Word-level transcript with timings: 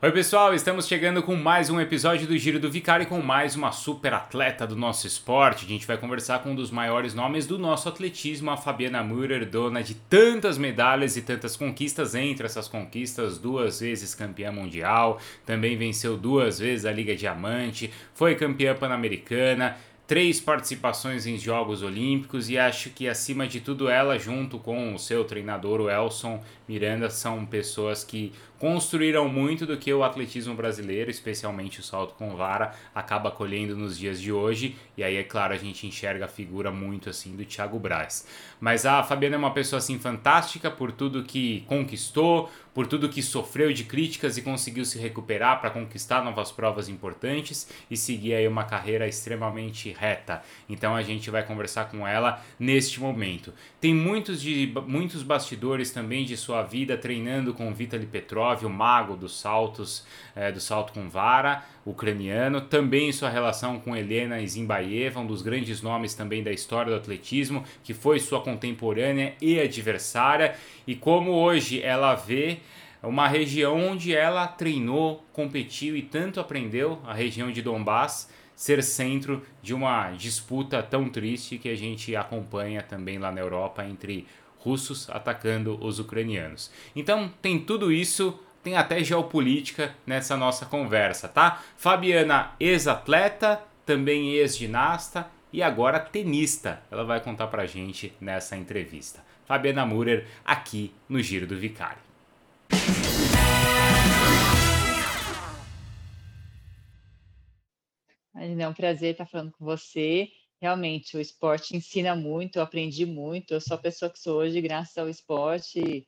Oi, 0.00 0.12
pessoal, 0.12 0.54
estamos 0.54 0.86
chegando 0.86 1.24
com 1.24 1.34
mais 1.34 1.70
um 1.70 1.80
episódio 1.80 2.24
do 2.24 2.38
Giro 2.38 2.60
do 2.60 2.70
Vicário 2.70 3.02
e 3.02 3.06
com 3.08 3.20
mais 3.20 3.56
uma 3.56 3.72
super 3.72 4.14
atleta 4.14 4.64
do 4.64 4.76
nosso 4.76 5.08
esporte. 5.08 5.64
A 5.64 5.68
gente 5.68 5.88
vai 5.88 5.98
conversar 5.98 6.38
com 6.38 6.52
um 6.52 6.54
dos 6.54 6.70
maiores 6.70 7.14
nomes 7.14 7.48
do 7.48 7.58
nosso 7.58 7.88
atletismo, 7.88 8.52
a 8.52 8.56
Fabiana 8.56 9.02
Müller, 9.02 9.44
dona 9.50 9.82
de 9.82 9.96
tantas 9.96 10.56
medalhas 10.56 11.16
e 11.16 11.22
tantas 11.22 11.56
conquistas. 11.56 12.14
Entre 12.14 12.46
essas 12.46 12.68
conquistas, 12.68 13.38
duas 13.38 13.80
vezes 13.80 14.14
campeã 14.14 14.52
mundial, 14.52 15.20
também 15.44 15.76
venceu 15.76 16.16
duas 16.16 16.60
vezes 16.60 16.86
a 16.86 16.92
Liga 16.92 17.16
Diamante, 17.16 17.92
foi 18.14 18.36
campeã 18.36 18.76
pan-americana 18.76 19.76
três 20.08 20.40
participações 20.40 21.26
em 21.26 21.36
Jogos 21.36 21.82
Olímpicos 21.82 22.48
e 22.48 22.56
acho 22.56 22.88
que 22.88 23.06
acima 23.06 23.46
de 23.46 23.60
tudo 23.60 23.90
ela 23.90 24.18
junto 24.18 24.58
com 24.58 24.94
o 24.94 24.98
seu 24.98 25.22
treinador 25.22 25.82
o 25.82 25.90
Elson 25.90 26.42
Miranda 26.68 27.08
são 27.08 27.46
pessoas 27.46 28.04
que 28.04 28.32
construíram 28.58 29.28
muito 29.28 29.64
do 29.64 29.76
que 29.76 29.92
o 29.92 30.02
atletismo 30.02 30.54
brasileiro, 30.54 31.10
especialmente 31.10 31.80
o 31.80 31.82
salto 31.82 32.14
com 32.14 32.34
vara, 32.36 32.72
acaba 32.94 33.30
colhendo 33.30 33.76
nos 33.76 33.96
dias 33.96 34.20
de 34.20 34.32
hoje. 34.32 34.76
E 34.96 35.04
aí, 35.04 35.16
é 35.16 35.22
claro, 35.22 35.54
a 35.54 35.56
gente 35.56 35.86
enxerga 35.86 36.24
a 36.24 36.28
figura 36.28 36.70
muito 36.70 37.08
assim 37.08 37.36
do 37.36 37.44
Thiago 37.44 37.78
Braz. 37.78 38.26
Mas 38.60 38.84
a 38.84 39.02
Fabiana 39.02 39.36
é 39.36 39.38
uma 39.38 39.52
pessoa 39.52 39.78
assim 39.78 39.98
fantástica 39.98 40.70
por 40.70 40.90
tudo 40.90 41.22
que 41.22 41.64
conquistou, 41.68 42.50
por 42.74 42.86
tudo 42.86 43.08
que 43.08 43.22
sofreu 43.22 43.72
de 43.72 43.84
críticas 43.84 44.36
e 44.36 44.42
conseguiu 44.42 44.84
se 44.84 44.98
recuperar 44.98 45.60
para 45.60 45.70
conquistar 45.70 46.22
novas 46.22 46.52
provas 46.52 46.88
importantes 46.88 47.68
e 47.90 47.96
seguir 47.96 48.34
aí 48.34 48.46
uma 48.46 48.64
carreira 48.64 49.06
extremamente 49.08 49.92
reta. 49.98 50.42
Então 50.68 50.94
a 50.94 51.02
gente 51.02 51.30
vai 51.30 51.44
conversar 51.44 51.86
com 51.86 52.06
ela 52.06 52.40
neste 52.58 53.00
momento. 53.00 53.52
Tem 53.80 53.94
muitos 53.94 54.40
de 54.40 54.72
muitos 54.86 55.22
bastidores 55.22 55.90
também 55.90 56.24
de 56.24 56.36
sua 56.36 56.57
vida 56.62 56.96
treinando 56.96 57.54
com 57.54 57.72
Vitaly 57.72 58.06
Petrov, 58.06 58.64
o 58.64 58.70
mago 58.70 59.16
dos 59.16 59.38
saltos, 59.38 60.04
é, 60.34 60.52
do 60.52 60.60
salto 60.60 60.92
com 60.92 61.08
vara, 61.08 61.62
ucraniano. 61.84 62.60
Também 62.60 63.12
sua 63.12 63.28
relação 63.28 63.78
com 63.78 63.96
Helena 63.96 64.44
Zimbaeva, 64.46 65.20
um 65.20 65.26
dos 65.26 65.42
grandes 65.42 65.82
nomes 65.82 66.14
também 66.14 66.42
da 66.42 66.52
história 66.52 66.92
do 66.92 66.98
atletismo, 66.98 67.64
que 67.82 67.94
foi 67.94 68.18
sua 68.18 68.40
contemporânea 68.40 69.34
e 69.40 69.58
adversária. 69.58 70.54
E 70.86 70.94
como 70.94 71.32
hoje 71.32 71.82
ela 71.82 72.14
vê 72.14 72.58
uma 73.02 73.28
região 73.28 73.90
onde 73.90 74.14
ela 74.14 74.46
treinou, 74.46 75.24
competiu 75.32 75.96
e 75.96 76.02
tanto 76.02 76.40
aprendeu, 76.40 77.00
a 77.06 77.14
região 77.14 77.50
de 77.50 77.62
Donbass, 77.62 78.28
ser 78.58 78.82
centro 78.82 79.40
de 79.62 79.72
uma 79.72 80.10
disputa 80.10 80.82
tão 80.82 81.08
triste 81.08 81.58
que 81.58 81.68
a 81.68 81.76
gente 81.76 82.16
acompanha 82.16 82.82
também 82.82 83.16
lá 83.16 83.30
na 83.30 83.40
Europa 83.40 83.86
entre 83.86 84.26
russos 84.60 85.08
atacando 85.10 85.78
os 85.84 85.98
ucranianos. 85.98 86.70
Então 86.94 87.32
tem 87.40 87.58
tudo 87.58 87.92
isso, 87.92 88.38
tem 88.62 88.76
até 88.76 89.02
geopolítica 89.02 89.94
nessa 90.06 90.36
nossa 90.36 90.66
conversa, 90.66 91.28
tá? 91.28 91.62
Fabiana, 91.76 92.52
ex-atleta, 92.58 93.62
também 93.86 94.30
ex-ginasta 94.34 95.26
e 95.52 95.62
agora 95.62 95.98
tenista. 95.98 96.82
Ela 96.90 97.04
vai 97.04 97.20
contar 97.20 97.46
pra 97.46 97.66
gente 97.66 98.12
nessa 98.20 98.56
entrevista. 98.56 99.24
Fabiana 99.46 99.86
Murer 99.86 100.26
aqui 100.44 100.92
no 101.08 101.22
Giro 101.22 101.46
do 101.46 101.56
Vicário. 101.56 102.08
É 108.34 108.68
um 108.68 108.74
prazer 108.74 109.12
estar 109.12 109.26
falando 109.26 109.50
com 109.52 109.64
você 109.64 110.28
realmente 110.60 111.16
o 111.16 111.20
esporte 111.20 111.76
ensina 111.76 112.14
muito, 112.14 112.56
eu 112.56 112.62
aprendi 112.62 113.06
muito, 113.06 113.54
eu 113.54 113.60
sou 113.60 113.76
a 113.76 113.80
pessoa 113.80 114.10
que 114.10 114.18
sou 114.18 114.38
hoje 114.38 114.60
graças 114.60 114.96
ao 114.98 115.08
esporte, 115.08 116.06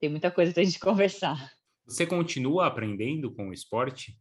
tem 0.00 0.10
muita 0.10 0.30
coisa 0.30 0.52
para 0.52 0.62
a 0.62 0.64
gente 0.64 0.78
conversar. 0.80 1.52
Você 1.86 2.06
continua 2.06 2.66
aprendendo 2.66 3.32
com 3.32 3.48
o 3.48 3.52
esporte? 3.52 4.16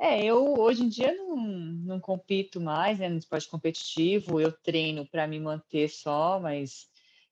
É, 0.00 0.24
eu 0.24 0.54
hoje 0.58 0.84
em 0.84 0.88
dia 0.88 1.12
não, 1.12 1.36
não 1.36 2.00
compito 2.00 2.60
mais 2.60 3.00
né, 3.00 3.08
no 3.08 3.18
esporte 3.18 3.48
competitivo, 3.48 4.40
eu 4.40 4.52
treino 4.52 5.04
para 5.04 5.26
me 5.26 5.40
manter 5.40 5.88
só, 5.88 6.38
mas 6.38 6.86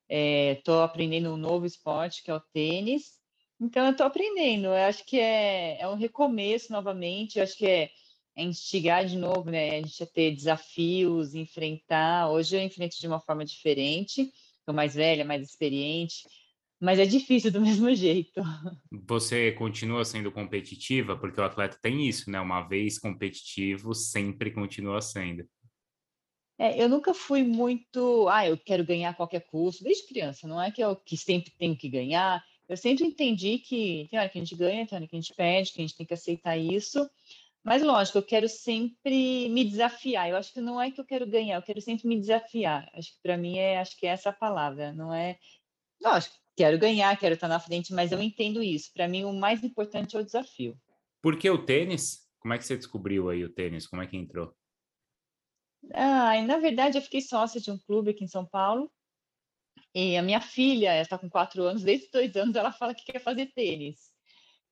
estou 0.09 0.81
é, 0.81 0.85
aprendendo 0.85 1.33
um 1.33 1.37
novo 1.37 1.65
esporte 1.65 2.25
que 2.25 2.31
é 2.31 2.35
o 2.35 2.41
tênis. 2.41 3.21
Então 3.61 3.87
eu 3.87 3.93
estou 3.93 4.07
aprendendo, 4.07 4.67
eu 4.67 4.75
acho 4.75 5.05
que 5.07 5.19
é, 5.19 5.81
é 5.81 5.89
um 5.89 5.95
recomeço 5.95 6.73
novamente, 6.73 7.39
eu 7.39 7.45
acho 7.45 7.57
que 7.57 7.67
é 7.67 7.91
é 8.37 8.45
instigar 8.45 9.07
de 9.07 9.17
novo, 9.17 9.51
né? 9.51 9.71
A 9.71 9.83
gente 9.83 10.03
a 10.03 10.07
ter 10.07 10.35
desafios, 10.35 11.35
enfrentar. 11.35 12.31
Hoje 12.31 12.57
eu 12.57 12.63
enfrento 12.63 13.01
de 13.01 13.07
uma 13.07 13.19
forma 13.19 13.45
diferente, 13.45 14.31
estou 14.59 14.75
mais 14.75 14.95
velha, 14.95 15.25
mais 15.25 15.43
experiente, 15.43 16.29
mas 16.79 16.99
é 16.99 17.07
difícil 17.07 17.51
do 17.51 17.61
mesmo 17.63 17.93
jeito. 17.95 18.43
Você 19.07 19.53
continua 19.53 20.05
sendo 20.05 20.31
competitiva, 20.31 21.17
porque 21.17 21.41
o 21.41 21.45
atleta 21.45 21.79
tem 21.81 22.07
isso, 22.07 22.31
né? 22.31 22.39
Uma 22.39 22.61
vez 22.61 22.99
competitivo, 22.99 23.95
sempre 23.95 24.51
continua 24.51 25.01
sendo. 25.01 25.49
É, 26.59 26.83
eu 26.83 26.89
nunca 26.89 27.13
fui 27.13 27.43
muito, 27.43 28.29
ah, 28.29 28.47
eu 28.47 28.57
quero 28.57 28.85
ganhar 28.85 29.11
a 29.11 29.15
qualquer 29.15 29.41
custo, 29.41 29.85
desde 29.85 30.07
criança, 30.07 30.49
não 30.49 30.61
é 30.61 30.71
que 30.71 30.83
eu 30.83 30.97
que 30.97 31.17
sempre 31.17 31.51
tenho 31.59 31.77
que 31.77 31.89
ganhar. 31.89 32.43
Eu 32.69 32.77
sempre 32.77 33.05
entendi 33.05 33.59
que 33.59 34.09
tem 34.11 34.19
hora 34.19 34.29
que 34.29 34.39
a 34.39 34.41
gente 34.41 34.57
ganha, 34.57 34.87
tem 34.87 34.97
hora 34.97 35.07
que 35.07 35.15
a 35.15 35.21
gente 35.21 35.35
perde, 35.35 35.73
que 35.73 35.81
a 35.81 35.87
gente 35.87 35.97
tem 35.97 36.07
que 36.07 36.15
aceitar 36.15 36.57
isso. 36.57 37.09
Mas 37.66 37.82
lógico, 37.82 38.19
eu 38.19 38.22
quero 38.22 38.49
sempre 38.49 39.49
me 39.49 39.65
desafiar. 39.65 40.31
Eu 40.31 40.37
acho 40.37 40.53
que 40.53 40.60
não 40.60 40.81
é 40.81 40.88
que 40.88 41.00
eu 41.00 41.04
quero 41.04 41.27
ganhar, 41.27 41.56
eu 41.56 41.62
quero 41.62 41.81
sempre 41.81 42.06
me 42.06 42.16
desafiar. 42.16 42.88
Acho 42.94 43.10
que 43.10 43.19
para 43.21 43.37
mim 43.37 43.59
é, 43.59 43.81
acho 43.81 43.99
que 43.99 44.06
é 44.06 44.10
essa 44.10 44.31
a 44.31 44.32
palavra, 44.32 44.93
não 44.93 45.12
é. 45.12 45.37
Lógico, 46.00 46.37
quero 46.56 46.78
ganhar, 46.78 47.19
quero 47.19 47.34
estar 47.34 47.49
na 47.49 47.59
frente, 47.59 47.93
mas 47.93 48.12
eu 48.12 48.22
entendo 48.22 48.62
isso. 48.62 48.93
Para 48.94 49.09
mim 49.09 49.25
o 49.25 49.32
mais 49.32 49.65
importante 49.65 50.16
é 50.16 50.21
o 50.21 50.25
desafio. 50.25 50.78
Por 51.21 51.37
que 51.37 51.50
o 51.50 51.59
tênis? 51.59 52.31
Como 52.38 52.54
é 52.54 52.59
que 52.59 52.65
você 52.65 52.77
descobriu 52.77 53.28
aí 53.28 53.43
o 53.43 53.53
tênis? 53.53 53.84
Como 53.84 54.00
é 54.00 54.06
que 54.06 54.16
entrou? 54.16 54.54
Ah, 55.93 56.41
na 56.43 56.59
verdade 56.59 56.98
eu 56.98 57.03
fiquei 57.03 57.21
sócia 57.21 57.60
de 57.60 57.72
um 57.72 57.78
clube 57.78 58.12
aqui 58.12 58.22
em 58.22 58.28
São 58.28 58.47
Paulo. 58.47 58.93
E 59.93 60.16
a 60.16 60.22
minha 60.22 60.41
filha, 60.41 60.93
ela 60.93 61.03
está 61.03 61.19
com 61.19 61.28
quatro 61.28 61.65
anos, 61.65 61.83
desde 61.83 62.09
dois 62.12 62.37
anos 62.37 62.54
ela 62.54 62.71
fala 62.71 62.94
que 62.94 63.10
quer 63.10 63.19
fazer 63.19 63.47
tênis. 63.47 64.15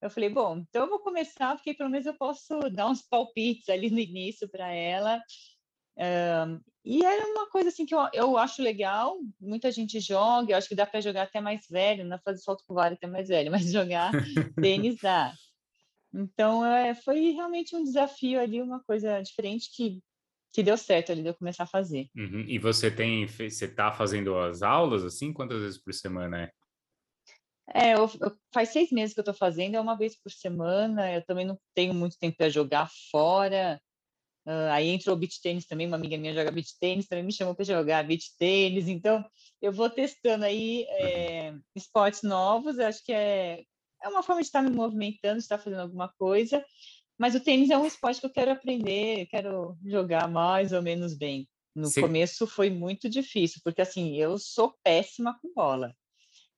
Eu 0.04 0.10
falei, 0.10 0.28
bom, 0.28 0.58
então 0.58 0.82
eu 0.82 0.90
vou 0.90 0.98
começar, 0.98 1.56
porque 1.56 1.72
pelo 1.72 1.88
menos 1.88 2.06
eu 2.06 2.12
posso 2.12 2.58
dar 2.70 2.90
uns 2.90 3.00
palpites 3.00 3.70
ali 3.70 3.88
no 3.88 3.98
início 3.98 4.46
para 4.46 4.70
ela. 4.70 5.18
Um, 5.96 6.60
e 6.84 7.02
era 7.02 7.26
uma 7.26 7.48
coisa 7.48 7.70
assim 7.70 7.86
que 7.86 7.94
eu, 7.94 8.06
eu 8.12 8.36
acho 8.36 8.60
legal, 8.60 9.16
muita 9.40 9.72
gente 9.72 9.98
joga, 10.00 10.52
eu 10.52 10.58
acho 10.58 10.68
que 10.68 10.74
dá 10.74 10.84
para 10.84 11.00
jogar 11.00 11.22
até 11.22 11.40
mais 11.40 11.66
velho, 11.70 12.04
não 12.04 12.16
é 12.16 12.20
fazer 12.22 12.42
salto 12.42 12.62
com 12.66 12.74
vara 12.74 12.92
até 12.92 13.06
mais 13.06 13.28
velho, 13.28 13.50
mas 13.50 13.72
jogar 13.72 14.12
tênis 14.60 14.96
dá. 15.00 15.32
Então 16.12 16.66
é, 16.66 16.94
foi 16.94 17.30
realmente 17.30 17.74
um 17.74 17.82
desafio 17.82 18.38
ali, 18.38 18.60
uma 18.60 18.84
coisa 18.84 19.22
diferente 19.22 19.70
que, 19.74 20.02
que 20.52 20.62
deu 20.62 20.76
certo 20.76 21.12
ali 21.12 21.22
de 21.22 21.28
eu 21.28 21.34
começar 21.34 21.64
a 21.64 21.68
fazer. 21.68 22.08
Uhum. 22.14 22.44
E 22.46 22.58
você 22.58 22.90
tem, 22.90 23.26
você 23.26 23.64
está 23.64 23.90
fazendo 23.90 24.36
as 24.38 24.62
aulas 24.62 25.02
assim? 25.02 25.32
Quantas 25.32 25.62
vezes 25.62 25.82
por 25.82 25.94
semana 25.94 26.42
é? 26.42 26.50
É, 27.72 27.94
eu, 27.94 28.10
eu, 28.20 28.36
faz 28.52 28.70
seis 28.70 28.90
meses 28.90 29.14
que 29.14 29.20
eu 29.20 29.22
estou 29.22 29.34
fazendo, 29.34 29.76
é 29.76 29.80
uma 29.80 29.96
vez 29.96 30.16
por 30.20 30.30
semana. 30.30 31.12
Eu 31.12 31.24
também 31.24 31.46
não 31.46 31.58
tenho 31.74 31.94
muito 31.94 32.18
tempo 32.18 32.36
para 32.36 32.48
jogar 32.48 32.90
fora. 33.10 33.80
Uh, 34.46 34.68
aí 34.72 34.88
entrou 34.88 35.16
o 35.16 35.18
beach 35.18 35.40
tênis 35.40 35.66
também, 35.66 35.86
uma 35.86 35.96
amiga 35.96 36.18
minha 36.18 36.34
joga 36.34 36.50
beach 36.50 36.78
tênis, 36.78 37.08
também 37.08 37.24
me 37.24 37.32
chamou 37.32 37.54
para 37.54 37.64
jogar 37.64 38.06
beach 38.06 38.36
tênis. 38.38 38.88
Então, 38.88 39.24
eu 39.62 39.72
vou 39.72 39.88
testando 39.88 40.44
aí 40.44 40.84
é, 40.88 41.54
esportes 41.74 42.22
novos. 42.22 42.78
Eu 42.78 42.86
acho 42.86 43.02
que 43.02 43.12
é, 43.12 43.62
é 44.02 44.08
uma 44.08 44.22
forma 44.22 44.42
de 44.42 44.48
estar 44.48 44.62
me 44.62 44.70
movimentando, 44.70 45.38
de 45.38 45.44
estar 45.44 45.58
fazendo 45.58 45.80
alguma 45.80 46.12
coisa. 46.18 46.62
Mas 47.18 47.34
o 47.34 47.40
tênis 47.40 47.70
é 47.70 47.78
um 47.78 47.86
esporte 47.86 48.20
que 48.20 48.26
eu 48.26 48.32
quero 48.32 48.50
aprender, 48.50 49.26
quero 49.26 49.78
jogar 49.84 50.28
mais 50.28 50.72
ou 50.72 50.82
menos 50.82 51.16
bem. 51.16 51.48
No 51.74 51.86
Sim. 51.86 52.02
começo 52.02 52.46
foi 52.46 52.70
muito 52.70 53.08
difícil, 53.08 53.60
porque 53.64 53.82
assim, 53.82 54.16
eu 54.16 54.38
sou 54.38 54.74
péssima 54.82 55.38
com 55.40 55.52
bola. 55.54 55.94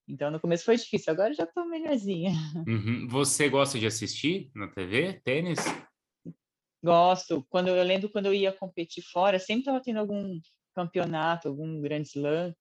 Então, 0.09 0.31
no 0.31 0.41
começo 0.41 0.65
foi 0.65 0.77
difícil, 0.77 1.13
agora 1.13 1.35
já 1.35 1.45
estou 1.45 1.67
melhorzinha. 1.67 2.31
Uhum. 2.67 3.09
Você 3.09 3.49
gosta 3.49 3.79
de 3.79 3.87
assistir 3.87 4.51
na 4.55 4.69
TV, 4.69 5.21
tênis? 5.25 5.59
Gosto. 6.83 7.45
Quando 7.49 7.69
eu 7.69 7.83
lembro 7.83 8.11
quando 8.11 8.27
eu 8.27 8.35
ia 8.35 8.53
competir 8.53 9.03
fora, 9.03 9.39
sempre 9.39 9.63
estava 9.63 9.81
tendo 9.81 9.99
algum 9.99 10.41
campeonato, 10.75 11.49
algum 11.49 11.81
grande 11.81 12.09
slam, 12.09 12.55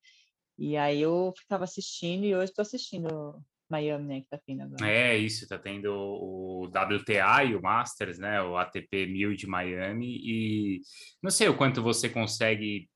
e 0.58 0.78
aí 0.78 1.02
eu 1.02 1.34
ficava 1.38 1.66
assistindo 1.66 2.25
e 2.25 2.34
hoje 2.34 2.46
estou 2.46 2.64
assistindo 2.64 3.44
Miami, 3.69 4.06
né, 4.06 4.22
que 4.22 4.30
tá 4.30 4.40
tendo 4.46 4.64
agora. 4.64 4.90
É, 4.90 5.18
isso, 5.18 5.48
tá 5.48 5.58
tendo 5.58 5.92
o 5.92 6.66
WTA 6.68 7.44
e 7.44 7.56
o 7.56 7.62
Masters, 7.62 8.18
né, 8.18 8.42
o 8.42 8.56
ATP 8.58 9.08
1000 9.08 9.36
de 9.36 9.48
Miami, 9.48 10.18
e 10.24 10.81
não 11.22 11.30
sei 11.30 11.50
o 11.50 11.58
quanto 11.58 11.81
você 11.81 12.08
consegue 12.08 12.88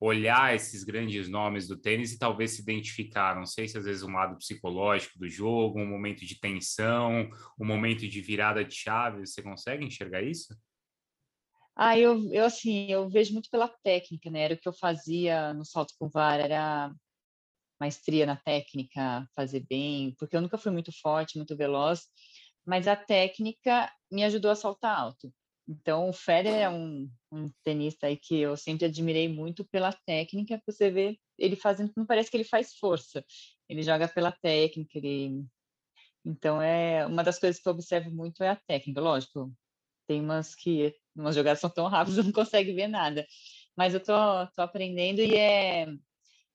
olhar 0.00 0.54
esses 0.54 0.82
grandes 0.82 1.28
nomes 1.28 1.68
do 1.68 1.76
tênis 1.76 2.12
e 2.12 2.18
talvez 2.18 2.52
se 2.52 2.62
identificar. 2.62 3.36
Não 3.36 3.44
sei 3.44 3.68
se 3.68 3.76
às 3.76 3.84
vezes 3.84 4.02
um 4.02 4.12
lado 4.12 4.38
psicológico 4.38 5.18
do 5.18 5.28
jogo, 5.28 5.78
um 5.78 5.86
momento 5.86 6.24
de 6.24 6.40
tensão, 6.40 7.28
um 7.60 7.66
momento 7.66 8.08
de 8.08 8.20
virada 8.22 8.64
de 8.64 8.74
chave. 8.74 9.26
Você 9.26 9.42
consegue 9.42 9.84
enxergar 9.84 10.22
isso? 10.22 10.56
Ah, 11.76 11.98
eu, 11.98 12.32
eu 12.32 12.44
assim, 12.44 12.90
eu 12.90 13.08
vejo 13.08 13.32
muito 13.32 13.50
pela 13.50 13.68
técnica, 13.68 14.30
né? 14.30 14.40
Era 14.40 14.54
o 14.54 14.58
que 14.58 14.68
eu 14.68 14.72
fazia 14.72 15.52
no 15.54 15.64
salto 15.64 15.94
com 15.98 16.08
vara, 16.08 16.42
era 16.42 16.92
maestria 17.80 18.26
na 18.26 18.36
técnica, 18.36 19.26
fazer 19.34 19.64
bem, 19.68 20.14
porque 20.18 20.36
eu 20.36 20.42
nunca 20.42 20.58
fui 20.58 20.70
muito 20.70 20.92
forte, 21.00 21.38
muito 21.38 21.56
veloz, 21.56 22.02
mas 22.66 22.86
a 22.86 22.94
técnica 22.94 23.90
me 24.12 24.22
ajudou 24.24 24.50
a 24.50 24.54
saltar 24.54 24.98
alto. 24.98 25.32
Então, 25.68 26.08
o 26.08 26.12
Federer 26.12 26.62
é 26.62 26.68
um, 26.68 27.08
um, 27.30 27.48
tenista 27.62 28.06
aí 28.06 28.16
que 28.16 28.40
eu 28.40 28.56
sempre 28.56 28.86
admirei 28.86 29.28
muito 29.28 29.64
pela 29.64 29.92
técnica, 29.92 30.60
você 30.66 30.90
vê 30.90 31.18
ele 31.38 31.54
fazendo, 31.56 31.92
não 31.96 32.04
parece 32.04 32.30
que 32.30 32.36
ele 32.36 32.44
faz 32.44 32.74
força, 32.74 33.24
ele 33.68 33.82
joga 33.82 34.08
pela 34.08 34.32
técnica, 34.32 34.98
ele... 34.98 35.44
Então, 36.24 36.60
é 36.60 37.06
uma 37.06 37.24
das 37.24 37.38
coisas 37.38 37.62
que 37.62 37.68
eu 37.68 37.72
observo 37.72 38.10
muito 38.10 38.42
é 38.42 38.50
a 38.50 38.56
técnica, 38.56 39.00
lógico, 39.00 39.52
tem 40.06 40.20
umas 40.20 40.54
que, 40.54 40.94
umas 41.14 41.34
jogadas 41.34 41.60
são 41.60 41.70
tão 41.70 41.86
rápidas, 41.86 42.24
não 42.26 42.32
consegue 42.32 42.72
ver 42.72 42.88
nada, 42.88 43.26
mas 43.76 43.94
eu 43.94 44.00
tô, 44.02 44.12
tô 44.54 44.62
aprendendo 44.62 45.20
e 45.20 45.36
é, 45.36 45.86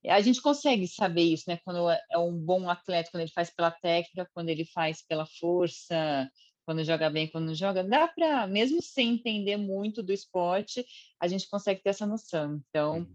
a 0.08 0.22
gente 0.22 0.42
consegue 0.42 0.88
saber 0.88 1.24
isso, 1.24 1.46
né, 1.48 1.58
quando 1.64 1.90
é, 1.90 2.00
é 2.12 2.18
um 2.18 2.38
bom 2.38 2.70
atleta, 2.70 3.10
quando 3.12 3.22
ele 3.22 3.32
faz 3.32 3.50
pela 3.50 3.72
técnica, 3.72 4.30
quando 4.34 4.50
ele 4.50 4.66
faz 4.66 5.02
pela 5.06 5.26
força, 5.26 6.30
quando 6.66 6.84
joga 6.84 7.10
bem, 7.10 7.28
quando 7.28 7.48
não 7.48 7.56
joga, 7.56 7.84
dá 7.84 8.08
para, 8.08 8.48
mesmo 8.48 8.82
sem 8.82 9.14
entender 9.14 9.58
muito 9.58 10.02
do 10.02 10.12
esporte, 10.12 10.86
a 11.20 11.28
gente 11.28 11.50
consegue 11.50 11.82
ter 11.82 11.90
essa 11.92 12.06
noção. 12.06 12.62
Então, 12.70 13.08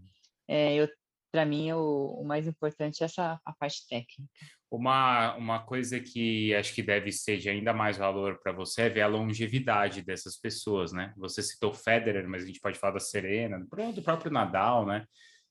é, 0.49 0.89
para 1.33 1.45
mim, 1.45 1.71
o, 1.73 2.21
o, 2.21 2.25
mais 2.25 2.47
importante 2.47 3.03
é 3.03 3.07
essa 3.07 3.41
a 3.45 3.53
parte 3.53 3.87
técnica. 3.89 4.23
Uma, 4.71 5.35
uma 5.37 5.59
coisa 5.61 5.99
que 5.99 6.55
acho 6.55 6.75
que 6.75 6.83
deve 6.83 7.11
ser 7.11 7.39
de 7.39 7.49
ainda 7.49 7.73
mais 7.73 7.97
valor 7.97 8.39
para 8.41 8.53
você 8.53 8.83
é 8.83 8.89
ver 8.89 9.03
a 9.03 9.09
longevidade 9.09 10.03
dessas 10.03 10.37
pessoas, 10.37 10.93
né? 10.93 11.13
Você 11.17 11.43
citou 11.43 11.73
Federer, 11.73 12.29
mas 12.29 12.45
a 12.45 12.47
gente 12.47 12.61
pode 12.61 12.79
falar 12.79 12.95
da 12.95 13.01
Serena, 13.01 13.59
do 13.59 14.03
próprio 14.03 14.31
Nadal, 14.31 14.87
né? 14.87 15.07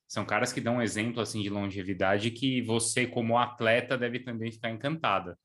São 0.08 0.26
caras 0.26 0.52
que 0.52 0.62
dão 0.62 0.78
um 0.78 0.82
exemplo 0.82 1.22
assim 1.22 1.42
de 1.42 1.50
longevidade 1.50 2.32
que 2.32 2.62
você, 2.62 3.06
como 3.06 3.38
atleta, 3.38 3.98
deve 3.98 4.20
também 4.20 4.52
ficar 4.52 4.72
encantada. 4.72 5.38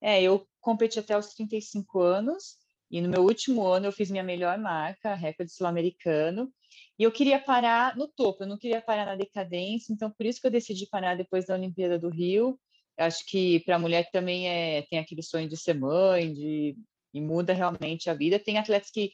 É, 0.00 0.22
eu 0.22 0.46
competi 0.66 0.98
até 0.98 1.16
os 1.16 1.28
35 1.28 2.00
anos 2.00 2.56
e 2.90 3.00
no 3.00 3.08
meu 3.08 3.22
último 3.22 3.64
ano 3.64 3.86
eu 3.86 3.92
fiz 3.92 4.10
minha 4.10 4.24
melhor 4.24 4.58
marca, 4.58 5.14
recorde 5.14 5.52
sul-americano, 5.52 6.52
e 6.98 7.04
eu 7.04 7.12
queria 7.12 7.38
parar 7.38 7.96
no 7.96 8.08
topo, 8.08 8.42
eu 8.42 8.48
não 8.48 8.58
queria 8.58 8.80
parar 8.80 9.06
na 9.06 9.14
decadência, 9.14 9.92
então 9.92 10.10
por 10.10 10.26
isso 10.26 10.40
que 10.40 10.46
eu 10.48 10.50
decidi 10.50 10.86
parar 10.86 11.16
depois 11.16 11.46
da 11.46 11.54
Olimpíada 11.54 11.98
do 11.98 12.08
Rio. 12.08 12.58
Acho 12.98 13.24
que 13.26 13.60
para 13.60 13.76
a 13.76 13.78
mulher 13.78 14.10
também 14.10 14.48
é, 14.48 14.82
tem 14.82 14.98
aquele 14.98 15.22
sonho 15.22 15.48
de 15.48 15.56
ser 15.56 15.74
mãe, 15.74 16.32
de, 16.32 16.76
e 17.14 17.20
muda 17.20 17.52
realmente 17.52 18.10
a 18.10 18.14
vida. 18.14 18.38
Tem 18.38 18.58
atletas 18.58 18.90
que 18.90 19.12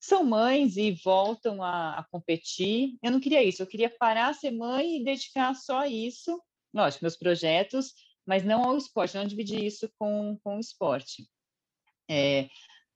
são 0.00 0.24
mães 0.24 0.76
e 0.76 0.92
voltam 0.92 1.62
a, 1.62 1.98
a 1.98 2.04
competir. 2.04 2.96
Eu 3.02 3.10
não 3.10 3.20
queria 3.20 3.42
isso, 3.42 3.62
eu 3.62 3.66
queria 3.66 3.90
parar, 3.90 4.34
ser 4.34 4.50
mãe 4.50 5.00
e 5.00 5.04
dedicar 5.04 5.54
só 5.54 5.80
a 5.80 5.88
isso. 5.88 6.40
Lógico, 6.72 7.04
meus 7.04 7.16
projetos, 7.16 7.92
mas 8.26 8.44
não 8.44 8.64
ao 8.64 8.76
esporte, 8.76 9.16
não 9.16 9.26
dividir 9.26 9.64
isso 9.64 9.88
com, 9.98 10.38
com 10.42 10.56
o 10.56 10.60
esporte. 10.60 11.28
É, 12.10 12.48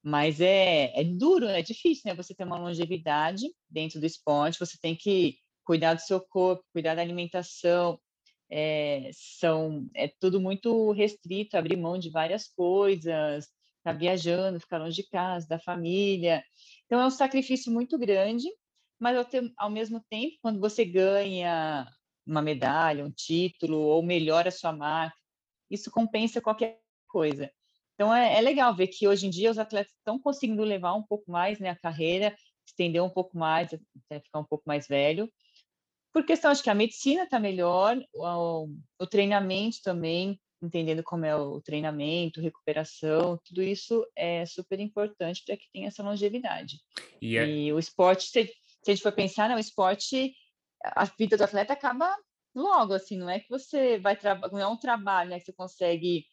mas 0.03 0.41
é, 0.41 0.93
é 0.99 1.05
duro, 1.05 1.47
é 1.47 1.63
difícil, 1.63 2.03
né? 2.07 2.15
Você 2.15 2.35
ter 2.35 2.45
uma 2.45 2.59
longevidade 2.59 3.47
dentro 3.69 4.01
do 4.01 4.07
esporte, 4.07 4.59
você 4.59 4.77
tem 4.81 4.97
que 4.97 5.39
cuidar 5.65 5.95
do 5.95 6.01
seu 6.01 6.21
corpo, 6.21 6.65
cuidar 6.73 6.95
da 6.95 7.03
alimentação, 7.03 8.01
é, 8.51 9.11
são, 9.13 9.89
é 9.95 10.09
tudo 10.19 10.41
muito 10.41 10.91
restrito, 10.93 11.57
abrir 11.57 11.77
mão 11.77 11.99
de 11.99 12.11
várias 12.11 12.49
coisas, 12.49 13.47
tá 13.85 13.93
viajando, 13.93 14.61
ficar 14.61 14.79
longe 14.79 15.03
de 15.03 15.09
casa, 15.09 15.47
da 15.47 15.59
família. 15.59 16.43
Então, 16.87 17.01
é 17.01 17.07
um 17.07 17.11
sacrifício 17.11 17.73
muito 17.73 17.99
grande, 17.99 18.49
mas 18.99 19.17
ao, 19.17 19.25
ter, 19.25 19.53
ao 19.57 19.71
mesmo 19.71 20.05
tempo, 20.11 20.37
quando 20.43 20.61
você 20.61 20.85
ganha 20.85 21.87
uma 22.27 22.43
medalha, 22.43 23.05
um 23.05 23.11
título, 23.11 23.79
ou 23.79 24.03
melhora 24.03 24.49
a 24.49 24.53
sua 24.53 24.73
marca, 24.73 25.17
isso 25.71 25.91
compensa 25.91 26.41
qualquer 26.41 26.81
coisa. 27.09 27.51
Então 27.95 28.15
é, 28.15 28.39
é, 28.39 28.41
legal 28.41 28.75
ver 28.75 28.87
que 28.87 29.07
hoje 29.07 29.27
em 29.27 29.31
dia 29.31 29.51
os 29.51 29.59
atletas 29.59 29.93
estão 29.93 30.19
conseguindo 30.19 30.63
levar 30.63 30.95
um 30.95 31.03
pouco 31.03 31.31
mais 31.31 31.59
né, 31.59 31.69
a 31.69 31.77
carreira, 31.77 32.35
estender 32.67 33.03
um 33.03 33.11
pouco 33.11 33.37
mais, 33.37 33.75
até 33.75 34.21
ficar 34.21 34.39
um 34.39 34.45
pouco 34.45 34.65
mais 34.67 34.89
velho. 34.89 35.31
Por 36.13 36.25
questão, 36.25 36.51
acho 36.51 36.63
que 36.63 36.71
a 36.71 36.75
medicina 36.75 37.25
está 37.25 37.39
melhor, 37.39 38.03
o, 38.15 38.69
o, 38.99 39.07
treinamento 39.07 39.79
também, 39.85 40.41
entendendo 40.63 41.03
como 41.05 41.25
é 41.25 41.37
o 41.37 41.61
treinamento, 41.61 42.41
recuperação, 42.41 43.39
tudo 43.45 43.63
isso 43.63 44.05
é 44.17 44.45
super 44.47 44.81
importante 44.81 45.43
para 45.45 45.57
que 45.57 45.71
tenha 45.73 45.89
essa 45.89 46.03
longevidade. 46.03 46.81
E, 47.21 47.37
é... 47.37 47.47
e 47.47 47.73
o 47.73 47.79
esporte, 47.79 48.25
se, 48.25 48.47
se, 48.47 48.91
a 48.91 48.95
gente 48.95 49.03
for 49.03 49.13
pensar, 49.13 49.49
não, 49.49 49.57
o 49.57 49.61
esporte, 49.61 50.35
a 50.83 51.05
vida 51.05 51.37
do 51.37 51.45
atleta 51.45 51.75
acaba 51.75 52.17
logo, 52.55 52.93
assim, 52.95 53.17
não 53.17 53.29
é 53.29 53.41
que 53.41 53.49
você 53.49 53.99
vai 53.99 54.17
trabalhar, 54.17 54.53
não 54.53 54.61
é 54.61 54.67
um 54.67 54.77
trabalho, 54.77 55.31
né, 55.31 55.39
que 55.39 55.47
você 55.47 55.53
consegue, 55.53 56.27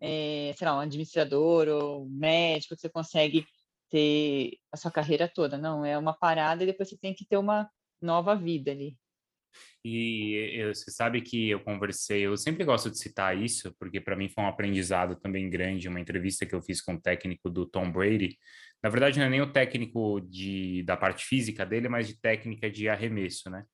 é, 0.00 0.52
sei 0.56 0.66
lá, 0.66 0.76
um 0.76 0.80
administrador 0.80 1.68
ou 1.68 2.08
médico, 2.08 2.74
que 2.74 2.80
você 2.80 2.88
consegue 2.88 3.46
ter 3.90 4.58
a 4.72 4.76
sua 4.76 4.90
carreira 4.90 5.28
toda, 5.28 5.56
não, 5.58 5.84
é 5.84 5.96
uma 5.96 6.12
parada 6.12 6.62
e 6.62 6.66
depois 6.66 6.88
você 6.88 6.98
tem 6.98 7.14
que 7.14 7.26
ter 7.26 7.36
uma 7.36 7.70
nova 8.00 8.34
vida 8.34 8.70
ali. 8.70 8.96
E 9.84 10.64
você 10.72 10.90
sabe 10.90 11.20
que 11.20 11.50
eu 11.50 11.60
conversei, 11.60 12.22
eu 12.22 12.36
sempre 12.36 12.64
gosto 12.64 12.90
de 12.90 12.98
citar 12.98 13.36
isso, 13.36 13.74
porque 13.78 14.00
para 14.00 14.16
mim 14.16 14.28
foi 14.28 14.42
um 14.42 14.48
aprendizado 14.48 15.14
também 15.14 15.48
grande, 15.50 15.88
uma 15.88 16.00
entrevista 16.00 16.46
que 16.46 16.54
eu 16.54 16.62
fiz 16.62 16.80
com 16.80 16.94
o 16.94 17.00
técnico 17.00 17.50
do 17.50 17.66
Tom 17.66 17.92
Brady. 17.92 18.38
Na 18.82 18.88
verdade, 18.88 19.18
não 19.18 19.26
é 19.26 19.30
nem 19.30 19.42
o 19.42 19.52
técnico 19.52 20.20
de, 20.22 20.82
da 20.84 20.96
parte 20.96 21.24
física 21.24 21.64
dele, 21.66 21.88
mas 21.88 22.08
de 22.08 22.18
técnica 22.18 22.70
de 22.70 22.88
arremesso, 22.88 23.50
né? 23.50 23.64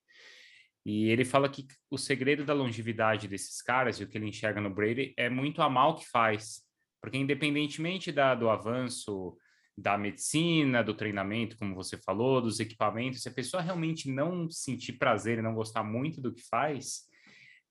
E 0.93 1.09
ele 1.09 1.25
fala 1.25 1.49
que 1.49 1.69
o 1.89 1.97
segredo 1.97 2.45
da 2.45 2.53
longevidade 2.53 3.29
desses 3.29 3.63
caras 3.63 4.01
e 4.01 4.03
o 4.03 4.09
que 4.09 4.19
ele 4.19 4.27
enxerga 4.27 4.61
no 4.61 4.75
Brady 4.75 5.15
é 5.17 5.31
muito 5.31 5.63
a 5.63 5.71
mal 5.71 5.95
que 5.95 6.05
faz. 6.09 6.63
Porque 7.01 7.17
independentemente 7.17 8.11
da, 8.11 8.35
do 8.35 8.51
avanço 8.51 9.37
da 9.79 9.97
medicina, 9.97 10.83
do 10.83 10.93
treinamento, 10.93 11.57
como 11.57 11.77
você 11.77 11.97
falou, 11.97 12.43
dos 12.43 12.59
equipamentos, 12.59 13.23
se 13.23 13.29
a 13.29 13.33
pessoa 13.33 13.63
realmente 13.63 14.11
não 14.11 14.51
sentir 14.51 14.95
prazer 14.95 15.39
e 15.39 15.43
não 15.43 15.55
gostar 15.55 15.85
muito 15.85 16.21
do 16.21 16.35
que 16.35 16.43
faz, 16.51 17.03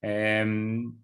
é, 0.01 0.45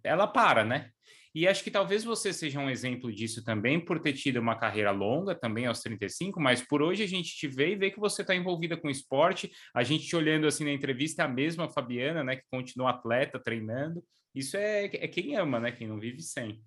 ela 0.02 0.26
para, 0.26 0.64
né? 0.64 0.92
E 1.36 1.50
acho 1.50 1.62
que 1.62 1.70
talvez 1.70 2.06
você 2.06 2.32
seja 2.32 2.62
um 2.62 2.70
exemplo 2.70 3.12
disso 3.12 3.44
também, 3.44 3.78
por 3.78 4.00
ter 4.00 4.14
tido 4.14 4.40
uma 4.40 4.58
carreira 4.58 4.92
longa, 4.92 5.36
também 5.36 5.66
aos 5.66 5.82
35, 5.82 6.40
mas 6.40 6.66
por 6.66 6.82
hoje 6.82 7.04
a 7.04 7.08
gente 7.08 7.36
te 7.36 7.46
vê 7.46 7.74
e 7.74 7.76
vê 7.76 7.92
que 7.92 8.00
você 8.00 8.22
está 8.22 8.34
envolvida 8.34 8.78
com 8.78 8.90
esporte. 8.90 9.52
A 9.74 9.84
gente 9.84 10.08
te 10.08 10.16
olhando 10.16 10.48
assim 10.48 10.64
na 10.64 10.72
entrevista, 10.72 11.24
é 11.24 11.26
a 11.26 11.28
mesma 11.28 11.68
Fabiana, 11.68 12.24
né, 12.24 12.38
que 12.38 12.46
continua 12.50 12.92
atleta, 12.92 13.38
treinando. 13.38 14.02
Isso 14.34 14.56
é, 14.56 14.86
é 14.86 15.08
quem 15.10 15.36
ama, 15.36 15.60
né? 15.60 15.74
Quem 15.74 15.88
não 15.88 16.00
vive 16.00 16.22
sem. 16.22 16.62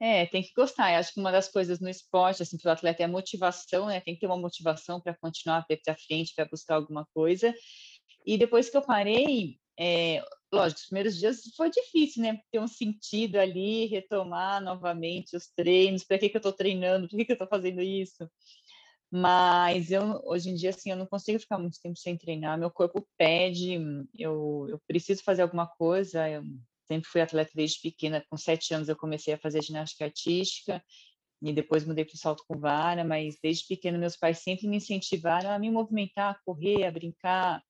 É, 0.00 0.24
tem 0.26 0.42
que 0.42 0.52
gostar. 0.54 0.92
Eu 0.92 1.00
acho 1.00 1.12
que 1.12 1.20
uma 1.20 1.32
das 1.32 1.50
coisas 1.50 1.80
no 1.80 1.88
esporte, 1.88 2.42
assim, 2.42 2.58
para 2.58 2.70
o 2.70 2.72
atleta 2.72 3.02
é 3.02 3.06
a 3.06 3.08
motivação, 3.08 3.86
né? 3.86 4.00
Tem 4.00 4.14
que 4.14 4.20
ter 4.20 4.26
uma 4.26 4.36
motivação 4.36 5.00
para 5.00 5.14
continuar 5.14 5.66
para 5.66 5.96
frente, 6.06 6.34
para 6.34 6.46
buscar 6.46 6.76
alguma 6.76 7.06
coisa. 7.14 7.54
E 8.26 8.36
depois 8.36 8.68
que 8.70 8.76
eu 8.76 8.82
parei, 8.82 9.58
é, 9.78 10.22
lógico, 10.52 10.80
os 10.80 10.86
primeiros 10.86 11.18
dias 11.18 11.42
foi 11.56 11.70
difícil, 11.70 12.22
né? 12.22 12.40
Ter 12.50 12.60
um 12.60 12.68
sentido 12.68 13.36
ali, 13.36 13.86
retomar 13.86 14.62
novamente 14.62 15.36
os 15.36 15.48
treinos, 15.48 16.04
para 16.04 16.18
que, 16.18 16.28
que 16.28 16.36
eu 16.36 16.40
estou 16.40 16.52
treinando, 16.52 17.08
por 17.08 17.16
que, 17.16 17.24
que 17.24 17.32
eu 17.32 17.34
estou 17.34 17.48
fazendo 17.48 17.80
isso? 17.82 18.28
Mas 19.10 19.90
eu, 19.90 20.20
hoje 20.24 20.50
em 20.50 20.54
dia, 20.54 20.70
assim, 20.70 20.90
eu 20.90 20.96
não 20.96 21.06
consigo 21.06 21.38
ficar 21.38 21.58
muito 21.58 21.80
tempo 21.80 21.96
sem 21.96 22.16
treinar, 22.16 22.58
meu 22.58 22.70
corpo 22.70 23.06
pede, 23.16 23.78
eu, 24.18 24.66
eu 24.68 24.80
preciso 24.88 25.22
fazer 25.22 25.42
alguma 25.42 25.66
coisa, 25.66 26.28
eu 26.28 26.42
sempre 26.88 27.08
fui 27.08 27.20
atleta 27.20 27.52
desde 27.54 27.80
pequena, 27.80 28.24
com 28.28 28.36
sete 28.36 28.74
anos 28.74 28.88
eu 28.88 28.96
comecei 28.96 29.34
a 29.34 29.38
fazer 29.38 29.62
ginástica 29.62 30.04
artística, 30.04 30.82
e 31.40 31.52
depois 31.52 31.84
mudei 31.84 32.04
para 32.04 32.14
o 32.14 32.18
salto 32.18 32.42
com 32.48 32.58
vara, 32.58 33.04
mas 33.04 33.36
desde 33.42 33.66
pequena 33.68 33.98
meus 33.98 34.16
pais 34.16 34.38
sempre 34.38 34.66
me 34.66 34.78
incentivaram 34.78 35.50
a 35.50 35.58
me 35.58 35.70
movimentar, 35.70 36.32
a 36.32 36.38
correr, 36.44 36.84
a 36.84 36.90
brincar, 36.90 37.62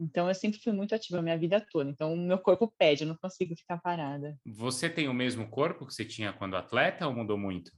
então, 0.00 0.28
eu 0.28 0.34
sempre 0.34 0.60
fui 0.60 0.72
muito 0.72 0.94
ativa 0.94 1.18
a 1.18 1.22
minha 1.22 1.38
vida 1.38 1.64
toda. 1.70 1.90
Então, 1.90 2.14
o 2.14 2.16
meu 2.16 2.38
corpo 2.38 2.72
pede, 2.78 3.04
eu 3.04 3.08
não 3.08 3.16
consigo 3.16 3.54
ficar 3.56 3.78
parada. 3.80 4.36
Você 4.46 4.90
tem 4.90 5.08
o 5.08 5.14
mesmo 5.14 5.48
corpo 5.48 5.86
que 5.86 5.94
você 5.94 6.04
tinha 6.04 6.32
quando 6.32 6.56
atleta 6.56 7.06
ou 7.06 7.14
mudou 7.14 7.38
muito? 7.38 7.70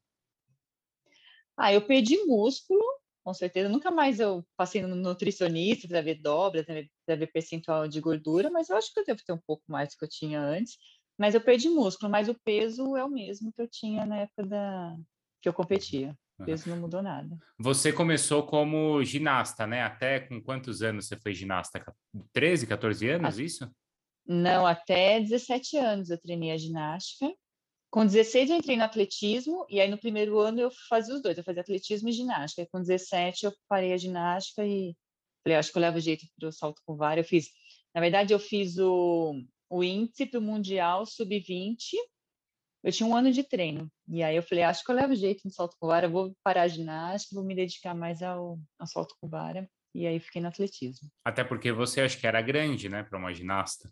Ah, 1.57 1.73
eu 1.73 1.87
perdi 1.87 2.17
músculo, 2.25 2.81
com 3.25 3.35
certeza. 3.35 3.69
Nunca 3.69 3.91
mais 3.91 4.21
eu 4.21 4.45
passei 4.57 4.83
no 4.83 4.95
nutricionista 4.97 5.87
para 5.89 6.01
ver 6.03 6.21
dobra, 6.21 6.65
para 6.65 7.17
ver 7.17 7.27
percentual 7.33 7.87
de 7.89 8.01
gordura, 8.01 8.51
mas 8.51 8.69
eu 8.71 8.77
acho 8.77 8.93
que 8.93 9.01
eu 9.01 9.05
devo 9.05 9.21
ter 9.25 9.33
um 9.33 9.41
pouco 9.47 9.63
mais 9.69 9.91
do 9.91 9.99
que 9.99 10.05
eu 10.05 10.09
tinha 10.09 10.41
antes. 10.41 10.77
Mas 11.19 11.35
eu 11.35 11.41
perdi 11.41 11.69
músculo, 11.69 12.11
mas 12.11 12.29
o 12.29 12.35
peso 12.45 12.97
é 12.97 13.05
o 13.05 13.09
mesmo 13.11 13.53
que 13.53 13.61
eu 13.63 13.69
tinha 13.69 14.07
na 14.07 14.21
época 14.21 14.45
da 14.47 14.97
que 15.43 15.49
eu 15.49 15.55
competia. 15.55 16.17
O 16.43 16.47
peso 16.47 16.69
não 16.69 16.77
mudou 16.77 17.03
nada. 17.03 17.37
Você 17.59 17.93
começou 17.93 18.45
como 18.45 19.03
ginasta, 19.05 19.67
né? 19.67 19.83
Até 19.83 20.21
com 20.21 20.41
quantos 20.41 20.83
anos 20.83 21.07
você 21.07 21.17
foi 21.17 21.35
ginasta? 21.35 21.83
13, 22.33 22.67
14 22.67 23.09
anos, 23.09 23.39
a... 23.39 23.43
isso? 23.43 23.71
Não, 24.27 24.67
até 24.67 25.21
17 25.21 25.77
anos 25.77 26.11
eu 26.11 26.19
treinei 26.19 26.53
a 26.53 26.57
ginástica. 26.57 27.33
Com 27.91 28.07
16 28.07 28.51
eu 28.51 28.57
entrei 28.57 28.77
no 28.77 28.85
atletismo, 28.85 29.67
e 29.69 29.79
aí 29.81 29.91
no 29.91 29.99
primeiro 29.99 30.39
ano 30.39 30.61
eu 30.61 30.71
fazia 30.89 31.15
os 31.15 31.21
dois, 31.21 31.37
eu 31.37 31.45
fazia 31.45 31.61
atletismo 31.61 32.09
e 32.09 32.13
ginástica. 32.13 32.63
E 32.63 32.67
com 32.67 32.81
17 32.81 33.45
eu 33.45 33.53
parei 33.69 33.93
a 33.93 33.99
ginástica 33.99 34.65
e 34.65 34.97
falei, 35.45 35.59
acho 35.59 35.71
que 35.71 35.77
eu 35.77 35.83
levo 35.83 36.01
jeito 36.01 36.27
para 36.39 36.49
o 36.49 36.53
salto 36.53 36.81
com 36.87 36.97
vara. 36.97 37.21
Eu 37.21 37.25
fiz, 37.25 37.49
na 37.95 38.01
verdade, 38.01 38.33
eu 38.33 38.39
fiz 38.39 38.79
o, 38.79 39.35
o 39.69 39.85
índice 39.85 40.25
para 40.25 40.41
o 40.41 40.43
Mundial 40.43 41.05
Sub-20, 41.05 41.93
eu 42.83 42.93
tinha 42.93 43.09
um 43.09 43.17
ano 43.17 43.31
de 43.31 43.43
treino. 43.43 43.91
E 44.09 44.23
aí 44.23 44.37
eu 44.37 44.43
falei, 44.43 44.65
acho 44.65 44.85
que 44.85 44.91
eu 44.91 44.97
levo 44.97 45.15
jeito 45.15 45.43
no 45.45 45.51
salto 45.51 45.77
com 45.79 45.87
vara, 45.87 46.09
vou 46.09 46.35
parar 46.43 46.63
a 46.63 46.69
ginástica, 46.69 47.35
vou 47.35 47.45
me 47.45 47.55
dedicar 47.55 47.95
mais 47.95 48.23
ao, 48.23 48.59
ao 48.79 48.87
salto 48.87 49.15
com 49.21 49.29
vara. 49.29 49.69
E 49.95 50.07
aí 50.07 50.19
fiquei 50.19 50.41
no 50.41 50.49
atletismo. 50.49 51.09
Até 51.25 51.45
porque 51.45 51.71
você 51.71 52.01
acho 52.01 52.19
que 52.19 52.27
era 52.27 52.41
grande, 52.41 52.89
né, 52.89 53.03
para 53.03 53.19
uma 53.19 53.33
ginasta. 53.33 53.91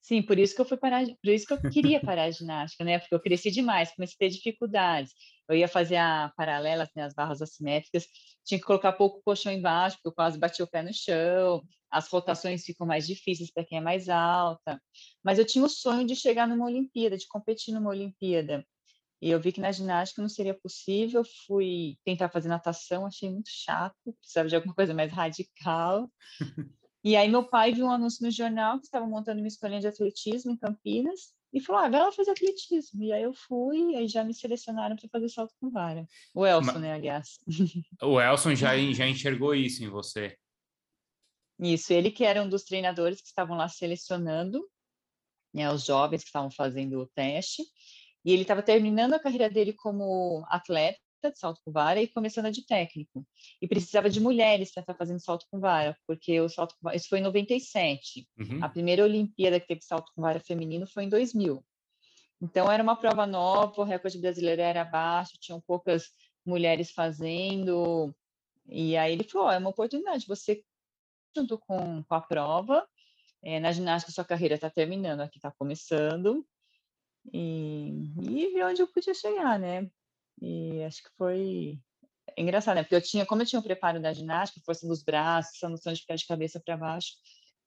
Sim, 0.00 0.22
por 0.22 0.38
isso 0.38 0.54
que 0.54 0.60
eu 0.60 0.64
fui 0.64 0.76
parar, 0.76 1.04
por 1.06 1.30
isso 1.32 1.46
que 1.46 1.52
eu 1.54 1.70
queria 1.70 2.00
parar 2.00 2.24
a 2.24 2.30
ginástica, 2.30 2.84
né? 2.84 2.98
Porque 2.98 3.14
eu 3.14 3.20
cresci 3.20 3.50
demais, 3.50 3.94
comecei 3.94 4.14
a 4.14 4.18
ter 4.18 4.28
dificuldades. 4.28 5.12
Eu 5.48 5.56
ia 5.56 5.68
fazer 5.68 5.96
a 5.96 6.32
paralela, 6.36 6.88
né, 6.96 7.02
as 7.02 7.14
barras 7.14 7.42
assimétricas, 7.42 8.06
tinha 8.44 8.58
que 8.58 8.64
colocar 8.64 8.92
pouco 8.92 9.22
colchão 9.22 9.52
embaixo, 9.52 9.96
porque 9.96 10.08
eu 10.08 10.12
quase 10.12 10.38
bati 10.38 10.62
o 10.62 10.66
pé 10.66 10.82
no 10.82 10.92
chão. 10.92 11.62
As 11.90 12.08
rotações 12.08 12.64
ficam 12.64 12.86
mais 12.86 13.06
difíceis 13.06 13.50
para 13.52 13.64
quem 13.64 13.78
é 13.78 13.80
mais 13.80 14.08
alta. 14.08 14.80
Mas 15.22 15.38
eu 15.38 15.44
tinha 15.44 15.64
o 15.64 15.68
sonho 15.68 16.06
de 16.06 16.16
chegar 16.16 16.46
numa 16.48 16.64
Olimpíada, 16.66 17.16
de 17.16 17.26
competir 17.28 17.72
numa 17.74 17.90
Olimpíada. 17.90 18.64
E 19.22 19.30
eu 19.30 19.40
vi 19.40 19.52
que 19.52 19.60
na 19.60 19.72
ginástica 19.72 20.20
não 20.20 20.28
seria 20.28 20.52
possível, 20.52 21.22
fui 21.46 21.96
tentar 22.04 22.28
fazer 22.28 22.48
natação, 22.48 23.06
achei 23.06 23.30
muito 23.30 23.48
chato, 23.48 24.12
precisava 24.20 24.48
de 24.48 24.56
alguma 24.56 24.74
coisa 24.74 24.92
mais 24.92 25.10
radical. 25.10 26.10
E 27.04 27.16
aí 27.16 27.28
meu 27.28 27.44
pai 27.44 27.72
viu 27.72 27.84
um 27.84 27.90
anúncio 27.90 28.24
no 28.24 28.30
jornal 28.30 28.78
que 28.78 28.86
estava 28.86 29.06
montando 29.06 29.38
uma 29.38 29.46
escolinha 29.46 29.80
de 29.80 29.86
atletismo 29.86 30.50
em 30.50 30.56
Campinas 30.56 31.34
e 31.52 31.60
falou: 31.60 31.82
"Ah, 31.82 31.88
vai 31.90 32.00
lá 32.00 32.10
fazer 32.10 32.30
atletismo". 32.30 33.04
E 33.04 33.12
aí 33.12 33.22
eu 33.22 33.34
fui, 33.34 33.94
aí 33.94 34.08
já 34.08 34.24
me 34.24 34.32
selecionaram 34.32 34.96
para 34.96 35.08
fazer 35.10 35.28
salto 35.28 35.54
com 35.60 35.70
vara. 35.70 36.06
O 36.34 36.46
Elson, 36.46 36.72
Mas... 36.72 36.80
né, 36.80 36.94
aliás. 36.94 37.38
O 38.02 38.18
Elson 38.18 38.54
já 38.54 38.70
já 38.94 39.06
enxergou 39.06 39.54
isso 39.54 39.84
em 39.84 39.88
você. 39.88 40.34
Isso, 41.60 41.92
ele 41.92 42.10
que 42.10 42.24
era 42.24 42.42
um 42.42 42.48
dos 42.48 42.64
treinadores 42.64 43.20
que 43.20 43.28
estavam 43.28 43.56
lá 43.56 43.68
selecionando 43.68 44.66
né, 45.54 45.70
os 45.70 45.84
jovens 45.84 46.22
que 46.22 46.28
estavam 46.28 46.50
fazendo 46.50 47.00
o 47.00 47.06
teste. 47.06 47.62
E 48.24 48.32
ele 48.32 48.42
estava 48.42 48.62
terminando 48.62 49.12
a 49.12 49.20
carreira 49.20 49.48
dele 49.50 49.72
como 49.74 50.44
atleta 50.48 50.98
de 51.30 51.38
salto 51.38 51.60
com 51.64 51.72
vara 51.72 52.00
e 52.00 52.08
começando 52.08 52.46
a 52.46 52.50
de 52.50 52.64
técnico. 52.66 53.26
E 53.60 53.68
precisava 53.68 54.10
de 54.10 54.20
mulheres 54.20 54.72
para 54.72 54.82
estar 54.82 54.94
fazendo 54.94 55.20
salto 55.20 55.46
com 55.50 55.60
vara, 55.60 55.96
porque 56.06 56.40
o 56.40 56.48
salto 56.48 56.74
com 56.74 56.84
vara, 56.84 56.96
isso 56.96 57.08
foi 57.08 57.18
em 57.18 57.22
97. 57.22 58.28
Uhum. 58.38 58.64
A 58.64 58.68
primeira 58.68 59.04
Olimpíada 59.04 59.60
que 59.60 59.66
teve 59.66 59.82
salto 59.82 60.12
com 60.14 60.22
vara 60.22 60.40
feminino 60.40 60.86
foi 60.86 61.04
em 61.04 61.08
2000. 61.08 61.64
Então 62.40 62.70
era 62.70 62.82
uma 62.82 62.96
prova 62.96 63.26
nova, 63.26 63.80
o 63.80 63.84
recorde 63.84 64.18
brasileiro 64.18 64.60
era 64.60 64.84
baixo, 64.84 65.38
tinham 65.40 65.60
poucas 65.60 66.10
mulheres 66.44 66.90
fazendo. 66.90 68.14
E 68.66 68.96
aí 68.96 69.12
ele 69.12 69.24
falou: 69.24 69.48
oh, 69.48 69.50
é 69.50 69.58
uma 69.58 69.70
oportunidade, 69.70 70.26
você 70.26 70.62
junto 71.36 71.58
com, 71.58 72.02
com 72.02 72.14
a 72.14 72.20
prova, 72.20 72.86
é, 73.42 73.58
na 73.58 73.72
ginástica 73.72 74.12
sua 74.12 74.24
carreira 74.24 74.54
está 74.54 74.70
terminando, 74.70 75.20
aqui 75.20 75.38
está 75.38 75.50
começando, 75.50 76.46
e, 77.32 78.12
e 78.22 78.52
ver 78.52 78.64
onde 78.64 78.82
eu 78.82 78.88
podia 78.88 79.14
chegar, 79.14 79.58
né? 79.58 79.90
E 80.40 80.82
acho 80.82 81.02
que 81.02 81.10
foi 81.16 81.78
engraçado, 82.36 82.76
né? 82.76 82.82
Porque 82.82 82.94
eu 82.94 83.02
tinha, 83.02 83.26
como 83.26 83.42
eu 83.42 83.46
tinha 83.46 83.60
o 83.60 83.62
preparo 83.62 84.00
da 84.00 84.12
ginástica, 84.12 84.64
força 84.64 84.86
dos 84.86 85.02
braços, 85.02 85.62
a 85.62 85.68
noção 85.68 85.92
de 85.92 86.00
ficar 86.00 86.16
de 86.16 86.26
cabeça 86.26 86.60
para 86.64 86.76
baixo, 86.76 87.12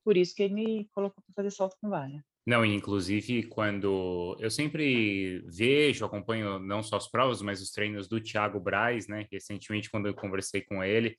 por 0.03 0.15
isso 0.17 0.35
que 0.35 0.43
ele 0.43 0.53
me 0.53 0.89
colocou 0.91 1.23
para 1.23 1.43
fazer 1.43 1.55
salto 1.55 1.75
com 1.81 1.89
vara. 1.89 2.23
Não, 2.45 2.63
inclusive 2.63 3.43
quando 3.43 4.37
eu 4.39 4.49
sempre 4.49 5.39
vejo, 5.47 6.05
acompanho 6.05 6.59
não 6.59 6.81
só 6.81 6.95
as 6.95 7.09
provas, 7.09 7.41
mas 7.41 7.61
os 7.61 7.71
treinos 7.71 8.07
do 8.07 8.21
Thiago 8.21 8.59
Braz, 8.59 9.07
né? 9.07 9.27
Recentemente, 9.29 9.89
quando 9.89 10.07
eu 10.07 10.13
conversei 10.13 10.61
com 10.61 10.81
ele, 10.81 11.17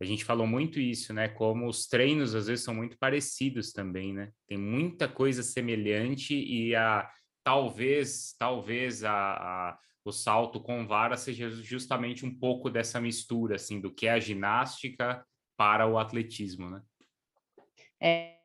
a 0.00 0.04
gente 0.04 0.24
falou 0.24 0.46
muito 0.46 0.80
isso, 0.80 1.12
né? 1.12 1.28
Como 1.28 1.68
os 1.68 1.86
treinos 1.86 2.34
às 2.34 2.46
vezes 2.46 2.64
são 2.64 2.74
muito 2.74 2.96
parecidos 2.98 3.70
também, 3.70 4.14
né? 4.14 4.30
Tem 4.48 4.56
muita 4.56 5.06
coisa 5.06 5.42
semelhante 5.42 6.34
e 6.34 6.74
a 6.74 7.06
talvez, 7.44 8.34
talvez 8.38 9.04
a, 9.04 9.12
a 9.12 9.78
o 10.04 10.12
salto 10.12 10.60
com 10.60 10.86
vara 10.86 11.16
seja 11.16 11.50
justamente 11.50 12.26
um 12.26 12.38
pouco 12.38 12.68
dessa 12.68 13.00
mistura, 13.00 13.56
assim, 13.56 13.80
do 13.80 13.92
que 13.92 14.06
é 14.06 14.12
a 14.12 14.20
ginástica 14.20 15.24
para 15.56 15.86
o 15.86 15.98
atletismo, 15.98 16.70
né? 16.70 16.82
É, 18.00 18.36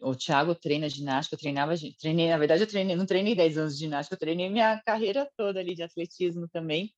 o 0.00 0.14
Thiago 0.14 0.54
treina 0.54 0.88
ginástica, 0.88 1.34
eu 1.34 1.40
treinava, 1.40 1.74
treinei, 2.00 2.28
na 2.28 2.38
verdade 2.38 2.62
eu 2.62 2.66
treinei, 2.66 2.96
não 2.96 3.06
treinei 3.06 3.34
10 3.34 3.58
anos 3.58 3.74
de 3.74 3.84
ginástica, 3.84 4.14
eu 4.14 4.18
treinei 4.18 4.48
minha 4.48 4.80
carreira 4.84 5.30
toda 5.36 5.60
ali 5.60 5.74
de 5.74 5.82
atletismo 5.82 6.48
também, 6.48 6.92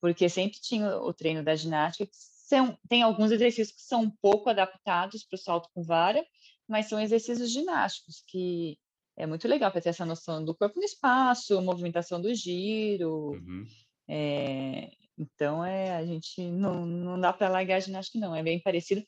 porque 0.00 0.28
sempre 0.28 0.60
tinha 0.60 0.96
o 0.98 1.12
treino 1.12 1.42
da 1.42 1.56
ginástica, 1.56 2.08
são, 2.12 2.78
tem 2.88 3.02
alguns 3.02 3.30
exercícios 3.30 3.74
que 3.74 3.82
são 3.82 4.02
um 4.02 4.10
pouco 4.20 4.50
adaptados 4.50 5.24
para 5.24 5.36
o 5.36 5.40
salto 5.40 5.68
com 5.74 5.82
vara, 5.82 6.24
mas 6.68 6.86
são 6.86 7.00
exercícios 7.00 7.50
ginásticos 7.50 8.22
que 8.26 8.78
é 9.16 9.26
muito 9.26 9.46
legal 9.46 9.70
para 9.70 9.80
ter 9.80 9.90
essa 9.90 10.06
noção 10.06 10.44
do 10.44 10.54
corpo 10.54 10.78
no 10.78 10.84
espaço, 10.84 11.60
movimentação 11.60 12.20
do 12.20 12.34
giro. 12.34 13.32
Uhum. 13.32 13.66
É, 14.08 14.90
então, 15.18 15.64
é, 15.64 15.94
a 15.94 16.04
gente 16.04 16.50
não, 16.50 16.86
não 16.86 17.20
dá 17.20 17.32
para 17.32 17.48
largar 17.48 17.76
a 17.76 17.80
ginástica, 17.80 18.18
não, 18.18 18.34
é 18.34 18.42
bem 18.42 18.60
parecido. 18.60 19.02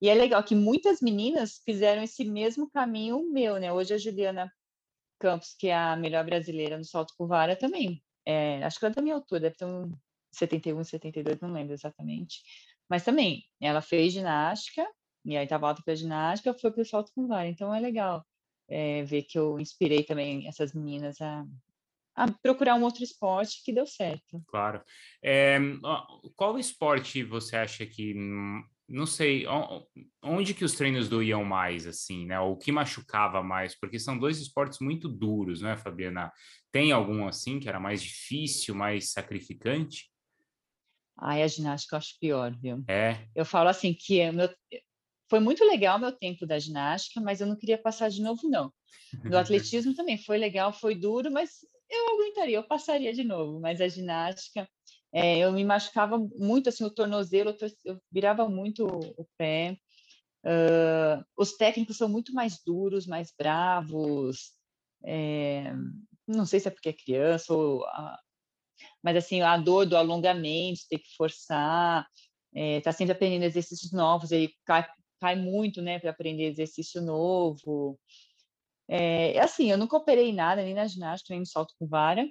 E 0.00 0.08
é 0.08 0.14
legal 0.14 0.42
que 0.42 0.54
muitas 0.54 1.00
meninas 1.00 1.60
fizeram 1.64 2.02
esse 2.02 2.24
mesmo 2.24 2.70
caminho 2.70 3.30
meu, 3.30 3.58
né? 3.58 3.72
Hoje 3.72 3.94
a 3.94 3.98
Juliana 3.98 4.52
Campos, 5.18 5.54
que 5.58 5.68
é 5.68 5.74
a 5.74 5.96
melhor 5.96 6.24
brasileira 6.24 6.76
no 6.76 6.84
salto 6.84 7.14
com 7.16 7.26
vara, 7.26 7.56
também. 7.56 8.02
É, 8.26 8.62
acho 8.64 8.78
que 8.78 8.84
ela 8.84 8.92
é 8.92 8.96
da 8.96 9.02
minha 9.02 9.14
altura, 9.14 9.40
deve 9.40 9.56
ter 9.56 9.64
um 9.64 9.92
71, 10.32 10.84
72, 10.84 11.40
não 11.40 11.52
lembro 11.52 11.72
exatamente. 11.72 12.42
Mas 12.88 13.04
também, 13.04 13.44
ela 13.60 13.80
fez 13.80 14.12
ginástica, 14.12 14.86
e 15.24 15.36
aí 15.36 15.44
estava 15.44 15.68
alta 15.68 15.82
para 15.82 15.94
ginástica, 15.94 16.52
foi 16.54 16.70
para 16.72 16.82
o 16.82 16.84
salto 16.84 17.12
com 17.14 17.26
vara. 17.26 17.48
Então 17.48 17.74
é 17.74 17.80
legal 17.80 18.24
é, 18.68 19.02
ver 19.04 19.22
que 19.22 19.38
eu 19.38 19.58
inspirei 19.58 20.02
também 20.02 20.46
essas 20.48 20.72
meninas 20.72 21.20
a, 21.20 21.44
a 22.14 22.30
procurar 22.30 22.74
um 22.76 22.82
outro 22.82 23.02
esporte 23.02 23.62
que 23.64 23.72
deu 23.72 23.86
certo. 23.86 24.42
Claro. 24.46 24.82
É, 25.22 25.58
qual 26.36 26.58
esporte 26.58 27.22
você 27.22 27.56
acha 27.56 27.84
que 27.86 28.14
não 28.88 29.06
sei 29.06 29.44
onde 30.22 30.54
que 30.54 30.64
os 30.64 30.74
treinos 30.74 31.08
doíam 31.08 31.44
mais 31.44 31.86
assim, 31.86 32.26
né? 32.26 32.38
O 32.40 32.56
que 32.56 32.70
machucava 32.70 33.42
mais? 33.42 33.78
Porque 33.78 33.98
são 33.98 34.18
dois 34.18 34.38
esportes 34.38 34.78
muito 34.78 35.08
duros, 35.08 35.62
né, 35.62 35.76
Fabiana? 35.76 36.32
Tem 36.70 36.92
algum 36.92 37.26
assim 37.26 37.58
que 37.58 37.68
era 37.68 37.80
mais 37.80 38.02
difícil, 38.02 38.74
mais 38.74 39.10
sacrificante? 39.10 40.10
Ai, 41.16 41.42
a 41.42 41.46
ginástica 41.46 41.94
eu 41.94 41.98
acho 41.98 42.18
pior, 42.20 42.56
viu? 42.58 42.84
É. 42.88 43.26
Eu 43.34 43.44
falo 43.44 43.68
assim 43.68 43.94
que 43.94 44.30
meu, 44.32 44.48
foi 45.34 45.40
muito 45.40 45.64
legal 45.64 45.98
meu 45.98 46.12
tempo 46.12 46.46
da 46.46 46.60
ginástica, 46.60 47.20
mas 47.20 47.40
eu 47.40 47.46
não 47.48 47.56
queria 47.56 47.76
passar 47.76 48.08
de 48.08 48.22
novo, 48.22 48.48
não. 48.48 48.72
Do 49.28 49.36
atletismo 49.82 49.92
também 49.92 50.16
foi 50.16 50.38
legal, 50.38 50.72
foi 50.72 50.94
duro, 50.94 51.28
mas 51.28 51.66
eu 51.90 52.14
aguentaria, 52.14 52.56
eu 52.56 52.62
passaria 52.62 53.12
de 53.12 53.24
novo. 53.24 53.58
Mas 53.58 53.80
a 53.80 53.88
ginástica, 53.88 54.68
é, 55.12 55.38
eu 55.38 55.50
me 55.50 55.64
machucava 55.64 56.16
muito, 56.36 56.68
assim, 56.68 56.84
o 56.84 56.90
tornozelo, 56.90 57.52
eu 57.84 58.00
virava 58.12 58.48
muito 58.48 58.86
o 58.86 59.26
pé. 59.36 59.76
Uh, 60.44 61.24
os 61.36 61.56
técnicos 61.56 61.96
são 61.96 62.08
muito 62.08 62.32
mais 62.32 62.60
duros, 62.64 63.04
mais 63.04 63.32
bravos. 63.36 64.52
É, 65.04 65.72
não 66.28 66.46
sei 66.46 66.60
se 66.60 66.68
é 66.68 66.70
porque 66.70 66.90
é 66.90 66.92
criança 66.92 67.52
ou 67.52 67.84
a, 67.86 68.16
mas 69.02 69.16
assim 69.16 69.42
a 69.42 69.56
dor 69.56 69.84
do 69.84 69.96
alongamento, 69.96 70.82
ter 70.88 70.98
que 70.98 71.12
forçar, 71.16 72.06
é, 72.54 72.80
tá 72.80 72.92
sempre 72.92 73.12
aprendendo 73.12 73.42
exercícios 73.42 73.90
novos, 73.90 74.30
ele 74.30 74.54
cai 75.24 75.36
muito, 75.36 75.80
né, 75.80 75.98
para 75.98 76.10
aprender 76.10 76.44
exercício 76.44 77.00
novo. 77.00 77.98
É, 78.86 79.40
assim, 79.40 79.70
eu 79.70 79.78
nunca 79.78 79.96
operei 79.96 80.34
nada, 80.34 80.62
nem 80.62 80.74
na 80.74 80.86
ginástica, 80.86 81.32
nem 81.32 81.40
no 81.40 81.46
salto 81.46 81.72
com 81.78 81.86
vara, 81.86 82.28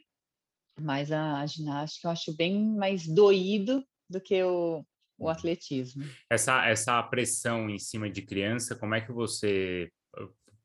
mas 0.80 1.12
a, 1.12 1.40
a 1.40 1.46
ginástica 1.48 2.08
eu 2.08 2.12
acho 2.12 2.36
bem 2.36 2.64
mais 2.64 3.08
doído 3.08 3.84
do 4.08 4.22
que 4.22 4.44
o, 4.44 4.86
o 5.18 5.28
atletismo. 5.28 6.04
Essa, 6.30 6.68
essa 6.68 7.02
pressão 7.02 7.68
em 7.68 7.80
cima 7.80 8.08
de 8.08 8.22
criança, 8.22 8.76
como 8.76 8.94
é 8.94 9.02
que 9.02 9.12
você 9.12 9.90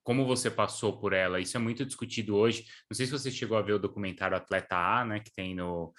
como 0.02 0.25
você 0.25 0.50
passou 0.50 0.99
por 0.99 1.12
ela? 1.12 1.38
Isso 1.38 1.54
é 1.54 1.61
muito 1.61 1.85
discutido 1.85 2.35
hoje. 2.35 2.64
Não 2.90 2.97
sei 2.97 3.04
se 3.04 3.12
você 3.12 3.30
chegou 3.30 3.58
a 3.58 3.62
ver 3.62 3.75
o 3.75 3.78
documentário 3.78 4.35
Atleta 4.35 4.75
A, 4.75 5.04
né, 5.04 5.20
que 5.20 5.30
tem 5.30 5.54
no, 5.54 5.92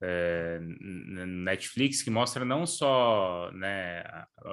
é, 0.00 0.60
Netflix 0.60 2.02
que 2.02 2.10
mostra 2.10 2.44
não 2.44 2.66
só, 2.66 3.50
né, 3.52 4.04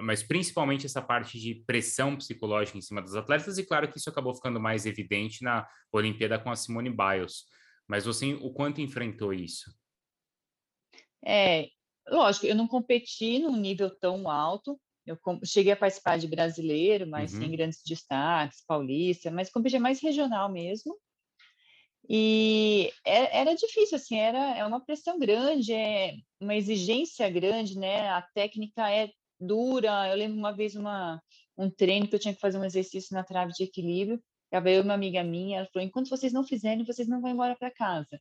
mas 0.01 0.23
principalmente 0.23 0.85
essa 0.85 1.01
parte 1.01 1.39
de 1.39 1.63
pressão 1.67 2.15
psicológica 2.15 2.77
em 2.77 2.81
cima 2.81 3.01
dos 3.01 3.15
atletas, 3.15 3.57
e 3.57 3.65
claro 3.65 3.87
que 3.89 3.97
isso 3.97 4.09
acabou 4.09 4.33
ficando 4.33 4.59
mais 4.59 4.85
evidente 4.85 5.43
na 5.43 5.67
Olimpíada 5.91 6.39
com 6.39 6.49
a 6.49 6.55
Simone 6.55 6.89
Biles. 6.89 7.43
Mas 7.87 8.05
você, 8.05 8.33
o 8.33 8.51
quanto 8.51 8.81
enfrentou 8.81 9.31
isso? 9.31 9.71
É, 11.23 11.67
lógico, 12.09 12.47
eu 12.47 12.55
não 12.55 12.67
competi 12.67 13.39
num 13.39 13.55
nível 13.55 13.89
tão 13.89 14.29
alto, 14.29 14.79
eu 15.05 15.19
cheguei 15.43 15.71
a 15.71 15.77
participar 15.77 16.17
de 16.17 16.27
brasileiro, 16.27 17.05
mas 17.05 17.33
uhum. 17.33 17.41
sem 17.41 17.51
grandes 17.51 17.81
destaques, 17.85 18.63
paulista, 18.65 19.29
mas 19.29 19.51
competi 19.51 19.77
mais 19.77 20.01
regional 20.01 20.51
mesmo. 20.51 20.97
E 22.09 22.91
é, 23.03 23.39
era 23.39 23.55
difícil, 23.55 23.95
assim, 23.97 24.17
era 24.17 24.57
é 24.57 24.65
uma 24.65 24.79
pressão 24.79 25.17
grande, 25.17 25.73
é 25.73 26.13
uma 26.39 26.55
exigência 26.55 27.29
grande, 27.29 27.77
né? 27.77 28.09
A 28.09 28.21
técnica 28.21 28.89
é 28.91 29.09
dura. 29.39 30.07
Eu 30.09 30.15
lembro 30.17 30.37
uma 30.37 30.51
vez 30.51 30.75
uma, 30.75 31.21
um 31.57 31.69
treino 31.69 32.07
que 32.07 32.15
eu 32.15 32.19
tinha 32.19 32.33
que 32.33 32.39
fazer 32.39 32.57
um 32.57 32.65
exercício 32.65 33.15
na 33.15 33.23
trave 33.23 33.53
de 33.53 33.63
equilíbrio. 33.63 34.21
Estava 34.45 34.69
eu 34.69 34.81
e 34.81 34.83
uma 34.83 34.93
amiga 34.93 35.23
minha, 35.23 35.59
ela 35.59 35.69
falou: 35.71 35.87
enquanto 35.87 36.09
vocês 36.09 36.31
não 36.31 36.43
fizerem, 36.43 36.85
vocês 36.85 37.07
não 37.07 37.21
vão 37.21 37.31
embora 37.31 37.55
para 37.55 37.71
casa. 37.71 38.19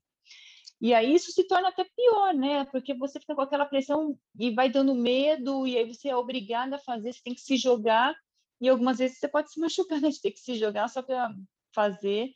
E 0.81 0.93
aí 0.93 1.15
isso 1.15 1.31
se 1.33 1.47
torna 1.47 1.69
até 1.69 1.85
pior, 1.85 2.35
né? 2.35 2.65
Porque 2.67 2.95
você 2.95 3.21
fica 3.21 3.35
com 3.35 3.41
aquela 3.43 3.67
pressão 3.67 4.19
e 4.39 4.51
vai 4.51 4.69
dando 4.69 4.95
medo, 4.95 5.67
e 5.67 5.79
aí 5.79 5.87
você 5.87 6.09
é 6.09 6.17
obrigada 6.17 6.77
a 6.77 6.81
fazer, 6.81 7.13
você 7.13 7.21
tem 7.23 7.35
que 7.35 7.41
se 7.41 7.57
jogar, 7.57 8.15
e 8.61 8.69
algumas 8.69 8.99
vezes 8.99 9.19
você 9.19 9.29
pode 9.29 9.51
se 9.53 9.61
machucar, 9.61 10.01
né? 10.01 10.09
De 10.11 10.21
ter 10.21 10.31
que 10.33 10.41
se 10.41 10.57
jogar 10.57 10.89
só 10.89 11.03
para 11.03 11.33
fazer. 11.75 12.31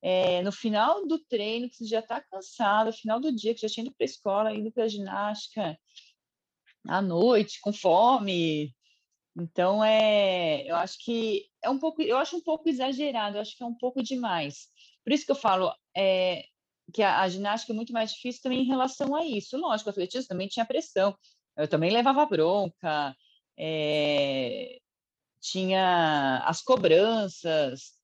É, 0.00 0.42
no 0.42 0.52
final 0.52 1.06
do 1.06 1.18
treino, 1.18 1.68
que 1.68 1.76
você 1.76 1.86
já 1.86 2.00
está 2.00 2.20
cansado, 2.20 2.86
no 2.86 2.92
final 2.92 3.20
do 3.20 3.34
dia, 3.34 3.54
que 3.54 3.60
já 3.60 3.68
tinha 3.68 3.84
ido 3.84 3.94
para 3.94 4.04
a 4.04 4.10
escola, 4.10 4.54
indo 4.54 4.70
para 4.70 4.84
a 4.84 4.88
ginástica, 4.88 5.78
à 6.86 7.02
noite, 7.02 7.60
com 7.60 7.72
fome. 7.72 8.74
Então, 9.36 9.84
é, 9.84 10.68
eu 10.68 10.76
acho 10.76 10.98
que 11.04 11.46
é 11.62 11.70
um 11.70 11.78
pouco, 11.78 12.02
eu 12.02 12.16
acho 12.16 12.36
um 12.36 12.42
pouco 12.42 12.68
exagerado, 12.68 13.36
eu 13.36 13.40
acho 13.40 13.56
que 13.56 13.62
é 13.62 13.66
um 13.66 13.74
pouco 13.74 14.02
demais. 14.02 14.68
Por 15.04 15.12
isso 15.12 15.24
que 15.24 15.32
eu 15.32 15.36
falo 15.36 15.72
é, 15.96 16.44
que 16.92 17.02
a, 17.02 17.20
a, 17.20 17.28
ginástica 17.28 17.72
é 17.72 17.76
muito 17.76 17.92
mais 17.92 18.12
difícil 18.12 18.42
também 18.42 18.62
em 18.62 18.66
relação 18.66 19.14
a 19.14 19.24
isso. 19.24 19.56
Lógico, 19.56 19.90
o 19.90 19.92
atletismo 19.92 20.28
também 20.28 20.48
tinha 20.48 20.66
pressão, 20.66 21.16
eu 21.56 21.68
também 21.68 21.90
levava 21.90 22.26
bronca, 22.26 23.16
é, 23.58 24.78
tinha 25.40 26.42
as 26.44 26.62
cobranças, 26.62 27.97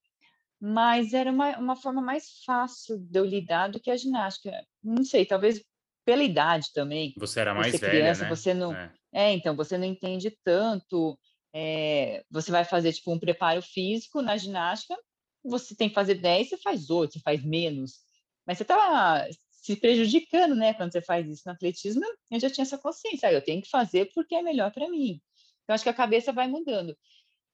mas 0.66 1.12
era 1.12 1.30
uma, 1.30 1.58
uma 1.58 1.76
forma 1.76 2.00
mais 2.00 2.42
fácil 2.42 2.98
de 2.98 3.18
eu 3.18 3.24
lidar 3.26 3.68
do 3.68 3.78
que 3.78 3.90
a 3.90 3.96
ginástica. 3.98 4.50
Não 4.82 5.04
sei, 5.04 5.26
talvez 5.26 5.62
pela 6.06 6.22
idade 6.22 6.72
também. 6.72 7.12
Você 7.18 7.40
era 7.40 7.52
mais 7.52 7.78
velha, 7.78 7.90
criança, 7.90 8.22
né? 8.22 8.30
Você 8.30 8.54
não, 8.54 8.74
é. 8.74 8.94
é. 9.12 9.32
então 9.34 9.54
você 9.54 9.76
não 9.76 9.84
entende 9.84 10.34
tanto. 10.42 11.18
É, 11.54 12.24
você 12.30 12.50
vai 12.50 12.64
fazer 12.64 12.94
tipo 12.94 13.12
um 13.12 13.18
preparo 13.18 13.60
físico 13.60 14.22
na 14.22 14.38
ginástica, 14.38 14.96
você 15.44 15.76
tem 15.76 15.90
que 15.90 15.94
fazer 15.94 16.14
10, 16.14 16.48
você 16.48 16.56
faz 16.56 16.88
8, 16.88 17.12
você 17.12 17.20
faz 17.20 17.44
menos. 17.44 17.98
Mas 18.46 18.56
você 18.56 18.64
está 18.64 19.28
se 19.50 19.76
prejudicando, 19.76 20.54
né? 20.54 20.72
Quando 20.72 20.92
você 20.92 21.02
faz 21.02 21.28
isso 21.28 21.42
no 21.44 21.52
atletismo, 21.52 22.02
eu 22.30 22.40
já 22.40 22.48
tinha 22.48 22.62
essa 22.62 22.78
consciência, 22.78 23.28
ah, 23.28 23.32
eu 23.34 23.44
tenho 23.44 23.60
que 23.60 23.68
fazer 23.68 24.10
porque 24.14 24.34
é 24.34 24.40
melhor 24.40 24.72
para 24.72 24.88
mim. 24.88 25.20
Então 25.62 25.74
acho 25.74 25.84
que 25.84 25.90
a 25.90 25.94
cabeça 25.94 26.32
vai 26.32 26.48
mudando. 26.48 26.96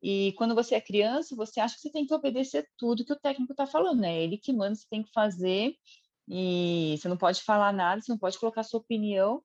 E 0.02 0.32
quando 0.32 0.54
você 0.54 0.74
é 0.74 0.80
criança, 0.80 1.36
você 1.36 1.60
acha 1.60 1.74
que 1.74 1.82
você 1.82 1.90
tem 1.90 2.06
que 2.06 2.14
obedecer 2.14 2.66
tudo 2.78 3.04
que 3.04 3.12
o 3.12 3.18
técnico 3.18 3.52
está 3.52 3.66
falando, 3.66 4.00
né? 4.00 4.22
Ele 4.22 4.38
que 4.38 4.52
manda, 4.52 4.74
você 4.74 4.86
tem 4.88 5.02
que 5.02 5.12
fazer 5.12 5.74
e 6.26 6.96
você 6.98 7.08
não 7.08 7.16
pode 7.16 7.42
falar 7.42 7.72
nada, 7.72 8.00
você 8.00 8.10
não 8.10 8.18
pode 8.18 8.38
colocar 8.38 8.62
sua 8.62 8.80
opinião, 8.80 9.42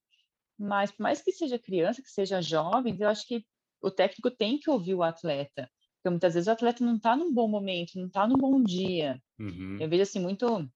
mas 0.58 0.92
por 0.92 1.04
mais 1.04 1.22
que 1.22 1.32
seja 1.32 1.60
criança, 1.60 2.02
que 2.02 2.10
seja 2.10 2.42
jovem, 2.42 2.96
eu 3.00 3.10
acho 3.10 3.28
que 3.28 3.46
o 3.82 3.92
técnico 3.92 4.32
tem 4.32 4.58
que 4.58 4.70
ouvir 4.70 4.96
o 4.96 5.04
atleta, 5.04 5.70
porque 5.96 6.10
muitas 6.10 6.34
vezes 6.34 6.48
o 6.48 6.52
atleta 6.52 6.86
não 6.86 6.96
está 6.96 7.16
num 7.16 7.34
bom 7.34 7.48
momento, 7.48 7.98
não 8.00 8.08
está 8.08 8.28
num 8.28 8.38
bom 8.38 8.64
dia. 8.64 9.22
Uhum. 9.40 9.78
Eu 9.80 9.90
vejo 9.90 10.04
assim 10.04 10.20
muito 10.20 10.70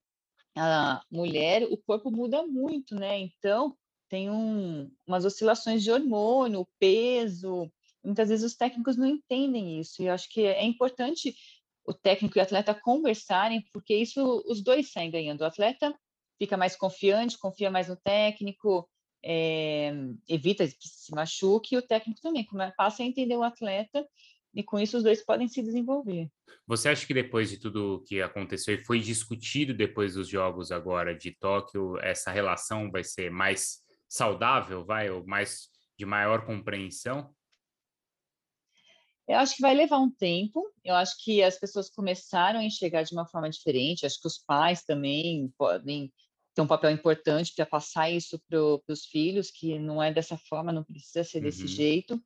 a 0.57 1.01
mulher, 1.09 1.63
o 1.63 1.77
corpo 1.77 2.11
muda 2.11 2.45
muito, 2.45 2.95
né? 2.95 3.19
Então 3.19 3.77
tem 4.09 4.29
um, 4.29 4.91
umas 5.07 5.23
oscilações 5.23 5.83
de 5.83 5.91
hormônio, 5.91 6.67
peso. 6.79 7.71
Muitas 8.03 8.29
vezes 8.29 8.45
os 8.45 8.57
técnicos 8.57 8.97
não 8.97 9.05
entendem 9.05 9.79
isso. 9.79 10.01
E 10.01 10.07
eu 10.07 10.13
acho 10.13 10.29
que 10.29 10.41
é 10.41 10.63
importante 10.65 11.35
o 11.85 11.93
técnico 11.93 12.37
e 12.37 12.39
o 12.39 12.43
atleta 12.43 12.73
conversarem, 12.73 13.63
porque 13.73 13.95
isso 13.95 14.43
os 14.47 14.63
dois 14.63 14.91
saem 14.91 15.11
ganhando. 15.11 15.41
O 15.41 15.45
atleta 15.45 15.93
fica 16.37 16.55
mais 16.55 16.75
confiante, 16.75 17.37
confia 17.37 17.69
mais 17.69 17.87
no 17.87 17.97
técnico, 17.97 18.89
é, 19.23 19.91
evita 20.27 20.65
que 20.65 20.87
se 20.87 21.13
machuque, 21.13 21.75
e 21.75 21.77
o 21.77 21.81
técnico 21.81 22.21
também 22.21 22.47
passa 22.77 23.03
a 23.03 23.05
entender 23.05 23.35
o 23.35 23.43
atleta 23.43 24.07
e 24.53 24.63
com 24.63 24.79
isso 24.79 24.97
os 24.97 25.03
dois 25.03 25.23
podem 25.23 25.47
se 25.47 25.61
desenvolver. 25.61 26.29
Você 26.65 26.89
acha 26.89 27.05
que 27.05 27.13
depois 27.13 27.49
de 27.49 27.57
tudo 27.57 28.03
que 28.07 28.21
aconteceu 28.21 28.75
e 28.75 28.83
foi 28.83 28.99
discutido 28.99 29.73
depois 29.73 30.15
dos 30.15 30.27
jogos 30.27 30.71
agora 30.71 31.15
de 31.15 31.31
Tóquio, 31.31 31.97
essa 31.99 32.31
relação 32.31 32.89
vai 32.89 33.03
ser 33.03 33.29
mais 33.29 33.79
saudável, 34.07 34.83
vai, 34.85 35.09
ou 35.09 35.25
mais 35.25 35.69
de 35.97 36.05
maior 36.05 36.45
compreensão? 36.45 37.33
Eu 39.29 39.37
acho 39.37 39.55
que 39.55 39.61
vai 39.61 39.75
levar 39.75 39.99
um 39.99 40.09
tempo. 40.09 40.65
Eu 40.83 40.95
acho 40.95 41.23
que 41.23 41.43
as 41.43 41.59
pessoas 41.59 41.87
começaram 41.87 42.59
a 42.59 42.63
enxergar 42.63 43.03
de 43.03 43.13
uma 43.13 43.27
forma 43.27 43.47
diferente. 43.47 44.03
Acho 44.03 44.19
que 44.19 44.27
os 44.27 44.39
pais 44.39 44.81
também 44.81 45.53
podem 45.55 46.11
ter 46.55 46.63
um 46.63 46.67
papel 46.67 46.89
importante 46.89 47.53
para 47.55 47.63
passar 47.63 48.09
isso 48.09 48.41
para 48.49 48.59
os 48.91 49.05
filhos, 49.05 49.51
que 49.51 49.77
não 49.77 50.01
é 50.01 50.11
dessa 50.11 50.35
forma, 50.35 50.71
não 50.71 50.83
precisa 50.83 51.23
ser 51.23 51.41
desse 51.41 51.61
uhum. 51.61 51.67
jeito. 51.67 52.23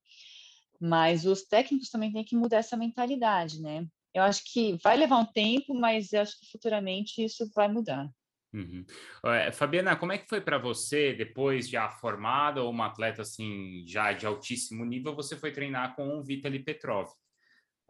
Mas 0.80 1.26
os 1.26 1.44
técnicos 1.44 1.90
também 1.90 2.10
têm 2.10 2.24
que 2.24 2.38
mudar 2.38 2.60
essa 2.60 2.78
mentalidade, 2.78 3.62
né? 3.62 3.86
Eu 4.14 4.24
acho 4.24 4.42
que 4.46 4.78
vai 4.82 4.96
levar 4.96 5.18
um 5.18 5.26
tempo, 5.26 5.74
mas 5.74 6.14
eu 6.14 6.22
acho 6.22 6.40
que 6.40 6.50
futuramente 6.50 7.22
isso 7.22 7.52
vai 7.54 7.68
mudar. 7.68 8.10
Uhum. 8.54 8.86
É, 9.26 9.52
Fabiana, 9.52 9.96
como 9.96 10.12
é 10.12 10.18
que 10.18 10.28
foi 10.28 10.40
para 10.40 10.60
você, 10.60 11.14
depois 11.14 11.68
já 11.68 11.90
formada 11.90 12.62
ou 12.62 12.70
uma 12.70 12.86
atleta 12.86 13.24
assim, 13.24 13.84
já 13.88 14.14
de 14.14 14.28
altíssimo 14.28 14.86
nível, 14.86 15.16
você 15.16 15.36
foi 15.36 15.52
treinar 15.52 15.96
com 15.96 16.20
o 16.20 16.24
Vitaly 16.24 16.60
Petrov? 16.60 17.10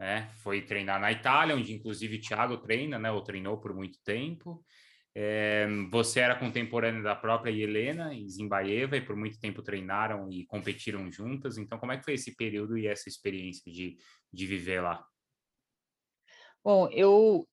Né? 0.00 0.30
Foi 0.42 0.62
treinar 0.62 0.98
na 1.00 1.12
Itália, 1.12 1.54
onde 1.54 1.72
inclusive 1.72 2.16
o 2.16 2.20
Thiago 2.20 2.56
treina, 2.58 2.98
né? 2.98 3.10
Ou 3.10 3.22
treinou 3.22 3.58
por 3.60 3.74
muito 3.74 3.98
tempo. 4.02 4.64
É, 5.16 5.68
você 5.92 6.18
era 6.18 6.34
contemporânea 6.34 7.00
da 7.00 7.14
própria 7.14 7.52
Helena 7.52 8.10
Zimbaeva 8.28 8.96
e 8.96 9.00
por 9.00 9.14
muito 9.14 9.38
tempo 9.38 9.62
treinaram 9.62 10.28
e 10.28 10.44
competiram 10.46 11.10
juntas. 11.12 11.56
Então, 11.56 11.78
como 11.78 11.92
é 11.92 11.98
que 11.98 12.04
foi 12.04 12.14
esse 12.14 12.34
período 12.34 12.76
e 12.76 12.88
essa 12.88 13.08
experiência 13.08 13.70
de, 13.70 13.96
de 14.32 14.46
viver 14.46 14.80
lá? 14.80 15.06
Bom, 16.64 16.88
eu 16.90 17.46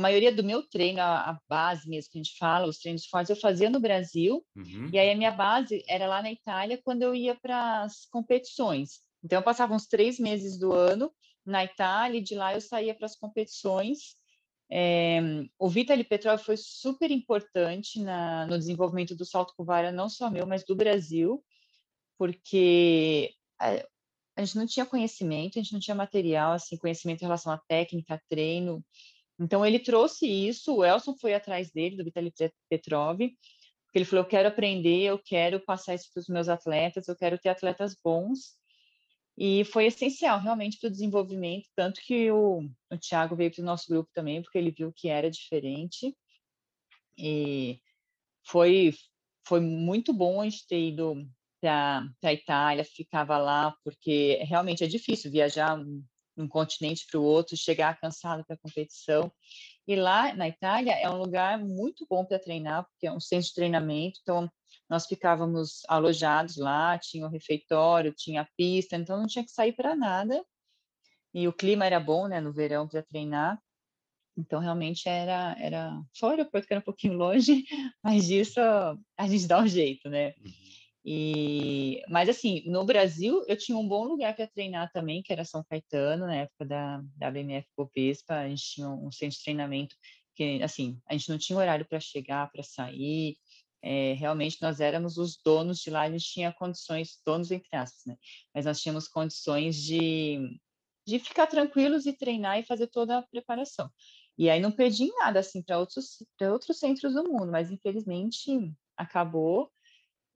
a 0.00 0.02
maioria 0.02 0.32
do 0.32 0.42
meu 0.42 0.62
treino, 0.62 1.00
a, 1.00 1.30
a, 1.30 1.38
base 1.48 1.88
mesmo 1.88 2.10
que 2.10 2.18
a 2.18 2.22
gente 2.22 2.36
fala, 2.38 2.66
os 2.66 2.78
treinos 2.78 3.06
fortes, 3.06 3.28
eu 3.28 3.36
fazia 3.36 3.68
no 3.68 3.78
Brasil, 3.78 4.44
uhum. 4.56 4.88
e 4.90 4.98
aí 4.98 5.10
a 5.10 5.16
minha 5.16 5.30
base 5.30 5.84
era 5.86 6.06
lá 6.06 6.22
na 6.22 6.32
Itália 6.32 6.80
quando 6.82 7.02
eu 7.02 7.14
ia 7.14 7.34
para 7.34 7.82
as 7.82 8.06
competições. 8.06 9.00
Então, 9.22 9.38
eu 9.38 9.42
passava 9.42 9.74
uns 9.74 9.86
três 9.86 10.18
meses 10.18 10.58
do 10.58 10.72
ano 10.72 11.12
na 11.44 11.64
Itália, 11.64 12.18
e 12.18 12.22
de 12.22 12.34
lá 12.34 12.54
eu 12.54 12.60
saía 12.60 12.94
para 12.94 13.06
as 13.06 13.14
competições. 13.14 14.16
É, 14.72 15.20
o 15.58 15.68
Vitaly 15.68 16.04
Petrov 16.04 16.40
foi 16.40 16.56
super 16.56 17.10
importante 17.10 18.00
na, 18.00 18.46
no 18.46 18.58
desenvolvimento 18.58 19.14
do 19.14 19.26
salto 19.26 19.52
com 19.54 19.64
vara, 19.64 19.92
não 19.92 20.08
só 20.08 20.30
meu, 20.30 20.46
mas 20.46 20.64
do 20.64 20.74
Brasil, 20.74 21.44
porque 22.16 23.34
a, 23.60 23.84
a 24.36 24.44
gente 24.44 24.56
não 24.56 24.66
tinha 24.66 24.86
conhecimento, 24.86 25.58
a 25.58 25.62
gente 25.62 25.72
não 25.72 25.80
tinha 25.80 25.94
material, 25.94 26.52
assim, 26.52 26.76
conhecimento 26.76 27.20
em 27.20 27.24
relação 27.24 27.52
à 27.52 27.58
técnica, 27.58 28.22
treino, 28.28 28.82
então, 29.40 29.64
ele 29.64 29.78
trouxe 29.78 30.26
isso, 30.26 30.76
o 30.76 30.84
Elson 30.84 31.16
foi 31.16 31.32
atrás 31.32 31.70
dele, 31.70 31.96
do 31.96 32.04
Vitaly 32.04 32.30
Petrov, 32.68 33.18
porque 33.18 33.98
ele 33.98 34.04
falou, 34.04 34.24
eu 34.24 34.28
quero 34.28 34.48
aprender, 34.48 35.02
eu 35.04 35.18
quero 35.18 35.58
passar 35.60 35.94
isso 35.94 36.10
para 36.12 36.20
os 36.20 36.28
meus 36.28 36.48
atletas, 36.48 37.08
eu 37.08 37.16
quero 37.16 37.38
ter 37.38 37.48
atletas 37.48 37.96
bons, 38.04 38.58
e 39.38 39.64
foi 39.64 39.86
essencial, 39.86 40.38
realmente, 40.38 40.78
para 40.78 40.88
o 40.88 40.90
desenvolvimento, 40.90 41.66
tanto 41.74 42.02
que 42.02 42.30
o, 42.30 42.68
o 42.92 42.98
Thiago 42.98 43.34
veio 43.34 43.50
para 43.50 43.62
o 43.62 43.64
nosso 43.64 43.88
grupo 43.88 44.10
também, 44.12 44.42
porque 44.42 44.58
ele 44.58 44.70
viu 44.70 44.92
que 44.94 45.08
era 45.08 45.30
diferente, 45.30 46.14
e 47.16 47.80
foi, 48.46 48.92
foi 49.46 49.60
muito 49.60 50.12
bom 50.12 50.42
a 50.42 50.44
gente 50.44 50.66
ter 50.66 50.80
ido 50.88 51.26
para 51.62 52.06
a 52.24 52.32
Itália, 52.32 52.84
ficava 52.84 53.38
lá, 53.38 53.74
porque 53.82 54.38
realmente 54.42 54.84
é 54.84 54.86
difícil 54.86 55.30
viajar 55.30 55.78
um 56.40 56.48
continente 56.48 57.06
para 57.10 57.20
o 57.20 57.24
outro, 57.24 57.56
chegar 57.56 57.98
cansado 58.00 58.44
para 58.44 58.54
a 58.54 58.58
competição. 58.58 59.32
E 59.86 59.96
lá 59.96 60.34
na 60.34 60.48
Itália 60.48 60.92
é 60.92 61.08
um 61.10 61.18
lugar 61.18 61.58
muito 61.58 62.06
bom 62.08 62.24
para 62.24 62.38
treinar, 62.38 62.84
porque 62.84 63.06
é 63.06 63.12
um 63.12 63.20
centro 63.20 63.48
de 63.48 63.54
treinamento, 63.54 64.18
então 64.22 64.50
nós 64.88 65.06
ficávamos 65.06 65.82
alojados 65.88 66.56
lá, 66.56 66.98
tinha 66.98 67.26
o 67.26 67.30
refeitório, 67.30 68.14
tinha 68.16 68.42
a 68.42 68.48
pista, 68.56 68.96
então 68.96 69.18
não 69.18 69.26
tinha 69.26 69.44
que 69.44 69.50
sair 69.50 69.72
para 69.72 69.94
nada. 69.94 70.44
E 71.32 71.46
o 71.46 71.52
clima 71.52 71.86
era 71.86 72.00
bom, 72.00 72.26
né, 72.26 72.40
no 72.40 72.52
verão 72.52 72.88
para 72.88 73.02
treinar. 73.02 73.60
Então 74.36 74.60
realmente 74.60 75.08
era 75.08 75.54
era 75.58 76.00
só 76.12 76.28
o 76.28 76.30
aeroporto 76.30 76.66
que 76.66 76.72
era 76.72 76.80
um 76.80 76.84
pouquinho 76.84 77.14
longe, 77.14 77.64
mas 78.02 78.26
disso 78.26 78.60
a 78.60 79.28
gente 79.28 79.46
dá 79.46 79.60
um 79.60 79.68
jeito, 79.68 80.08
né? 80.08 80.34
Uhum. 80.38 80.79
E, 81.04 82.02
mas 82.08 82.28
assim, 82.28 82.62
no 82.66 82.84
Brasil 82.84 83.42
eu 83.48 83.56
tinha 83.56 83.76
um 83.76 83.88
bom 83.88 84.04
lugar 84.04 84.36
para 84.36 84.46
treinar 84.46 84.90
também, 84.92 85.22
que 85.22 85.32
era 85.32 85.44
São 85.44 85.64
Caetano, 85.64 86.26
na 86.26 86.36
época 86.36 86.66
da, 86.66 87.02
da 87.16 87.30
BMF 87.30 87.66
Copespa, 87.74 88.34
a 88.34 88.48
gente 88.48 88.62
tinha 88.62 88.88
um 88.88 89.10
centro 89.10 89.38
de 89.38 89.44
treinamento 89.44 89.96
que, 90.34 90.62
assim, 90.62 91.00
a 91.06 91.14
gente 91.14 91.28
não 91.30 91.38
tinha 91.38 91.58
horário 91.58 91.86
para 91.86 92.00
chegar, 92.00 92.50
para 92.50 92.62
sair, 92.62 93.36
é, 93.82 94.12
realmente 94.14 94.58
nós 94.60 94.78
éramos 94.80 95.16
os 95.16 95.38
donos 95.42 95.78
de 95.78 95.90
lá, 95.90 96.02
a 96.02 96.10
gente 96.10 96.24
tinha 96.24 96.52
condições, 96.52 97.20
donos 97.24 97.50
entre 97.50 97.74
aspas, 97.74 98.04
né? 98.06 98.16
Mas 98.54 98.66
nós 98.66 98.80
tínhamos 98.80 99.08
condições 99.08 99.76
de, 99.76 100.60
de 101.06 101.18
ficar 101.18 101.46
tranquilos 101.46 102.04
e 102.04 102.12
treinar 102.12 102.58
e 102.58 102.64
fazer 102.64 102.88
toda 102.88 103.18
a 103.18 103.22
preparação. 103.22 103.90
E 104.36 104.50
aí 104.50 104.60
não 104.60 104.70
perdi 104.70 105.08
nada, 105.18 105.40
assim, 105.40 105.62
para 105.62 105.78
outros, 105.78 106.22
outros 106.40 106.78
centros 106.78 107.14
do 107.14 107.24
mundo, 107.24 107.50
mas 107.50 107.70
infelizmente 107.70 108.72
acabou 108.96 109.70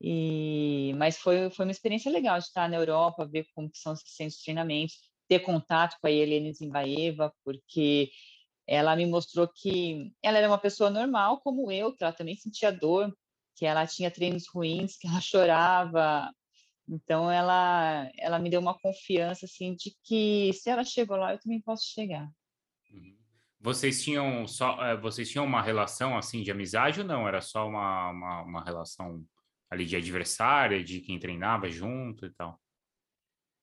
e, 0.01 0.93
mas 0.97 1.17
foi, 1.17 1.49
foi 1.49 1.65
uma 1.65 1.71
experiência 1.71 2.11
legal 2.11 2.37
de 2.37 2.45
estar 2.45 2.69
na 2.69 2.77
Europa, 2.77 3.25
ver 3.25 3.45
como 3.53 3.69
são 3.73 3.93
esses 3.93 4.15
centros 4.15 4.37
de 4.37 4.43
treinamento, 4.43 4.93
ter 5.27 5.39
contato 5.39 5.97
com 5.99 6.07
a 6.07 6.11
Helene 6.11 6.53
Zimbaeva, 6.53 7.33
porque 7.43 8.09
ela 8.67 8.95
me 8.95 9.05
mostrou 9.05 9.47
que 9.47 10.11
ela 10.21 10.37
era 10.37 10.47
uma 10.47 10.57
pessoa 10.57 10.89
normal 10.89 11.39
como 11.41 11.71
eu, 11.71 11.93
que 11.95 12.03
ela 12.03 12.13
também 12.13 12.35
sentia 12.35 12.71
dor, 12.71 13.15
que 13.55 13.65
ela 13.65 13.87
tinha 13.87 14.11
treinos 14.11 14.47
ruins, 14.47 14.97
que 14.97 15.07
ela 15.07 15.19
chorava. 15.21 16.31
Então 16.87 17.31
ela 17.31 18.09
ela 18.17 18.37
me 18.37 18.49
deu 18.49 18.59
uma 18.61 18.77
confiança 18.77 19.45
assim 19.45 19.75
de 19.75 19.95
que 20.03 20.51
se 20.53 20.69
ela 20.69 20.83
chegou 20.83 21.17
lá, 21.17 21.33
eu 21.33 21.39
também 21.39 21.61
posso 21.61 21.85
chegar. 21.87 22.29
Uhum. 22.91 23.17
Vocês 23.59 24.03
tinham 24.03 24.47
só 24.47 24.79
eh, 24.83 24.97
vocês 24.97 25.29
tinham 25.29 25.45
uma 25.45 25.61
relação 25.61 26.17
assim 26.17 26.43
de 26.43 26.51
amizade 26.51 27.01
ou 27.01 27.07
não? 27.07 27.27
Era 27.27 27.41
só 27.41 27.67
uma, 27.67 28.11
uma, 28.11 28.41
uma 28.43 28.63
relação 28.63 29.25
ali 29.75 29.85
de 29.85 29.95
adversária, 29.95 30.83
de 30.83 31.01
quem 31.01 31.19
treinava 31.19 31.69
junto 31.69 32.25
e 32.25 32.33
tal? 32.33 32.59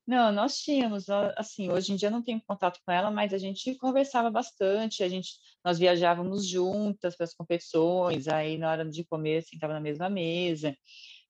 Não, 0.07 0.33
nós 0.33 0.59
tínhamos, 0.59 1.09
assim, 1.37 1.70
hoje 1.70 1.92
em 1.92 1.96
dia 1.96 2.11
não 2.11 2.22
tenho 2.22 2.42
contato 2.44 2.81
com 2.85 2.90
ela, 2.90 3.11
mas 3.11 3.33
a 3.33 3.38
gente 3.38 3.77
conversava 3.77 4.31
bastante, 4.31 5.03
a 5.03 5.09
gente, 5.09 5.31
nós 5.64 5.79
viajávamos 5.79 6.46
juntas 6.46 7.16
para 7.16 7.25
as 7.25 7.35
competições, 7.35 8.27
aí 8.27 8.59
na 8.59 8.70
hora 8.70 8.85
de 8.85 9.05
comer, 9.05 9.42
sentava 9.42 9.72
na 9.72 9.81
mesma 9.81 10.11
mesa. 10.11 10.77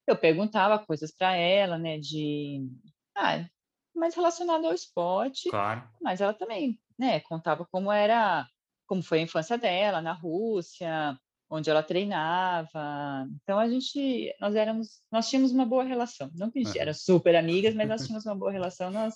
Eu 0.06 0.16
perguntava 0.16 0.78
coisas 0.78 1.14
para 1.14 1.36
ela, 1.36 1.76
né, 1.78 1.98
de, 1.98 2.66
ah, 3.14 3.46
mais 3.94 4.14
relacionado 4.14 4.64
ao 4.64 4.72
esporte, 4.72 5.50
Claro. 5.50 5.86
mas 6.00 6.22
ela 6.22 6.32
também, 6.32 6.80
né, 6.98 7.20
contava 7.20 7.66
como 7.70 7.92
era, 7.92 8.48
como 8.86 9.02
foi 9.02 9.18
a 9.18 9.22
infância 9.22 9.58
dela 9.58 10.00
na 10.00 10.14
Rússia, 10.14 11.16
onde 11.52 11.68
ela 11.68 11.82
treinava. 11.82 13.28
Então 13.42 13.58
a 13.58 13.68
gente, 13.68 14.34
nós 14.40 14.54
éramos, 14.54 15.02
nós 15.12 15.28
tínhamos 15.28 15.52
uma 15.52 15.66
boa 15.66 15.84
relação. 15.84 16.30
Não 16.34 16.50
que 16.50 16.60
a 16.60 16.64
gente 16.64 16.78
era 16.78 16.94
super 16.94 17.36
amigas, 17.36 17.74
mas 17.74 17.86
nós 17.86 18.00
tínhamos 18.06 18.24
uma 18.24 18.34
boa 18.34 18.50
relação, 18.50 18.90
nós 18.90 19.14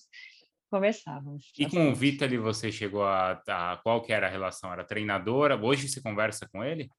conversávamos. 0.70 1.50
E 1.58 1.66
com 1.66 1.90
o 1.90 1.94
Vitaly 1.94 2.36
você 2.36 2.70
chegou 2.70 3.04
a, 3.04 3.42
a 3.48 3.78
qual 3.78 4.02
que 4.02 4.12
era 4.12 4.26
a 4.26 4.30
relação? 4.30 4.70
Era 4.70 4.84
treinadora? 4.84 5.56
Hoje 5.56 5.88
você 5.88 6.02
conversa 6.02 6.46
com 6.52 6.62
ele? 6.62 6.90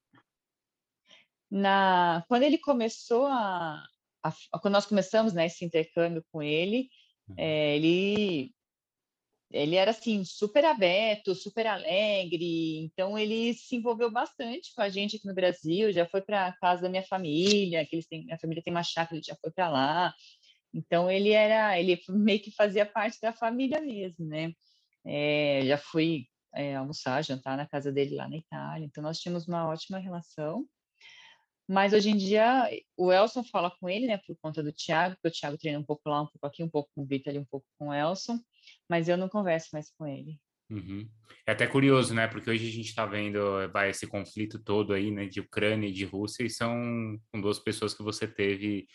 Na, 1.51 2.25
quando 2.27 2.43
ele 2.43 2.57
começou 2.57 3.27
a, 3.27 3.83
a, 4.23 4.59
quando 4.59 4.73
nós 4.73 4.87
começamos 4.87 5.33
né, 5.33 5.45
esse 5.45 5.63
intercâmbio 5.63 6.25
com 6.31 6.41
ele, 6.41 6.89
uhum. 7.29 7.35
é, 7.37 7.75
ele 7.75 8.51
ele 9.51 9.75
era 9.75 9.91
assim 9.91 10.23
super 10.25 10.65
aberto, 10.65 11.33
super 11.33 11.65
alegre, 11.67 12.79
então 12.79 13.17
ele 13.17 13.53
se 13.53 13.77
envolveu 13.77 14.11
bastante 14.11 14.73
com 14.75 14.81
a 14.81 14.89
gente 14.89 15.15
aqui 15.15 15.25
no 15.25 15.33
Brasil, 15.33 15.91
já 15.91 16.05
foi 16.05 16.21
para 16.21 16.53
casa 16.59 16.83
da 16.83 16.89
minha 16.89 17.03
família, 17.03 17.85
que 17.85 17.95
eles 17.95 18.07
têm, 18.07 18.25
minha 18.25 18.39
família 18.39 18.61
tem 18.61 18.73
uma 18.73 18.83
chácara, 18.83 19.15
ele 19.15 19.23
já 19.25 19.35
foi 19.41 19.51
para 19.51 19.69
lá. 19.69 20.13
Então 20.73 21.09
ele 21.09 21.31
era, 21.31 21.79
ele 21.79 21.99
meio 22.09 22.41
que 22.41 22.51
fazia 22.51 22.85
parte 22.85 23.19
da 23.21 23.33
família 23.33 23.79
mesmo, 23.81 24.25
né? 24.27 24.51
É, 25.05 25.61
já 25.65 25.77
fui 25.77 26.27
é, 26.53 26.75
almoçar, 26.75 27.23
jantar 27.23 27.55
na 27.57 27.67
casa 27.67 27.91
dele 27.91 28.15
lá 28.15 28.27
na 28.27 28.37
Itália, 28.37 28.85
então 28.85 29.03
nós 29.03 29.19
tínhamos 29.19 29.47
uma 29.47 29.67
ótima 29.69 29.97
relação. 29.97 30.65
Mas 31.69 31.93
hoje 31.93 32.09
em 32.09 32.17
dia 32.17 32.69
o 32.97 33.11
Elson 33.11 33.43
fala 33.43 33.71
com 33.79 33.89
ele, 33.89 34.07
né, 34.07 34.17
por 34.25 34.37
conta 34.41 34.63
do 34.63 34.71
Thiago, 34.73 35.15
porque 35.15 35.27
o 35.29 35.31
Thiago 35.31 35.57
treina 35.57 35.79
um 35.79 35.83
pouco 35.83 36.09
lá, 36.09 36.21
um 36.21 36.27
pouco 36.27 36.45
aqui, 36.47 36.63
um 36.63 36.69
pouco 36.69 36.89
com 36.95 37.03
o 37.03 37.05
Vitor 37.05 37.29
ali, 37.31 37.39
um 37.39 37.45
pouco 37.45 37.65
com 37.77 37.89
o 37.89 37.93
Elson 37.93 38.39
mas 38.89 39.07
eu 39.07 39.17
não 39.17 39.29
converso 39.29 39.69
mais 39.73 39.91
com 39.91 40.05
ele. 40.05 40.39
Uhum. 40.69 41.09
É 41.45 41.53
até 41.53 41.65
curioso, 41.65 42.13
né? 42.13 42.27
Porque 42.27 42.49
hoje 42.49 42.67
a 42.67 42.71
gente 42.71 42.89
está 42.89 43.05
vendo 43.05 43.39
vai, 43.71 43.89
esse 43.89 44.05
conflito 44.05 44.59
todo 44.59 44.93
aí, 44.93 45.11
né? 45.11 45.25
De 45.25 45.39
Ucrânia 45.39 45.87
e 45.87 45.93
de 45.93 46.03
Rússia, 46.03 46.43
e 46.43 46.49
são 46.49 47.17
duas 47.33 47.59
pessoas 47.59 47.93
que 47.93 48.03
você 48.03 48.27
teve 48.27 48.87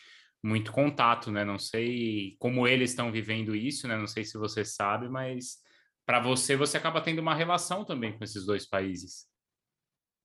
muito 0.43 0.71
contato, 0.71 1.31
né? 1.31 1.43
Não 1.43 1.57
sei 1.57 2.35
como 2.37 2.67
eles 2.67 2.91
estão 2.91 3.11
vivendo 3.11 3.55
isso, 3.55 3.87
né? 3.87 3.97
Não 3.97 4.07
sei 4.07 4.23
se 4.23 4.37
você 4.37 4.63
sabe, 4.63 5.09
mas 5.09 5.57
para 6.05 6.19
você, 6.19 6.55
você 6.55 6.77
acaba 6.77 7.01
tendo 7.01 7.19
uma 7.19 7.33
relação 7.33 7.85
também 7.85 8.15
com 8.17 8.23
esses 8.23 8.45
dois 8.45 8.67
países. 8.67 9.25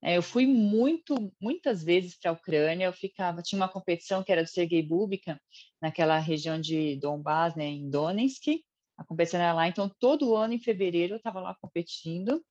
É, 0.03 0.17
eu 0.17 0.23
fui 0.23 0.47
muito, 0.47 1.33
muitas 1.41 1.83
vezes 1.83 2.17
para 2.19 2.31
a 2.31 2.35
Ucrânia. 2.35 2.87
Eu 2.87 2.93
ficava, 2.93 3.43
tinha 3.43 3.61
uma 3.61 3.69
competição 3.69 4.23
que 4.23 4.31
era 4.31 4.43
do 4.43 4.49
Sergei 4.49 4.83
Bubika, 4.83 5.41
naquela 5.81 6.19
região 6.19 6.61
de 6.61 6.97
Donbass, 6.97 7.57
né, 7.57 7.65
em 7.65 7.89
Donetsk, 7.89 8.63
a 8.99 9.05
competição 9.05 9.41
era 9.41 9.53
lá, 9.53 9.69
então 9.69 9.89
todo 10.01 10.35
ano 10.35 10.53
em 10.53 10.59
fevereiro 10.59 11.15
eu 11.15 11.19
estava 11.19 11.41
lá 11.41 11.57
competindo. 11.61 12.45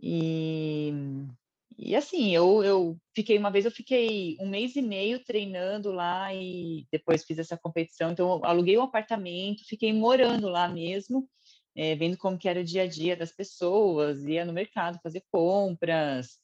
E, 0.00 0.92
e 1.76 1.94
assim, 1.94 2.34
eu, 2.34 2.64
eu 2.64 2.96
fiquei, 3.14 3.36
uma 3.36 3.50
vez 3.50 3.66
eu 3.66 3.70
fiquei 3.70 4.36
um 4.40 4.48
mês 4.48 4.74
e 4.76 4.82
meio 4.82 5.22
treinando 5.22 5.92
lá 5.92 6.34
e 6.34 6.86
depois 6.90 7.24
fiz 7.24 7.38
essa 7.38 7.58
competição. 7.58 8.10
Então, 8.10 8.42
aluguei 8.44 8.78
um 8.78 8.82
apartamento, 8.82 9.66
fiquei 9.66 9.92
morando 9.92 10.48
lá 10.48 10.68
mesmo, 10.68 11.28
é, 11.76 11.94
vendo 11.94 12.16
como 12.16 12.38
que 12.38 12.48
era 12.48 12.60
o 12.60 12.64
dia 12.64 12.84
a 12.84 12.86
dia 12.86 13.14
das 13.14 13.32
pessoas, 13.32 14.24
ia 14.24 14.46
no 14.46 14.52
mercado 14.54 14.98
fazer 15.02 15.22
compras. 15.30 16.38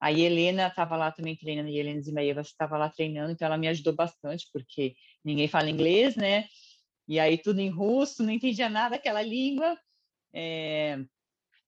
A 0.00 0.12
Helena 0.12 0.68
estava 0.68 0.96
lá 0.96 1.10
também 1.10 1.34
treinando, 1.34 1.68
a 1.68 1.72
Helena 1.72 2.00
Zimaeva 2.00 2.42
estava 2.42 2.78
lá 2.78 2.88
treinando, 2.88 3.32
então 3.32 3.46
ela 3.46 3.58
me 3.58 3.66
ajudou 3.66 3.92
bastante, 3.92 4.46
porque 4.52 4.94
ninguém 5.24 5.48
fala 5.48 5.68
inglês, 5.68 6.14
né? 6.14 6.44
E 7.08 7.18
aí 7.18 7.38
tudo 7.38 7.60
em 7.60 7.70
russo, 7.70 8.22
não 8.22 8.30
entendia 8.30 8.68
nada 8.68 8.96
daquela 8.96 9.22
língua. 9.22 9.78
É, 10.32 10.98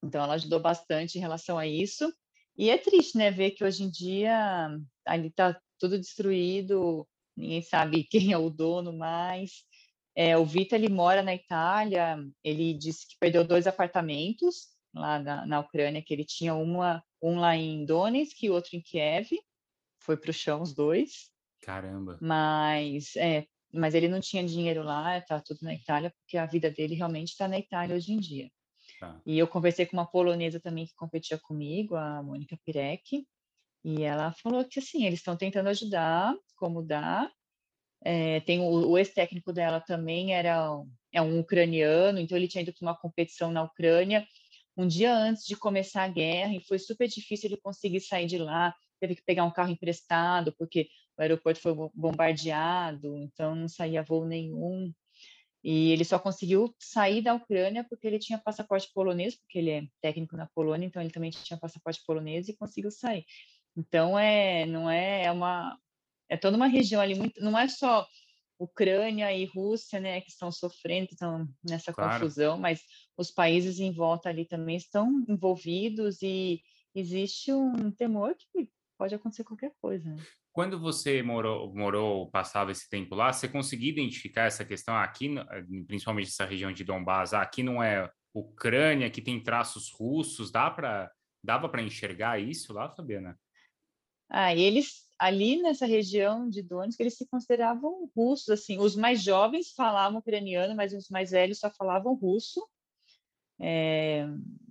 então, 0.03 0.23
ela 0.23 0.35
ajudou 0.35 0.61
bastante 0.61 1.17
em 1.17 1.21
relação 1.21 1.59
a 1.59 1.67
isso. 1.67 2.13
E 2.57 2.69
é 2.69 2.77
triste, 2.77 3.17
né, 3.17 3.31
ver 3.31 3.53
que 3.53 3.65
hoje 3.65 3.83
em 3.83 3.91
dia 3.91 4.69
ali 5.07 5.29
está 5.29 5.59
tudo 5.79 5.99
destruído, 5.99 7.09
ninguém 7.37 7.63
sabe 7.63 8.05
quem 8.11 8.33
é 8.33 8.39
o 8.39 8.51
dono 8.51 8.93
mais. 8.93 9.65
É, 10.15 10.37
o 10.37 10.45
Vita, 10.45 10.75
ele 10.75 10.89
mora 10.89 11.23
na 11.23 11.35
Itália, 11.35 12.19
ele 12.45 12.75
disse 12.75 13.07
que 13.09 13.17
perdeu 13.19 13.45
dois 13.45 13.67
apartamentos 13.67 14.69
lá 14.95 15.19
na, 15.19 15.47
na 15.47 15.61
Ucrânia, 15.61 16.03
que 16.03 16.13
ele 16.13 16.25
tinha 16.25 16.55
uma, 16.55 17.03
um 17.23 17.39
lá 17.39 17.57
em 17.57 17.85
Donetsk 17.85 18.43
e 18.43 18.51
outro 18.51 18.77
em 18.77 18.83
Kiev, 18.83 19.31
foi 20.01 20.17
para 20.17 20.31
o 20.31 20.35
chão 20.35 20.61
os 20.61 20.75
dois. 20.75 21.31
Caramba! 21.63 22.19
Mas 22.21 23.15
é, 23.17 23.47
mas 23.73 23.95
ele 23.95 24.09
não 24.09 24.21
tinha 24.21 24.45
dinheiro 24.45 24.83
lá, 24.83 25.19
está 25.19 25.41
tudo 25.41 25.59
na 25.63 25.75
Itália, 25.75 26.11
porque 26.11 26.37
a 26.37 26.47
vida 26.47 26.71
dele 26.71 26.95
realmente 26.95 27.29
está 27.29 27.47
na 27.47 27.59
Itália 27.59 27.97
hoje 27.97 28.13
em 28.13 28.19
dia. 28.19 28.51
Tá. 28.99 29.21
E 29.25 29.39
eu 29.39 29.47
conversei 29.47 29.87
com 29.87 29.97
uma 29.97 30.07
polonesa 30.07 30.61
também 30.61 30.87
que 30.87 30.95
competia 30.95 31.39
comigo, 31.39 31.95
a 31.95 32.23
Mônica 32.23 32.59
Pirek, 32.65 33.27
e 33.85 34.03
ela 34.03 34.33
falou 34.33 34.65
que 34.65 34.79
assim, 34.79 35.07
eles 35.07 35.21
estão 35.21 35.37
tentando 35.37 35.69
ajudar, 35.69 36.35
como 36.57 36.83
dá. 36.83 37.31
É, 38.03 38.41
tem 38.41 38.61
o, 38.61 38.91
o 38.91 38.99
ex-técnico 38.99 39.53
dela 39.53 39.81
também 39.81 40.35
era 40.35 40.69
é 41.13 41.21
um 41.21 41.41
ucraniano, 41.41 42.19
então 42.19 42.37
ele 42.37 42.49
tinha 42.49 42.63
ido 42.63 42.73
para 42.73 42.87
uma 42.87 42.97
competição 42.97 43.51
na 43.51 43.63
Ucrânia 43.63 44.27
um 44.77 44.87
dia 44.87 45.15
antes 45.15 45.45
de 45.45 45.57
começar 45.57 46.05
a 46.05 46.09
guerra 46.09 46.55
e 46.55 46.61
foi 46.61 46.79
super 46.79 47.09
difícil 47.09 47.49
ele 47.51 47.61
conseguir 47.61 48.01
sair 48.01 48.27
de 48.27 48.39
lá, 48.39 48.75
teve 48.99 49.17
que 49.17 49.23
pegar 49.23 49.45
um 49.45 49.51
carro 49.51 49.71
emprestado 49.71 50.55
porque 50.57 50.89
o 51.21 51.23
aeroporto 51.23 51.61
foi 51.61 51.75
bombardeado, 51.95 53.15
então 53.19 53.55
não 53.55 53.69
saía 53.69 54.03
voo 54.03 54.25
nenhum. 54.25 54.91
E 55.63 55.93
ele 55.93 56.03
só 56.03 56.19
conseguiu 56.19 56.75
sair 56.79 57.21
da 57.21 57.35
Ucrânia 57.35 57.85
porque 57.85 58.07
ele 58.07 58.19
tinha 58.19 58.39
passaporte 58.39 58.91
polonês, 58.95 59.37
porque 59.37 59.59
ele 59.59 59.71
é 59.71 59.83
técnico 60.01 60.35
na 60.35 60.49
Polônia, 60.55 60.87
então 60.87 61.03
ele 61.03 61.11
também 61.11 61.31
tinha 61.31 61.59
passaporte 61.59 62.01
polonês 62.07 62.49
e 62.49 62.57
conseguiu 62.57 62.91
sair. 62.91 63.27
Então 63.77 64.19
é, 64.19 64.65
não 64.65 64.89
é, 64.91 65.25
é 65.25 65.31
uma, 65.31 65.79
é 66.27 66.39
toda 66.39 66.57
uma 66.57 66.67
região 66.67 67.03
ali 67.03 67.15
muito, 67.15 67.39
não 67.43 67.59
é 67.59 67.69
só 67.69 68.09
Ucrânia 68.59 69.31
e 69.31 69.45
Rússia, 69.45 70.01
né, 70.01 70.23
que 70.23 70.31
estão 70.31 70.51
sofrendo, 70.51 71.09
estão 71.13 71.47
nessa 71.63 71.93
claro. 71.93 72.15
confusão, 72.15 72.59
mas 72.59 72.81
os 73.15 73.31
países 73.31 73.79
em 73.79 73.93
volta 73.93 74.31
ali 74.31 74.47
também 74.47 74.77
estão 74.77 75.23
envolvidos 75.29 76.23
e 76.23 76.63
existe 76.95 77.53
um 77.53 77.91
temor 77.91 78.35
que 78.53 78.71
pode 78.97 79.15
acontecer 79.15 79.45
qualquer 79.45 79.73
coisa. 79.83 80.09
Né? 80.09 80.23
Quando 80.53 80.81
você 80.81 81.23
morou, 81.23 81.73
morou, 81.75 82.29
passava 82.31 82.73
esse 82.73 82.89
tempo 82.89 83.15
lá, 83.15 83.33
você 83.33 83.49
conseguia 83.49 83.91
identificar 83.91 84.47
essa 84.47 84.65
questão 84.65 84.97
aqui, 84.97 85.39
eh, 85.39 85.65
principalmente 85.87 86.29
essa 86.29 86.45
região 86.45 86.73
de 86.73 86.83
Donbass, 86.83 87.33
aqui 87.33 87.63
não 87.63 87.83
é 87.83 88.11
Ucrânia, 88.35 89.07
aqui 89.07 89.23
tem 89.23 89.43
traços 89.43 89.91
russos, 89.93 90.51
dá 90.51 90.71
para 90.71 91.11
dava 91.43 91.69
para 91.69 91.83
enxergar 91.83 92.39
isso 92.39 92.73
lá, 92.73 92.91
Fabiana? 92.91 93.39
Ah, 94.29 94.55
eles 94.55 95.09
ali 95.19 95.61
nessa 95.63 95.87
região 95.87 96.49
de 96.49 96.63
Donetsk, 96.63 97.01
eles 97.01 97.17
se 97.17 97.27
consideravam 97.29 98.11
russos, 98.15 98.49
assim, 98.51 98.79
os 98.79 98.97
mais 98.97 99.23
jovens 99.23 99.73
falavam 99.73 100.19
ucraniano, 100.19 100.75
mas 100.75 100.93
os 100.93 101.09
mais 101.09 101.31
velhos 101.31 101.59
só 101.59 101.71
falavam 101.71 102.15
russo. 102.15 102.67
É, 103.59 104.27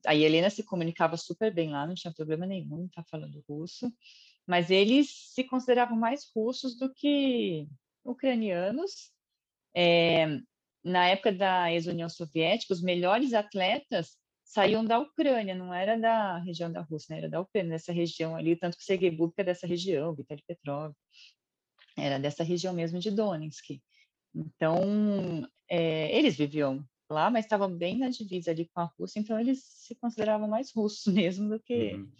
a 0.05 0.15
Helena 0.15 0.49
se 0.49 0.63
comunicava 0.63 1.15
super 1.17 1.53
bem 1.53 1.69
lá, 1.69 1.85
não 1.85 1.93
tinha 1.93 2.13
problema 2.13 2.45
nenhum, 2.45 2.87
tá 2.87 3.03
falando 3.09 3.43
russo 3.47 3.91
mas 4.49 4.71
eles 4.71 5.11
se 5.35 5.43
consideravam 5.43 5.95
mais 5.95 6.27
russos 6.35 6.75
do 6.75 6.91
que 6.91 7.67
ucranianos. 8.03 9.11
É, 9.75 10.25
na 10.83 11.05
época 11.07 11.31
da 11.31 11.71
ex-União 11.71 12.09
Soviética, 12.09 12.73
os 12.73 12.81
melhores 12.81 13.35
atletas 13.35 14.17
saíam 14.43 14.83
da 14.83 14.97
Ucrânia, 14.97 15.53
não 15.53 15.71
era 15.71 15.99
da 15.99 16.39
região 16.39 16.71
da 16.71 16.81
Rússia, 16.81 17.13
né? 17.13 17.19
era 17.19 17.29
da 17.29 17.39
Ucrânia, 17.39 17.73
dessa 17.73 17.91
região 17.91 18.35
ali, 18.35 18.55
tanto 18.55 18.75
que 18.75 18.83
Sergei 18.83 19.11
Bubka 19.11 19.43
é 19.43 19.45
dessa 19.45 19.67
região, 19.67 20.15
Vitaly 20.15 20.41
Petrov, 20.47 20.95
era 21.95 22.17
dessa 22.17 22.43
região 22.43 22.73
mesmo 22.73 22.97
de 22.97 23.11
Donetsk. 23.11 23.79
Então, 24.33 25.47
é, 25.69 26.17
eles 26.17 26.35
viviam 26.35 26.83
lá, 27.07 27.29
mas 27.29 27.45
estava 27.45 27.67
bem 27.67 27.99
na 27.99 28.09
divisa 28.09 28.49
ali 28.49 28.67
com 28.73 28.81
a 28.81 28.91
Rússia, 28.97 29.19
então 29.19 29.39
eles 29.39 29.63
se 29.63 29.93
consideravam 29.93 30.47
mais 30.47 30.71
russos 30.73 31.05
mesmo 31.13 31.49
do 31.49 31.59
que 31.59 31.93
uhum. 31.93 32.11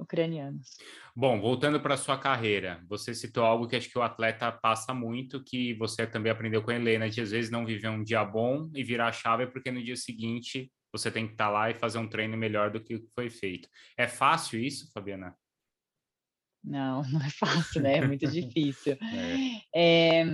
Ucranianos. 0.00 0.76
Bom, 1.14 1.40
voltando 1.40 1.80
para 1.80 1.94
a 1.94 1.98
sua 1.98 2.18
carreira, 2.18 2.82
você 2.88 3.14
citou 3.14 3.44
algo 3.44 3.66
que 3.66 3.76
acho 3.76 3.90
que 3.90 3.98
o 3.98 4.02
atleta 4.02 4.50
passa 4.50 4.94
muito, 4.94 5.42
que 5.42 5.74
você 5.74 6.06
também 6.06 6.32
aprendeu 6.32 6.62
com 6.62 6.70
a 6.70 6.74
Helena, 6.74 7.08
de 7.08 7.20
às 7.20 7.30
vezes 7.30 7.50
não 7.50 7.66
viver 7.66 7.88
um 7.88 8.02
dia 8.02 8.24
bom 8.24 8.70
e 8.74 8.82
virar 8.82 9.08
a 9.08 9.12
chave, 9.12 9.46
porque 9.46 9.70
no 9.70 9.82
dia 9.82 9.96
seguinte 9.96 10.70
você 10.92 11.10
tem 11.10 11.26
que 11.26 11.32
estar 11.32 11.46
tá 11.46 11.50
lá 11.50 11.70
e 11.70 11.74
fazer 11.74 11.98
um 11.98 12.08
treino 12.08 12.36
melhor 12.36 12.70
do 12.70 12.82
que 12.82 12.94
o 12.94 13.00
que 13.00 13.08
foi 13.14 13.30
feito. 13.30 13.68
É 13.96 14.08
fácil 14.08 14.60
isso, 14.60 14.90
Fabiana? 14.92 15.36
Não, 16.62 17.02
não 17.10 17.20
é 17.20 17.30
fácil, 17.30 17.82
né? 17.82 17.98
É 17.98 18.06
muito 18.06 18.26
difícil. 18.30 18.96
é. 19.74 20.20
É, 20.20 20.24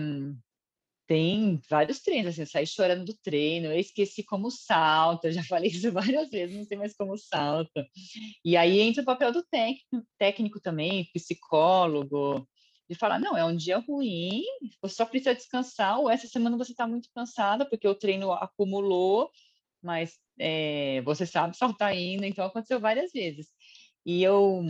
tem 1.07 1.61
vários 1.69 2.01
treinos, 2.01 2.33
assim, 2.33 2.43
eu 2.43 2.47
saí 2.47 2.67
chorando 2.67 3.05
do 3.05 3.17
treino, 3.23 3.67
eu 3.67 3.79
esqueci 3.79 4.23
como 4.23 4.51
salta, 4.51 5.33
já 5.33 5.43
falei 5.45 5.71
isso 5.71 5.93
várias 5.93 6.29
vezes, 6.31 6.57
não 6.57 6.65
sei 6.65 6.77
mais 6.77 6.97
como 6.97 7.17
salta. 7.17 7.87
E 8.45 8.57
aí 8.57 8.81
entra 8.81 9.03
o 9.03 9.07
papel 9.07 9.33
do 9.33 9.43
técnico, 9.45 10.07
técnico 10.19 10.61
também, 10.61 11.09
psicólogo, 11.13 12.47
de 12.89 12.95
falar, 12.95 13.19
não, 13.19 13.37
é 13.37 13.45
um 13.45 13.57
dia 13.57 13.79
ruim, 13.79 14.43
você 14.81 14.97
só 14.97 15.05
precisa 15.05 15.35
descansar, 15.35 15.99
ou 15.99 16.11
essa 16.11 16.27
semana 16.29 16.57
você 16.57 16.73
está 16.73 16.87
muito 16.87 17.09
cansada, 17.15 17.69
porque 17.69 17.87
o 17.87 17.95
treino 17.95 18.33
acumulou, 18.33 19.31
mas 19.83 20.19
é, 20.39 21.01
você 21.03 21.27
sabe 21.27 21.57
saltar 21.57 21.89
ainda, 21.91 22.27
então 22.27 22.45
aconteceu 22.45 22.81
várias 22.81 23.13
vezes. 23.13 23.49
E 24.05 24.23
eu 24.23 24.65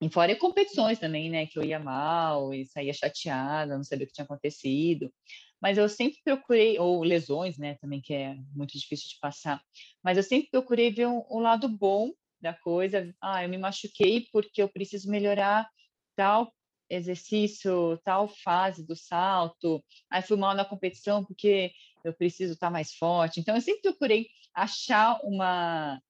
e 0.00 0.10
fora 0.10 0.36
competições 0.36 0.98
também, 0.98 1.30
né, 1.30 1.46
que 1.46 1.58
eu 1.58 1.64
ia 1.64 1.78
mal 1.78 2.52
e 2.52 2.66
saía 2.66 2.92
chateada, 2.92 3.76
não 3.76 3.84
sabia 3.84 4.04
o 4.04 4.06
que 4.06 4.12
tinha 4.12 4.24
acontecido. 4.24 5.12
Mas 5.60 5.78
eu 5.78 5.88
sempre 5.88 6.18
procurei, 6.22 6.78
ou 6.78 7.02
lesões, 7.02 7.56
né, 7.56 7.76
também 7.80 8.00
que 8.00 8.12
é 8.12 8.36
muito 8.54 8.78
difícil 8.78 9.08
de 9.08 9.18
passar. 9.20 9.60
Mas 10.02 10.18
eu 10.18 10.22
sempre 10.22 10.50
procurei 10.50 10.92
ver 10.92 11.06
o 11.06 11.20
um, 11.30 11.38
um 11.38 11.40
lado 11.40 11.68
bom 11.68 12.12
da 12.40 12.52
coisa. 12.52 13.14
Ah, 13.20 13.42
eu 13.42 13.48
me 13.48 13.56
machuquei 13.56 14.26
porque 14.30 14.62
eu 14.62 14.68
preciso 14.68 15.10
melhorar 15.10 15.66
tal 16.14 16.52
exercício, 16.88 17.98
tal 18.04 18.28
fase 18.28 18.86
do 18.86 18.94
salto. 18.94 19.82
Aí 20.10 20.22
fui 20.22 20.36
mal 20.36 20.54
na 20.54 20.64
competição 20.64 21.24
porque 21.24 21.72
eu 22.04 22.12
preciso 22.12 22.52
estar 22.52 22.70
mais 22.70 22.94
forte. 22.94 23.40
Então 23.40 23.54
eu 23.54 23.60
sempre 23.60 23.82
procurei 23.82 24.28
achar 24.54 25.18
uma 25.24 26.00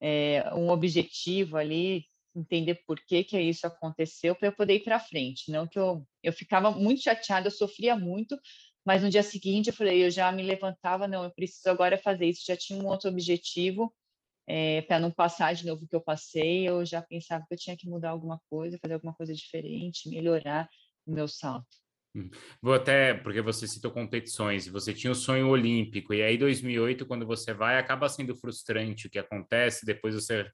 é, 0.00 0.52
um 0.54 0.70
objetivo 0.70 1.56
ali 1.56 2.04
entender 2.38 2.82
por 2.86 2.98
que 3.00 3.24
que 3.24 3.40
isso 3.40 3.66
aconteceu 3.66 4.34
para 4.34 4.48
eu 4.48 4.52
poder 4.52 4.76
ir 4.76 4.84
para 4.84 5.00
frente. 5.00 5.50
Não 5.50 5.66
que 5.66 5.78
eu 5.78 6.06
eu 6.22 6.32
ficava 6.32 6.70
muito 6.70 7.02
chateada, 7.02 7.46
eu 7.46 7.52
sofria 7.52 7.96
muito, 7.96 8.38
mas 8.84 9.02
no 9.02 9.10
dia 9.10 9.22
seguinte 9.22 9.68
eu 9.68 9.74
falei, 9.74 10.04
eu 10.04 10.10
já 10.10 10.30
me 10.32 10.42
levantava, 10.42 11.06
não, 11.06 11.24
eu 11.24 11.30
preciso 11.30 11.68
agora 11.70 11.98
fazer 11.98 12.26
isso. 12.26 12.44
Já 12.46 12.56
tinha 12.56 12.82
um 12.82 12.86
outro 12.86 13.10
objetivo 13.10 13.94
é, 14.46 14.82
para 14.82 14.98
não 14.98 15.10
passar 15.10 15.54
de 15.54 15.66
novo 15.66 15.84
o 15.84 15.88
que 15.88 15.94
eu 15.94 16.00
passei. 16.00 16.68
Eu 16.68 16.84
já 16.84 17.02
pensava 17.02 17.44
que 17.46 17.54
eu 17.54 17.58
tinha 17.58 17.76
que 17.76 17.88
mudar 17.88 18.10
alguma 18.10 18.40
coisa, 18.50 18.78
fazer 18.80 18.94
alguma 18.94 19.14
coisa 19.14 19.34
diferente, 19.34 20.08
melhorar 20.08 20.68
o 21.06 21.12
meu 21.12 21.28
salto. 21.28 21.76
Hum. 22.14 22.30
Vou 22.62 22.74
até, 22.74 23.14
porque 23.14 23.42
você 23.42 23.66
citou 23.68 23.90
competições, 23.90 24.66
você 24.66 24.94
tinha 24.94 25.10
o 25.10 25.14
sonho 25.14 25.48
olímpico, 25.48 26.14
e 26.14 26.22
aí 26.22 26.38
2008, 26.38 27.06
quando 27.06 27.26
você 27.26 27.52
vai, 27.52 27.78
acaba 27.78 28.08
sendo 28.08 28.34
frustrante 28.34 29.06
o 29.06 29.10
que 29.10 29.18
acontece, 29.18 29.84
depois 29.84 30.14
você 30.14 30.50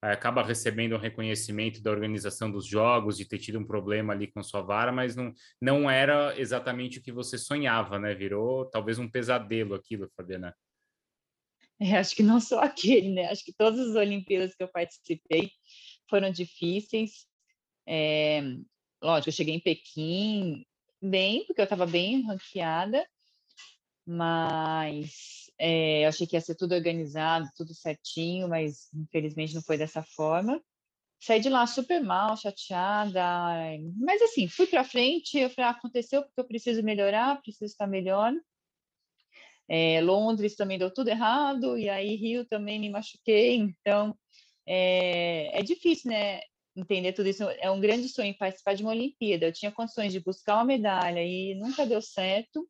acaba 0.00 0.42
recebendo 0.42 0.94
um 0.94 0.98
reconhecimento 0.98 1.82
da 1.82 1.90
organização 1.90 2.50
dos 2.50 2.66
jogos, 2.66 3.16
de 3.16 3.26
ter 3.26 3.38
tido 3.38 3.58
um 3.58 3.66
problema 3.66 4.12
ali 4.12 4.28
com 4.28 4.42
sua 4.42 4.60
vara, 4.60 4.92
mas 4.92 5.16
não, 5.16 5.32
não 5.60 5.90
era 5.90 6.38
exatamente 6.38 6.98
o 6.98 7.02
que 7.02 7.10
você 7.10 7.36
sonhava, 7.36 7.98
né? 7.98 8.14
Virou 8.14 8.64
talvez 8.66 8.98
um 8.98 9.10
pesadelo 9.10 9.74
aquilo, 9.74 10.08
Fabiana. 10.16 10.54
É, 11.80 11.96
acho 11.96 12.14
que 12.14 12.22
não 12.22 12.40
só 12.40 12.60
aquele, 12.60 13.10
né? 13.10 13.26
Acho 13.26 13.44
que 13.44 13.52
todas 13.52 13.78
as 13.80 13.94
Olimpíadas 13.94 14.54
que 14.54 14.62
eu 14.62 14.68
participei 14.68 15.50
foram 16.08 16.30
difíceis. 16.30 17.26
É, 17.86 18.40
lógico, 19.02 19.28
eu 19.28 19.32
cheguei 19.32 19.54
em 19.54 19.60
Pequim 19.60 20.64
bem, 21.00 21.44
porque 21.46 21.60
eu 21.60 21.64
estava 21.64 21.86
bem 21.86 22.22
ranqueada, 22.22 23.06
mas 24.06 25.47
é, 25.58 26.04
eu 26.04 26.08
achei 26.08 26.26
que 26.26 26.36
ia 26.36 26.40
ser 26.40 26.54
tudo 26.54 26.74
organizado, 26.74 27.48
tudo 27.56 27.74
certinho, 27.74 28.48
mas 28.48 28.88
infelizmente 28.94 29.54
não 29.54 29.62
foi 29.62 29.76
dessa 29.76 30.02
forma. 30.02 30.62
Saí 31.20 31.40
de 31.40 31.48
lá 31.48 31.66
super 31.66 32.00
mal, 32.00 32.36
chateada, 32.36 33.20
mas 33.96 34.22
assim, 34.22 34.48
fui 34.48 34.66
para 34.66 34.84
frente, 34.84 35.36
eu 35.36 35.50
falei, 35.50 35.70
ah, 35.70 35.72
aconteceu 35.72 36.22
porque 36.22 36.40
eu 36.40 36.46
preciso 36.46 36.82
melhorar, 36.82 37.42
preciso 37.42 37.64
estar 37.64 37.88
melhor. 37.88 38.32
É, 39.68 40.00
Londres 40.00 40.54
também 40.54 40.78
deu 40.78 40.92
tudo 40.92 41.08
errado, 41.08 41.76
e 41.76 41.88
aí 41.90 42.14
Rio 42.14 42.46
também 42.46 42.78
me 42.78 42.88
machuquei, 42.88 43.56
então 43.56 44.16
é, 44.66 45.58
é 45.58 45.62
difícil, 45.62 46.10
né? 46.10 46.40
Entender 46.76 47.12
tudo 47.12 47.28
isso. 47.28 47.42
É 47.42 47.70
um 47.70 47.80
grande 47.80 48.08
sonho 48.08 48.36
participar 48.38 48.74
de 48.74 48.82
uma 48.82 48.92
Olimpíada. 48.92 49.46
Eu 49.46 49.52
tinha 49.52 49.72
condições 49.72 50.12
de 50.12 50.20
buscar 50.20 50.56
uma 50.56 50.64
medalha 50.64 51.24
e 51.24 51.54
nunca 51.56 51.84
deu 51.84 52.00
certo. 52.00 52.68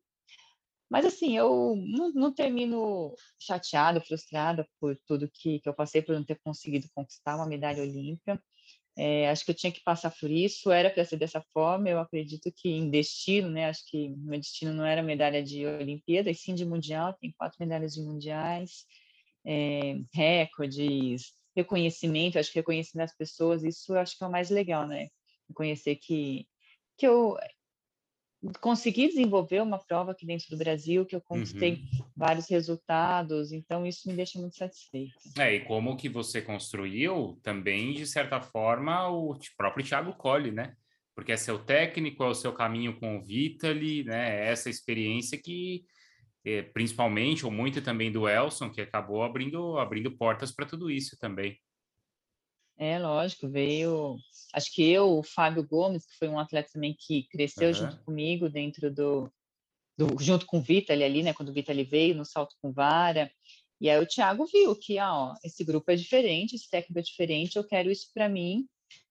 Mas 0.89 1.05
assim, 1.05 1.37
eu 1.37 1.75
não, 1.77 2.11
não, 2.11 2.33
termino 2.33 3.13
chateada, 3.39 4.01
frustrada 4.01 4.67
por 4.79 4.97
tudo 5.05 5.29
que, 5.31 5.59
que 5.59 5.69
eu 5.69 5.73
passei 5.73 6.01
por 6.01 6.15
não 6.15 6.23
ter 6.23 6.39
conseguido 6.43 6.87
conquistar 6.95 7.35
uma 7.35 7.45
medalha 7.45 7.83
olímpica. 7.83 8.41
É, 8.97 9.29
acho 9.29 9.45
que 9.45 9.51
eu 9.51 9.55
tinha 9.55 9.71
que 9.71 9.83
passar 9.83 10.11
por 10.19 10.29
isso, 10.29 10.71
era 10.71 10.89
para 10.89 11.05
ser 11.05 11.17
dessa 11.17 11.41
forma. 11.53 11.87
Eu 11.89 11.99
acredito 11.99 12.51
que 12.55 12.69
em 12.69 12.89
destino, 12.89 13.49
né? 13.49 13.65
Acho 13.69 13.85
que 13.87 14.09
meu 14.09 14.39
destino 14.39 14.73
não 14.73 14.85
era 14.85 15.03
medalha 15.03 15.43
de 15.43 15.65
Olimpíada, 15.65 16.29
e 16.31 16.35
sim 16.35 16.55
de 16.55 16.65
Mundial. 16.65 17.13
Tem 17.21 17.31
quatro 17.37 17.57
medalhas 17.59 17.93
de 17.93 18.01
Mundiais, 18.01 18.85
é, 19.45 19.99
recordes, 20.13 21.33
reconhecimento. 21.55 22.39
Acho 22.39 22.51
que 22.51 22.59
reconhecendo 22.59 23.01
as 23.01 23.15
pessoas, 23.15 23.63
isso 23.63 23.93
acho 23.95 24.17
que 24.17 24.23
é 24.23 24.27
o 24.27 24.31
mais 24.31 24.49
legal, 24.49 24.87
né? 24.87 25.09
Conhecer 25.53 25.95
que, 25.95 26.47
que 26.97 27.07
eu 27.07 27.37
consegui 28.61 29.07
desenvolver 29.07 29.61
uma 29.61 29.77
prova 29.77 30.11
aqui 30.11 30.25
dentro 30.25 30.49
do 30.49 30.57
Brasil, 30.57 31.05
que 31.05 31.15
eu 31.15 31.21
conquistei 31.21 31.73
uhum. 31.73 32.05
vários 32.15 32.49
resultados, 32.49 33.51
então 33.51 33.85
isso 33.85 34.07
me 34.07 34.15
deixa 34.15 34.39
muito 34.39 34.55
satisfeita. 34.55 35.13
É, 35.37 35.55
e 35.55 35.65
como 35.65 35.97
que 35.97 36.07
você 36.07 36.41
construiu 36.41 37.37
também, 37.43 37.93
de 37.93 38.05
certa 38.05 38.39
forma, 38.41 39.09
o 39.09 39.37
próprio 39.57 39.85
Thiago 39.85 40.13
Colli, 40.13 40.51
né? 40.51 40.73
Porque 41.13 41.33
é 41.33 41.37
seu 41.37 41.59
técnico, 41.59 42.23
é 42.23 42.27
o 42.27 42.33
seu 42.33 42.53
caminho 42.53 42.97
com 42.97 43.17
o 43.17 43.23
Vitali, 43.23 44.05
né? 44.05 44.45
É 44.45 44.51
essa 44.51 44.69
experiência 44.69 45.37
que, 45.37 45.83
é, 46.45 46.61
principalmente, 46.61 47.45
ou 47.45 47.51
muito 47.51 47.81
também 47.81 48.09
do 48.09 48.27
Elson, 48.27 48.69
que 48.69 48.79
acabou 48.79 49.21
abrindo, 49.21 49.77
abrindo 49.77 50.15
portas 50.15 50.49
para 50.49 50.65
tudo 50.65 50.89
isso 50.89 51.17
também. 51.19 51.57
É, 52.79 52.97
lógico, 52.97 53.49
veio. 53.49 54.17
Acho 54.53 54.73
que 54.73 54.89
eu, 54.89 55.19
o 55.19 55.23
Fábio 55.23 55.67
Gomes, 55.67 56.05
que 56.05 56.17
foi 56.17 56.29
um 56.29 56.39
atleta 56.39 56.69
também 56.73 56.95
que 56.97 57.27
cresceu 57.29 57.67
uhum. 57.67 57.73
junto 57.73 57.97
comigo 58.05 58.49
dentro 58.49 58.89
do, 58.89 59.29
do. 59.97 60.17
junto 60.17 60.45
com 60.45 60.59
o 60.59 60.61
Vitali 60.61 61.03
ali, 61.03 61.21
né? 61.21 61.33
Quando 61.33 61.49
o 61.49 61.53
Vitali 61.53 61.83
veio 61.83 62.15
no 62.15 62.23
salto 62.23 62.55
com 62.61 62.71
vara. 62.71 63.29
E 63.81 63.89
aí 63.89 64.01
o 64.01 64.07
Thiago 64.07 64.45
viu 64.45 64.73
que, 64.77 64.97
ó, 64.97 65.35
esse 65.43 65.63
grupo 65.65 65.91
é 65.91 65.95
diferente, 65.95 66.55
esse 66.55 66.69
técnico 66.69 66.99
é 66.99 67.01
diferente, 67.01 67.57
eu 67.57 67.65
quero 67.65 67.91
isso 67.91 68.09
para 68.13 68.29
mim, 68.29 68.65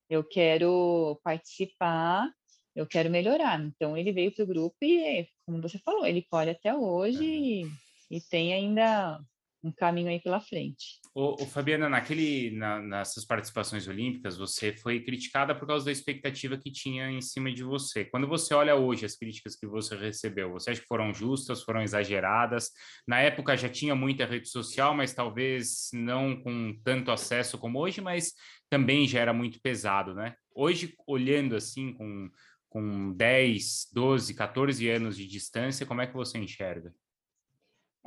eu 0.09 0.25
quero 0.25 1.21
participar, 1.23 2.31
eu 2.75 2.87
quero 2.87 3.11
melhorar. 3.11 3.61
Então 3.61 3.97
ele 3.99 4.13
veio 4.13 4.35
para 4.35 4.45
o 4.45 4.47
grupo 4.47 4.77
e, 4.83 5.29
como 5.45 5.61
você 5.61 5.79
falou, 5.79 6.07
ele 6.07 6.23
colhe 6.23 6.51
até 6.51 6.75
hoje 6.75 7.19
uhum. 7.19 7.71
e, 8.11 8.17
e 8.17 8.21
tem 8.21 8.55
ainda 8.55 9.21
um 9.63 9.73
caminho 9.73 10.09
aí 10.09 10.21
pela 10.21 10.41
frente. 10.41 11.01
O, 11.15 11.45
Fabiana, 11.47 11.89
naquele, 11.89 12.53
na, 12.53 12.81
nessas 12.81 13.25
participações 13.25 13.89
olímpicas, 13.89 14.37
você 14.37 14.73
foi 14.73 15.01
criticada 15.01 15.55
por 15.55 15.67
causa 15.67 15.85
da 15.85 15.91
expectativa 15.91 16.57
que 16.57 16.71
tinha 16.71 17.11
em 17.11 17.21
cima 17.21 17.53
de 17.53 17.65
você. 17.65 18.05
Quando 18.05 18.29
você 18.29 18.55
olha 18.55 18.77
hoje 18.77 19.05
as 19.05 19.17
críticas 19.17 19.57
que 19.57 19.67
você 19.67 19.97
recebeu, 19.97 20.53
você 20.53 20.71
acha 20.71 20.81
que 20.81 20.87
foram 20.87 21.13
justas, 21.13 21.63
foram 21.63 21.83
exageradas? 21.83 22.71
Na 23.07 23.19
época 23.19 23.57
já 23.57 23.69
tinha 23.69 23.97
muita 23.97 24.27
rede 24.27 24.49
social, 24.49 24.95
mas 24.95 25.13
talvez 25.13 25.89
não 25.93 26.41
com 26.41 26.79
tanto 26.85 27.11
acesso 27.11 27.59
como 27.59 27.81
hoje, 27.81 28.01
mas 28.01 28.35
também 28.71 29.09
já 29.09 29.19
era 29.19 29.33
muito 29.33 29.61
pesado, 29.61 30.15
né? 30.15 30.37
Hoje, 30.55 30.95
olhando 31.05 31.57
assim, 31.57 31.93
com, 31.95 32.31
com 32.69 33.13
10, 33.13 33.89
12, 33.93 34.35
14 34.35 34.89
anos 34.89 35.17
de 35.17 35.27
distância, 35.27 35.85
como 35.85 36.01
é 36.01 36.07
que 36.07 36.15
você 36.15 36.39
enxerga? 36.39 36.95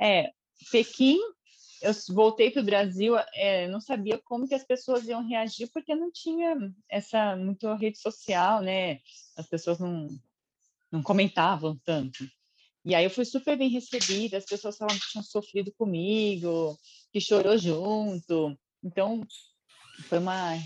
É, 0.00 0.30
Pequim 0.70 1.18
eu 1.82 1.92
voltei 2.14 2.50
para 2.50 2.62
o 2.62 2.64
Brasil, 2.64 3.14
é, 3.34 3.66
não 3.68 3.80
sabia 3.80 4.18
como 4.24 4.46
que 4.46 4.54
as 4.54 4.64
pessoas 4.64 5.06
iam 5.06 5.26
reagir, 5.26 5.68
porque 5.72 5.94
não 5.94 6.10
tinha 6.10 6.56
essa 6.88 7.36
muito 7.36 7.72
rede 7.74 7.98
social, 7.98 8.62
né? 8.62 9.00
As 9.36 9.48
pessoas 9.48 9.78
não, 9.78 10.08
não 10.90 11.02
comentavam 11.02 11.78
tanto. 11.84 12.24
E 12.84 12.94
aí 12.94 13.04
eu 13.04 13.10
fui 13.10 13.24
super 13.24 13.56
bem 13.56 13.68
recebida, 13.68 14.36
as 14.38 14.44
pessoas 14.44 14.76
falavam 14.76 14.98
que 14.98 15.10
tinham 15.10 15.24
sofrido 15.24 15.72
comigo, 15.72 16.78
que 17.12 17.20
chorou 17.20 17.58
junto. 17.58 18.56
Então, 18.82 19.20
foi 20.08 20.18
uma, 20.18 20.56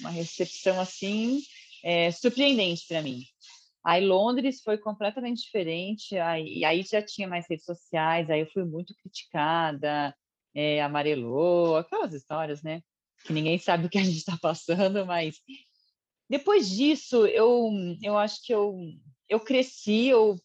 uma 0.00 0.10
recepção, 0.10 0.80
assim, 0.80 1.40
é, 1.84 2.10
surpreendente 2.10 2.86
para 2.86 3.02
mim. 3.02 3.24
Aí 3.84 4.04
Londres 4.04 4.62
foi 4.62 4.78
completamente 4.78 5.42
diferente, 5.42 6.16
aí, 6.16 6.64
aí 6.64 6.82
já 6.82 7.02
tinha 7.02 7.26
mais 7.26 7.46
redes 7.50 7.64
sociais, 7.64 8.30
aí 8.30 8.40
eu 8.40 8.50
fui 8.52 8.64
muito 8.64 8.94
criticada, 8.94 10.14
é, 10.54 10.82
amarelou, 10.82 11.76
aquelas 11.76 12.12
histórias, 12.12 12.62
né? 12.62 12.82
Que 13.24 13.32
ninguém 13.32 13.58
sabe 13.58 13.86
o 13.86 13.90
que 13.90 13.98
a 13.98 14.04
gente 14.04 14.18
está 14.18 14.36
passando, 14.40 15.06
mas 15.06 15.40
depois 16.28 16.70
disso, 16.70 17.26
eu, 17.26 17.70
eu 18.02 18.16
acho 18.16 18.42
que 18.42 18.54
eu, 18.54 18.74
eu 19.28 19.38
cresci, 19.38 20.06
eu, 20.06 20.40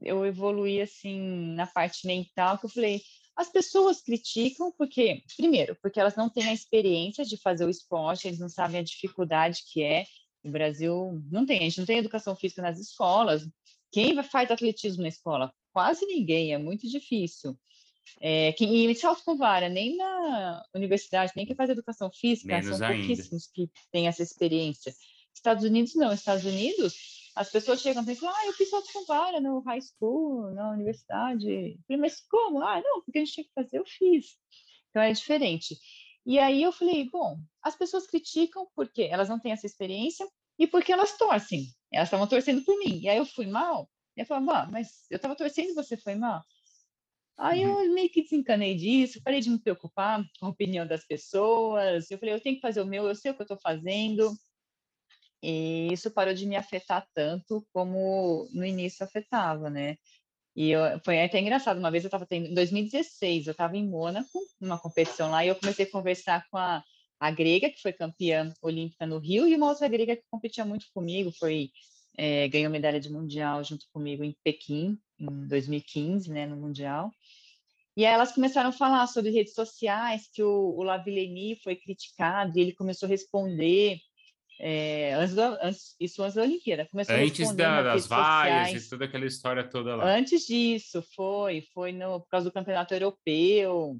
eu 0.00 0.24
evoluí 0.24 0.80
assim 0.80 1.20
na 1.54 1.66
parte 1.66 2.06
mental, 2.06 2.58
que 2.58 2.66
eu 2.66 2.70
falei, 2.70 3.02
as 3.36 3.48
pessoas 3.48 4.00
criticam 4.00 4.72
porque, 4.76 5.22
primeiro, 5.36 5.76
porque 5.80 6.00
elas 6.00 6.16
não 6.16 6.28
têm 6.28 6.48
a 6.48 6.52
experiência 6.52 7.24
de 7.24 7.36
fazer 7.36 7.64
o 7.64 7.70
esporte, 7.70 8.26
eles 8.26 8.40
não 8.40 8.48
sabem 8.48 8.80
a 8.80 8.82
dificuldade 8.82 9.62
que 9.70 9.82
é. 9.82 10.06
O 10.42 10.50
Brasil 10.50 11.22
não 11.30 11.44
tem, 11.46 11.58
a 11.58 11.62
gente 11.62 11.78
não 11.78 11.86
tem 11.86 11.98
educação 11.98 12.34
física 12.34 12.62
nas 12.62 12.80
escolas. 12.80 13.46
Quem 13.92 14.20
faz 14.24 14.50
atletismo 14.50 15.02
na 15.02 15.08
escola? 15.08 15.52
Quase 15.72 16.04
ninguém, 16.06 16.52
é 16.52 16.58
muito 16.58 16.88
difícil. 16.88 17.56
É, 18.20 18.52
que, 18.52 18.64
e 18.64 18.94
salto 18.94 19.22
com 19.24 19.36
vara, 19.36 19.68
nem 19.68 19.96
na 19.96 20.64
universidade, 20.74 21.32
nem 21.36 21.46
quem 21.46 21.56
faz 21.56 21.70
educação 21.70 22.10
física, 22.12 22.48
Menos 22.48 22.76
são 22.78 22.86
ainda. 22.86 22.98
pouquíssimos 22.98 23.46
que 23.46 23.70
têm 23.90 24.08
essa 24.08 24.22
experiência. 24.22 24.92
Estados 25.34 25.64
Unidos 25.64 25.94
não, 25.94 26.12
Estados 26.12 26.44
Unidos, 26.44 26.94
as 27.34 27.50
pessoas 27.50 27.80
chegam 27.80 28.02
e 28.02 28.16
falam, 28.16 28.34
ah, 28.36 28.46
eu 28.46 28.52
fiz 28.52 28.68
salto 28.68 28.92
com 28.92 29.04
vara 29.04 29.40
no 29.40 29.60
high 29.60 29.80
school, 29.80 30.52
na 30.54 30.70
universidade. 30.72 31.78
Falei, 31.86 32.00
mas 32.00 32.20
como? 32.28 32.60
Ah, 32.60 32.82
não, 32.82 33.02
porque 33.02 33.18
a 33.18 33.24
gente 33.24 33.34
tinha 33.34 33.44
que 33.44 33.52
fazer, 33.54 33.78
eu 33.78 33.84
fiz. 33.86 34.36
Então 34.90 35.02
é 35.02 35.12
diferente. 35.12 35.76
E 36.26 36.38
aí 36.38 36.62
eu 36.62 36.72
falei, 36.72 37.08
bom, 37.08 37.38
as 37.62 37.76
pessoas 37.76 38.06
criticam 38.06 38.66
porque 38.74 39.02
elas 39.02 39.28
não 39.28 39.38
têm 39.38 39.52
essa 39.52 39.66
experiência 39.66 40.28
e 40.58 40.66
porque 40.66 40.92
elas 40.92 41.16
torcem. 41.16 41.68
Elas 41.92 42.08
estavam 42.08 42.26
torcendo 42.26 42.64
por 42.64 42.76
mim. 42.78 43.00
E 43.00 43.08
aí 43.08 43.18
eu 43.18 43.24
fui 43.24 43.46
mal. 43.46 43.88
E 44.16 44.20
eu 44.20 44.26
falei, 44.26 44.48
ah, 44.50 44.68
mas 44.70 45.06
eu 45.08 45.16
estava 45.16 45.36
torcendo 45.36 45.70
e 45.70 45.74
você 45.74 45.96
foi 45.96 46.16
mal. 46.16 46.44
Aí 47.38 47.62
eu 47.62 47.70
Uhum. 47.70 47.94
meio 47.94 48.10
que 48.10 48.22
desencanei 48.22 48.74
disso, 48.74 49.22
parei 49.22 49.40
de 49.40 49.48
me 49.48 49.60
preocupar 49.60 50.24
com 50.40 50.46
a 50.46 50.48
opinião 50.48 50.84
das 50.86 51.06
pessoas. 51.06 52.10
Eu 52.10 52.18
falei, 52.18 52.34
eu 52.34 52.40
tenho 52.40 52.56
que 52.56 52.62
fazer 52.62 52.82
o 52.82 52.86
meu, 52.86 53.06
eu 53.06 53.14
sei 53.14 53.30
o 53.30 53.34
que 53.34 53.42
eu 53.42 53.44
estou 53.44 53.58
fazendo. 53.60 54.36
E 55.40 55.92
isso 55.92 56.10
parou 56.10 56.34
de 56.34 56.44
me 56.46 56.56
afetar 56.56 57.06
tanto 57.14 57.64
como 57.72 58.48
no 58.52 58.64
início 58.66 59.04
afetava, 59.04 59.70
né? 59.70 59.96
E 60.56 60.70
eu, 60.70 60.80
foi 61.04 61.22
até 61.22 61.38
engraçado, 61.38 61.78
uma 61.78 61.90
vez 61.92 62.02
eu 62.02 62.08
estava 62.08 62.26
tendo, 62.26 62.48
em 62.48 62.54
2016, 62.54 63.46
eu 63.46 63.52
estava 63.52 63.76
em 63.76 63.88
Mônaco, 63.88 64.40
numa 64.60 64.76
competição 64.76 65.30
lá, 65.30 65.44
e 65.44 65.48
eu 65.48 65.54
comecei 65.54 65.84
a 65.86 65.90
conversar 65.90 66.44
com 66.50 66.58
a, 66.58 66.82
a 67.20 67.30
grega, 67.30 67.70
que 67.70 67.80
foi 67.80 67.92
campeã 67.92 68.52
olímpica 68.60 69.06
no 69.06 69.18
Rio, 69.18 69.46
e 69.46 69.54
uma 69.54 69.68
outra 69.68 69.86
grega 69.86 70.16
que 70.16 70.24
competia 70.28 70.64
muito 70.64 70.86
comigo, 70.92 71.30
foi 71.38 71.70
é, 72.18 72.48
ganhou 72.48 72.72
medalha 72.72 72.98
de 72.98 73.08
mundial 73.08 73.62
junto 73.62 73.86
comigo 73.92 74.24
em 74.24 74.36
Pequim, 74.42 74.98
em 75.20 75.46
2015, 75.46 76.28
né, 76.28 76.46
no 76.46 76.56
Mundial. 76.56 77.12
E 77.98 78.06
aí 78.06 78.14
elas 78.14 78.30
começaram 78.30 78.68
a 78.68 78.72
falar 78.72 79.08
sobre 79.08 79.32
redes 79.32 79.54
sociais, 79.54 80.28
que 80.32 80.40
o, 80.40 80.72
o 80.78 80.84
foi 81.64 81.74
criticado, 81.74 82.56
e 82.56 82.60
ele 82.60 82.72
começou 82.72 83.08
a 83.08 83.10
responder, 83.10 83.98
é, 84.60 85.14
antes, 85.14 85.34
do, 85.34 85.42
antes, 85.42 85.96
isso 85.98 86.22
antes 86.22 86.36
da 86.36 86.42
Olimpíada, 86.42 86.86
começou 86.86 87.16
Antes 87.16 87.52
da, 87.56 87.82
das 87.82 88.06
vaias 88.06 88.84
e 88.84 88.88
toda 88.88 89.06
aquela 89.06 89.26
história 89.26 89.68
toda 89.68 89.96
lá. 89.96 90.16
Antes 90.16 90.46
disso, 90.46 91.02
foi, 91.16 91.62
foi 91.74 91.90
no, 91.90 92.20
por 92.20 92.28
causa 92.28 92.48
do 92.48 92.52
campeonato 92.52 92.94
europeu. 92.94 93.98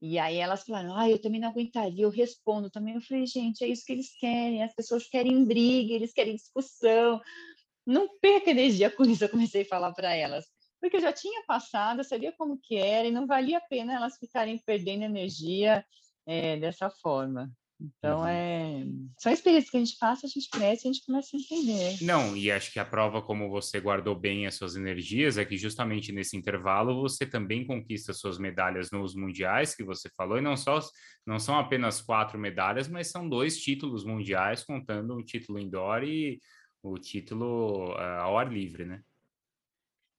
E 0.00 0.16
aí 0.16 0.36
elas 0.36 0.62
falaram, 0.62 0.96
ah, 0.96 1.10
eu 1.10 1.20
também 1.20 1.40
não 1.40 1.48
aguentaria, 1.48 2.04
eu 2.04 2.08
respondo 2.08 2.70
também. 2.70 2.94
Eu 2.94 3.00
falei, 3.00 3.26
gente, 3.26 3.64
é 3.64 3.66
isso 3.66 3.84
que 3.84 3.90
eles 3.90 4.16
querem, 4.16 4.62
as 4.62 4.72
pessoas 4.76 5.08
querem 5.08 5.44
briga, 5.44 5.92
eles 5.92 6.12
querem 6.12 6.36
discussão. 6.36 7.20
Não 7.84 8.08
perca 8.20 8.52
energia 8.52 8.88
com 8.88 9.02
isso, 9.02 9.24
eu 9.24 9.28
comecei 9.28 9.62
a 9.62 9.68
falar 9.68 9.92
para 9.92 10.14
elas. 10.14 10.46
Porque 10.80 10.96
eu 10.96 11.00
já 11.00 11.12
tinha 11.12 11.44
passado, 11.46 12.00
eu 12.00 12.04
sabia 12.04 12.32
como 12.32 12.58
que 12.58 12.76
era, 12.76 13.06
e 13.06 13.12
não 13.12 13.26
valia 13.26 13.58
a 13.58 13.62
pena 13.62 13.94
elas 13.94 14.16
ficarem 14.18 14.58
perdendo 14.64 15.04
energia 15.04 15.84
é, 16.26 16.56
dessa 16.56 16.88
forma. 16.90 17.50
Então, 17.80 18.20
Uhum. 18.20 18.26
é... 18.26 18.84
são 19.18 19.32
experiências 19.32 19.70
que 19.70 19.76
a 19.76 19.80
gente 19.80 19.96
passa, 19.98 20.26
a 20.26 20.28
gente 20.28 20.50
cresce, 20.50 20.86
a 20.86 20.92
gente 20.92 21.04
começa 21.04 21.34
a 21.34 21.40
entender. 21.40 21.96
Não, 22.02 22.36
e 22.36 22.50
acho 22.50 22.70
que 22.72 22.78
a 22.78 22.84
prova 22.84 23.22
como 23.22 23.48
você 23.48 23.80
guardou 23.80 24.14
bem 24.14 24.46
as 24.46 24.54
suas 24.54 24.76
energias 24.76 25.38
é 25.38 25.44
que 25.44 25.56
justamente 25.56 26.12
nesse 26.12 26.36
intervalo 26.36 27.00
você 27.00 27.24
também 27.24 27.66
conquista 27.66 28.12
suas 28.12 28.38
medalhas 28.38 28.90
nos 28.90 29.14
mundiais 29.14 29.74
que 29.74 29.82
você 29.82 30.10
falou, 30.14 30.36
e 30.36 30.42
não 30.42 30.56
só 30.56 30.78
não 31.26 31.38
são 31.38 31.58
apenas 31.58 32.00
quatro 32.02 32.38
medalhas, 32.38 32.86
mas 32.88 33.10
são 33.10 33.28
dois 33.28 33.58
títulos 33.58 34.04
mundiais, 34.04 34.62
contando 34.62 35.14
o 35.14 35.24
título 35.24 35.58
indoor 35.58 36.04
e 36.04 36.38
o 36.82 36.98
título 36.98 37.92
uh, 37.92 38.20
ao 38.22 38.38
ar 38.38 38.52
livre, 38.52 38.84
né? 38.84 39.02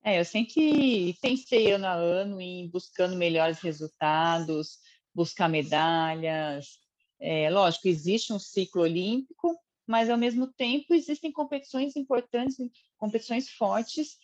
É, 0.03 0.19
eu 0.19 0.25
sempre 0.25 1.15
pensei 1.21 1.71
ano 1.71 1.85
a 1.85 1.93
ano 1.93 2.41
em 2.41 2.69
buscando 2.69 3.15
melhores 3.15 3.59
resultados, 3.59 4.79
buscar 5.13 5.47
medalhas. 5.47 6.79
É, 7.19 7.49
lógico, 7.51 7.87
existe 7.87 8.33
um 8.33 8.39
ciclo 8.39 8.81
olímpico, 8.81 9.55
mas 9.85 10.09
ao 10.09 10.17
mesmo 10.17 10.51
tempo 10.53 10.93
existem 10.93 11.31
competições 11.31 11.95
importantes, 11.95 12.57
competições 12.97 13.49
fortes 13.49 14.17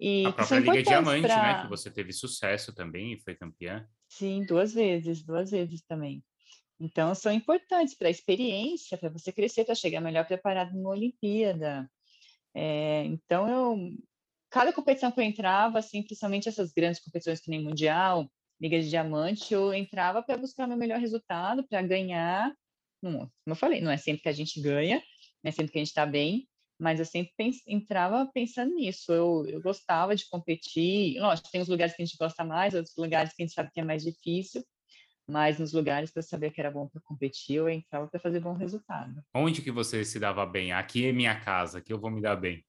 e 0.00 0.26
a 0.26 0.32
própria 0.32 0.58
Liga 0.58 0.82
Diamante, 0.82 1.26
pra... 1.26 1.42
né? 1.42 1.62
Que 1.62 1.68
você 1.68 1.90
teve 1.90 2.12
sucesso 2.12 2.74
também 2.74 3.12
e 3.12 3.20
foi 3.20 3.34
campeã. 3.34 3.86
Sim, 4.08 4.44
duas 4.44 4.72
vezes, 4.72 5.22
duas 5.22 5.50
vezes 5.50 5.82
também. 5.82 6.24
Então, 6.80 7.14
são 7.14 7.30
importantes 7.30 7.94
para 7.94 8.08
a 8.08 8.10
experiência, 8.10 8.96
para 8.96 9.10
você 9.10 9.30
crescer, 9.30 9.64
para 9.64 9.74
chegar 9.74 10.00
melhor 10.00 10.26
preparado 10.26 10.74
numa 10.74 10.90
Olimpíada. 10.90 11.88
É, 12.54 13.04
então, 13.04 13.48
eu, 13.48 13.92
cada 14.50 14.72
competição 14.72 15.10
que 15.12 15.20
eu 15.20 15.24
entrava, 15.24 15.78
assim, 15.78 16.02
principalmente 16.02 16.48
essas 16.48 16.72
grandes 16.72 17.00
competições 17.00 17.40
que 17.40 17.50
nem 17.50 17.62
Mundial, 17.62 18.30
Liga 18.60 18.78
de 18.80 18.90
Diamante, 18.90 19.54
eu 19.54 19.72
entrava 19.72 20.22
para 20.22 20.36
buscar 20.36 20.66
meu 20.66 20.76
melhor 20.76 20.98
resultado, 20.98 21.66
para 21.66 21.80
ganhar. 21.80 22.52
Não, 23.02 23.20
como 23.20 23.30
eu 23.46 23.56
falei, 23.56 23.80
não 23.80 23.90
é 23.90 23.96
sempre 23.96 24.22
que 24.22 24.28
a 24.28 24.32
gente 24.32 24.60
ganha, 24.60 25.02
não 25.42 25.48
é 25.48 25.50
sempre 25.50 25.72
que 25.72 25.78
a 25.78 25.80
gente 25.80 25.88
está 25.88 26.04
bem, 26.04 26.46
mas 26.78 26.98
eu 26.98 27.06
sempre 27.06 27.32
pens 27.36 27.62
entrava 27.66 28.28
pensando 28.34 28.74
nisso. 28.74 29.12
Eu, 29.12 29.46
eu 29.46 29.62
gostava 29.62 30.14
de 30.14 30.28
competir. 30.28 31.18
Lógico, 31.20 31.50
tem 31.50 31.60
os 31.60 31.68
lugares 31.68 31.94
que 31.94 32.02
a 32.02 32.04
gente 32.04 32.18
gosta 32.18 32.44
mais, 32.44 32.74
outros 32.74 32.96
lugares 32.96 33.32
que 33.32 33.42
a 33.42 33.46
gente 33.46 33.54
sabe 33.54 33.70
que 33.72 33.80
é 33.80 33.84
mais 33.84 34.02
difícil, 34.02 34.62
mas 35.26 35.58
nos 35.58 35.72
lugares 35.72 36.10
eu 36.14 36.22
sabia 36.22 36.50
que 36.50 36.60
era 36.60 36.70
bom 36.70 36.88
para 36.88 37.00
competir, 37.02 37.56
eu 37.56 37.68
entrava 37.68 38.08
para 38.08 38.20
fazer 38.20 38.40
bom 38.40 38.52
resultado. 38.52 39.22
Onde 39.34 39.62
que 39.62 39.70
você 39.70 40.04
se 40.04 40.18
dava 40.18 40.44
bem? 40.44 40.72
Aqui 40.72 41.06
é 41.06 41.12
minha 41.12 41.38
casa, 41.38 41.78
aqui 41.78 41.92
eu 41.92 42.00
vou 42.00 42.10
me 42.10 42.20
dar 42.20 42.36
bem. 42.36 42.62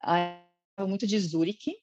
Ah, 0.00 0.44
muito 0.80 1.06
de 1.06 1.18
Zurique, 1.18 1.76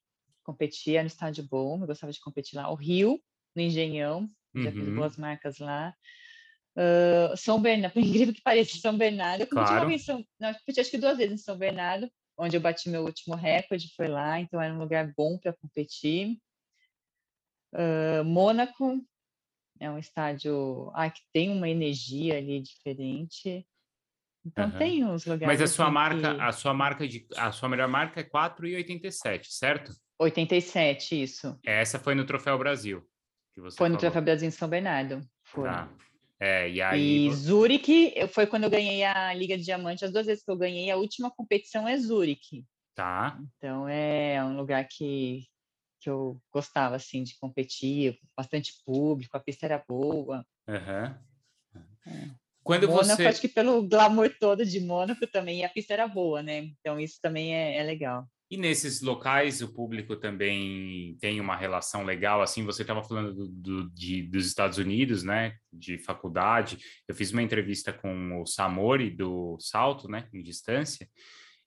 competia 0.43 1.01
no 1.01 1.07
estádio 1.07 1.43
bom, 1.49 1.81
eu 1.81 1.87
gostava 1.87 2.13
de 2.13 2.19
competir 2.19 2.55
lá. 2.57 2.71
O 2.71 2.75
Rio, 2.75 3.21
no 3.55 3.61
Engenhão, 3.61 4.29
já 4.55 4.71
fiz 4.71 4.87
Uhum. 4.87 4.95
boas 4.95 5.17
marcas 5.17 5.57
lá. 5.59 5.93
Uh, 6.77 7.35
São 7.37 7.61
Bernardo, 7.61 7.93
por 7.95 7.99
incrível 8.03 8.33
que 8.33 8.41
pareça, 8.41 8.77
São 8.77 8.97
Bernardo. 8.97 9.41
Eu 9.41 9.47
competi, 9.47 9.69
Claro. 9.71 9.91
em 9.91 9.97
São, 9.97 10.25
não, 10.39 10.49
eu 10.49 10.55
competi 10.55 10.79
acho 10.79 10.91
que 10.91 10.97
duas 10.97 11.17
vezes 11.17 11.33
em 11.33 11.43
São 11.43 11.57
Bernardo, 11.57 12.09
onde 12.37 12.55
eu 12.55 12.61
bati 12.61 12.89
meu 12.89 13.03
último 13.03 13.35
recorde, 13.35 13.93
foi 13.95 14.07
lá, 14.07 14.39
então 14.39 14.61
era 14.61 14.73
um 14.73 14.79
lugar 14.79 15.11
bom 15.15 15.37
para 15.37 15.53
competir. 15.53 16.37
Uh, 17.73 18.23
Mônaco 18.23 19.01
é 19.79 19.89
um 19.89 19.97
estádio 19.97 20.89
ah, 20.93 21.09
que 21.09 21.21
tem 21.33 21.49
uma 21.49 21.69
energia 21.69 22.37
ali 22.37 22.61
diferente. 22.61 23.65
Então 24.45 24.65
Aham. 24.65 24.77
tem 24.77 25.03
uns 25.03 25.25
lugares. 25.25 25.47
Mas 25.47 25.61
a 25.61 25.67
sua 25.73 25.85
assim, 25.85 25.93
marca, 25.93 26.35
que- 26.35 26.41
a 26.41 26.51
sua 26.51 26.73
marca 26.73 27.07
de, 27.07 27.27
a 27.35 27.51
sua 27.51 27.67
melhor 27.67 27.87
marca 27.87 28.19
é 28.19 28.23
4,87, 28.23 29.47
certo? 29.49 29.91
87, 30.19 31.21
isso. 31.23 31.59
Essa 31.65 31.97
foi 31.99 32.13
no 32.15 32.25
Troféu 32.25 32.57
Brasil. 32.57 33.03
Que 33.53 33.61
você 33.61 33.77
Foi 33.77 33.89
no 33.89 33.95
falou. 33.95 34.01
Troféu 34.01 34.21
Brasil 34.21 34.47
em 34.47 34.51
São 34.51 34.69
Bernardo. 34.69 35.21
Foi. 35.43 35.63
Tá. 35.67 35.89
É, 36.39 36.69
e 36.69 36.81
aí. 36.81 37.27
E 37.27 37.33
Zurique 37.33 38.13
foi 38.27 38.45
quando 38.45 38.65
eu 38.65 38.69
ganhei 38.69 39.03
a 39.03 39.33
Liga 39.33 39.57
de 39.57 39.63
Diamante, 39.63 40.05
as 40.05 40.11
duas 40.11 40.25
vezes 40.25 40.43
que 40.43 40.51
eu 40.51 40.57
ganhei, 40.57 40.91
a 40.91 40.97
última 40.97 41.31
competição 41.31 41.87
é 41.87 41.97
Zurique. 41.97 42.65
Tá. 42.93 43.39
Então 43.57 43.87
é 43.89 44.43
um 44.43 44.55
lugar 44.55 44.85
que, 44.87 45.45
que 45.99 46.09
eu 46.09 46.39
gostava 46.51 46.95
assim 46.95 47.23
de 47.23 47.37
competir, 47.39 48.19
bastante 48.37 48.73
público, 48.85 49.35
a 49.35 49.39
pista 49.39 49.65
era 49.65 49.83
boa. 49.87 50.45
Aham. 50.67 51.19
Quando 52.65 52.87
Mônaco, 52.87 53.15
você. 53.15 53.27
acho 53.27 53.39
que 53.39 53.47
pelo 53.47 53.87
glamour 53.87 54.29
todo 54.39 54.65
de 54.65 54.79
Mônaco 54.79 55.27
também, 55.27 55.63
a 55.63 55.69
pista 55.69 55.93
era 55.93 56.07
boa, 56.07 56.41
né? 56.41 56.71
Então 56.79 56.99
isso 56.99 57.19
também 57.21 57.55
é, 57.55 57.77
é 57.77 57.83
legal. 57.83 58.25
E 58.49 58.57
nesses 58.57 59.01
locais 59.01 59.61
o 59.61 59.71
público 59.71 60.15
também 60.15 61.15
tem 61.21 61.39
uma 61.39 61.55
relação 61.55 62.03
legal, 62.03 62.41
assim, 62.41 62.63
você 62.63 62.81
estava 62.81 63.03
falando 63.03 63.33
do, 63.33 63.47
do- 63.47 63.89
de, 63.91 64.23
dos 64.23 64.47
Estados 64.47 64.77
Unidos, 64.79 65.23
né, 65.23 65.55
de 65.73 65.97
faculdade, 65.97 66.77
eu 67.07 67.15
fiz 67.15 67.31
uma 67.31 67.41
entrevista 67.41 67.91
com 67.91 68.41
o 68.41 68.45
Samori 68.45 69.09
do 69.09 69.57
salto, 69.59 70.07
né, 70.07 70.27
em 70.31 70.43
distância, 70.43 71.09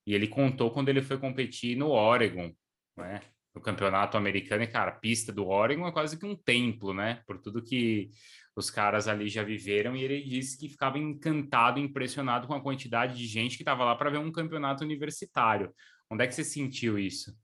e 0.06 0.14
ele 0.14 0.28
contou 0.28 0.70
quando 0.70 0.88
ele 0.88 1.02
foi 1.02 1.18
competir 1.18 1.76
no 1.76 1.90
Oregon, 1.90 2.52
né, 2.96 3.22
no 3.54 3.60
campeonato 3.60 4.16
americano, 4.16 4.62
e, 4.62 4.68
cara, 4.68 4.92
a 4.92 4.94
pista 4.94 5.32
do 5.32 5.48
Oregon 5.48 5.86
é 5.88 5.92
quase 5.92 6.16
que 6.16 6.24
um 6.24 6.36
templo, 6.36 6.94
né? 6.94 7.22
Por 7.26 7.38
tudo 7.38 7.60
que 7.62 8.10
os 8.58 8.70
caras 8.70 9.06
ali 9.06 9.28
já 9.28 9.42
viveram, 9.42 9.94
e 9.94 10.02
ele 10.02 10.22
disse 10.22 10.58
que 10.58 10.68
ficava 10.68 10.98
encantado, 10.98 11.78
impressionado 11.78 12.46
com 12.46 12.54
a 12.54 12.62
quantidade 12.62 13.16
de 13.16 13.26
gente 13.26 13.56
que 13.56 13.62
estava 13.62 13.84
lá 13.84 13.94
para 13.94 14.10
ver 14.10 14.18
um 14.18 14.32
campeonato 14.32 14.84
universitário. 14.84 15.72
Onde 16.10 16.24
é 16.24 16.26
que 16.26 16.34
você 16.34 16.42
sentiu 16.42 16.98
isso? 16.98 17.36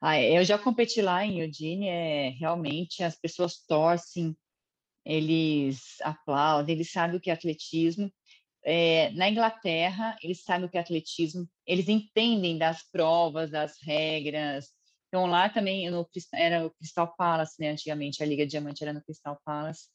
Ah, 0.00 0.20
eu 0.20 0.44
já 0.44 0.58
competi 0.58 1.00
lá 1.00 1.24
em 1.24 1.40
Eugene, 1.40 1.88
é, 1.88 2.28
realmente 2.38 3.02
as 3.02 3.18
pessoas 3.18 3.58
torcem, 3.66 4.36
eles 5.04 6.00
aplaudem, 6.02 6.74
eles 6.74 6.92
sabem 6.92 7.16
o 7.16 7.20
que 7.20 7.30
é 7.30 7.32
atletismo. 7.32 8.12
É, 8.62 9.10
na 9.12 9.28
Inglaterra, 9.28 10.16
eles 10.22 10.42
sabem 10.42 10.66
o 10.66 10.70
que 10.70 10.78
é 10.78 10.80
atletismo, 10.80 11.48
eles 11.66 11.88
entendem 11.88 12.56
das 12.56 12.82
provas, 12.90 13.50
das 13.50 13.80
regras. 13.82 14.68
Então, 15.14 15.26
lá 15.26 15.48
também 15.48 15.88
no, 15.88 16.04
era 16.34 16.66
o 16.66 16.70
Crystal 16.72 17.14
Palace, 17.16 17.54
né? 17.60 17.70
Antigamente, 17.70 18.20
a 18.20 18.26
Liga 18.26 18.44
Diamante 18.44 18.82
era 18.82 18.92
no 18.92 19.00
Crystal 19.00 19.40
Palace. 19.44 19.88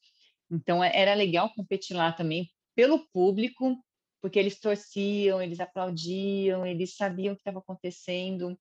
Então, 0.49 0.81
é, 0.81 0.95
era 0.95 1.13
legal 1.13 1.53
competir 1.53 1.93
lá 1.93 2.13
também 2.13 2.49
pelo 2.73 3.05
público, 3.09 3.75
porque 4.21 4.39
eles 4.39 4.57
torciam, 4.61 5.41
eles 5.41 5.59
aplaudiam, 5.59 6.65
eles 6.65 6.95
sabiam 6.95 7.33
o 7.33 7.35
que 7.35 7.41
estava 7.41 7.59
acontecendo. 7.59 8.57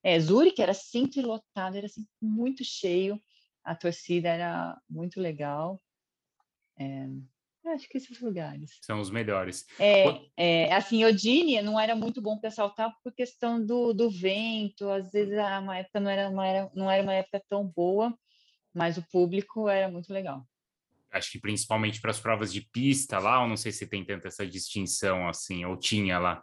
É, 0.00 0.16
Zurich 0.20 0.62
era 0.62 0.72
sempre 0.72 1.22
lotado, 1.22 1.76
era 1.76 1.88
sempre 1.88 2.08
muito 2.22 2.62
cheio, 2.62 3.20
a 3.64 3.74
torcida 3.74 4.28
era 4.28 4.80
muito 4.88 5.20
legal. 5.20 5.82
É, 6.78 7.08
acho 7.66 7.88
que 7.88 7.98
esses 7.98 8.20
lugares. 8.20 8.78
São 8.82 9.00
os 9.00 9.10
melhores. 9.10 9.66
É, 9.78 10.04
é 10.36 10.74
assim, 10.74 11.04
Odine 11.04 11.60
não 11.62 11.78
era 11.78 11.94
muito 11.94 12.20
bom 12.20 12.38
para 12.38 12.50
saltar 12.50 12.92
por 13.02 13.12
questão 13.12 13.64
do, 13.64 13.92
do 13.92 14.10
vento, 14.10 14.88
às 14.88 15.10
vezes 15.10 15.34
uma 15.62 15.78
época 15.78 16.00
não 16.00 16.10
era 16.10 16.28
uma, 16.28 16.46
era, 16.46 16.70
não 16.74 16.90
era 16.90 17.02
uma 17.02 17.14
época 17.14 17.42
tão 17.48 17.66
boa, 17.66 18.16
mas 18.74 18.96
o 18.96 19.06
público 19.10 19.68
era 19.68 19.88
muito 19.88 20.12
legal. 20.12 20.46
Acho 21.10 21.32
que 21.32 21.40
principalmente 21.40 22.00
para 22.00 22.10
as 22.10 22.20
provas 22.20 22.52
de 22.52 22.60
pista 22.60 23.18
lá, 23.18 23.42
eu 23.42 23.48
não 23.48 23.56
sei 23.56 23.72
se 23.72 23.86
tem 23.86 24.04
tanta 24.04 24.28
essa 24.28 24.46
distinção 24.46 25.28
assim, 25.28 25.64
ou 25.64 25.76
tinha 25.76 26.18
lá. 26.18 26.42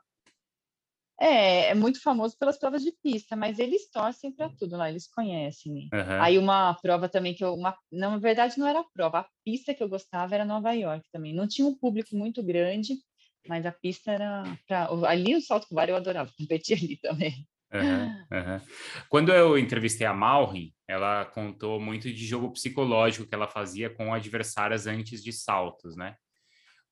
É, 1.24 1.70
é 1.70 1.74
muito 1.74 2.02
famoso 2.02 2.38
pelas 2.38 2.60
provas 2.60 2.84
de 2.84 2.92
pista, 3.02 3.34
mas 3.34 3.58
eles 3.58 3.90
torcem 3.90 4.30
para 4.30 4.50
tudo 4.50 4.76
lá, 4.76 4.90
eles 4.90 5.08
conhecem. 5.08 5.88
Uhum. 5.94 6.22
Aí 6.22 6.38
uma 6.38 6.74
prova 6.82 7.08
também 7.08 7.34
que 7.34 7.46
eu, 7.46 7.54
uma, 7.54 7.74
não, 7.90 8.12
na 8.12 8.18
verdade 8.18 8.60
não 8.60 8.68
era 8.68 8.82
a 8.82 8.86
prova, 8.94 9.20
a 9.20 9.28
pista 9.46 9.74
que 9.74 9.82
eu 9.82 9.88
gostava 9.88 10.36
era 10.36 10.44
Nova 10.44 10.74
York 10.74 11.08
também. 11.14 11.34
Não 11.34 11.48
tinha 11.48 11.66
um 11.66 11.78
público 11.78 12.14
muito 12.14 12.44
grande, 12.44 12.96
mas 13.48 13.66
a 13.66 13.72
pista 13.72 14.12
era 14.12 14.44
para 14.68 14.90
ali 15.08 15.34
o 15.34 15.42
salto 15.42 15.66
com 15.70 15.76
vara 15.76 15.92
eu 15.92 15.96
adorava 15.96 16.30
competir 16.38 16.78
ali 16.78 16.98
também. 16.98 17.48
Uhum, 17.74 18.08
uhum. 18.38 18.62
Quando 19.08 19.32
eu 19.32 19.58
entrevistei 19.58 20.06
a 20.06 20.14
Malrin, 20.14 20.74
ela 20.86 21.24
contou 21.24 21.80
muito 21.80 22.14
de 22.14 22.26
jogo 22.26 22.52
psicológico 22.52 23.26
que 23.26 23.34
ela 23.34 23.48
fazia 23.48 23.90
com 23.90 24.14
adversárias 24.14 24.88
antes 24.88 25.24
de 25.24 25.32
saltos, 25.32 25.96
né? 25.96 26.18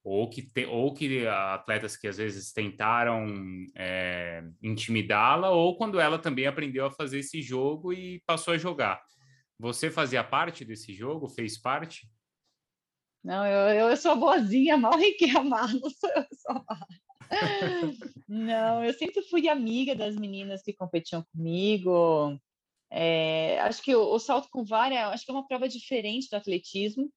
Ou 0.03 0.29
que, 0.29 0.41
te, 0.41 0.65
ou 0.65 0.93
que 0.93 1.27
atletas 1.27 1.95
que 1.95 2.07
às 2.07 2.17
vezes 2.17 2.51
tentaram 2.51 3.27
é, 3.75 4.43
intimidá-la, 4.61 5.51
ou 5.51 5.77
quando 5.77 5.99
ela 5.99 6.17
também 6.17 6.47
aprendeu 6.47 6.85
a 6.85 6.91
fazer 6.91 7.19
esse 7.19 7.41
jogo 7.41 7.93
e 7.93 8.21
passou 8.25 8.53
a 8.53 8.57
jogar. 8.57 9.01
Você 9.59 9.91
fazia 9.91 10.23
parte 10.23 10.65
desse 10.65 10.91
jogo? 10.93 11.29
Fez 11.29 11.59
parte? 11.59 12.09
Não, 13.23 13.45
eu, 13.45 13.89
eu 13.89 13.97
sou 13.97 14.15
boazinha, 14.15 14.75
mal 14.75 14.93
que 15.17 15.27
não 15.31 15.89
sou 15.89 16.09
eu 16.09 16.25
sou 16.33 16.65
Não, 18.27 18.83
eu 18.83 18.93
sempre 18.93 19.21
fui 19.29 19.47
amiga 19.47 19.95
das 19.95 20.15
meninas 20.15 20.63
que 20.63 20.73
competiam 20.73 21.23
comigo. 21.31 22.39
É, 22.89 23.59
acho 23.61 23.83
que 23.83 23.95
o, 23.95 24.01
o 24.01 24.17
salto 24.17 24.49
com 24.49 24.65
vara, 24.65 25.09
acho 25.09 25.23
que 25.23 25.31
é 25.31 25.33
uma 25.33 25.47
prova 25.47 25.69
diferente 25.69 26.27
do 26.29 26.35
atletismo 26.35 27.11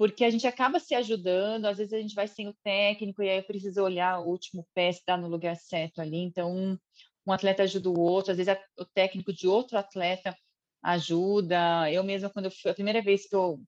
porque 0.00 0.24
a 0.24 0.30
gente 0.30 0.46
acaba 0.46 0.80
se 0.80 0.94
ajudando, 0.94 1.66
às 1.66 1.76
vezes 1.76 1.92
a 1.92 2.00
gente 2.00 2.14
vai 2.14 2.26
sem 2.26 2.48
o 2.48 2.56
técnico 2.64 3.22
e 3.22 3.28
aí 3.28 3.42
precisa 3.42 3.82
olhar 3.82 4.18
o 4.18 4.30
último 4.30 4.66
pé 4.72 4.90
se 4.90 5.00
está 5.00 5.14
no 5.14 5.28
lugar 5.28 5.54
certo 5.56 6.00
ali, 6.00 6.16
então 6.16 6.50
um, 6.56 6.78
um, 7.26 7.32
atleta 7.32 7.64
ajuda 7.64 7.90
o 7.90 8.00
outro, 8.00 8.30
às 8.30 8.38
vezes 8.38 8.50
a, 8.50 8.58
o 8.78 8.86
técnico 8.86 9.30
de 9.30 9.46
outro 9.46 9.76
atleta 9.76 10.34
ajuda. 10.82 11.92
Eu 11.92 12.02
mesma, 12.02 12.30
quando 12.30 12.46
eu 12.46 12.50
fui, 12.50 12.70
a 12.70 12.74
primeira 12.74 13.02
vez 13.02 13.28
que 13.28 13.36
eu 13.36 13.60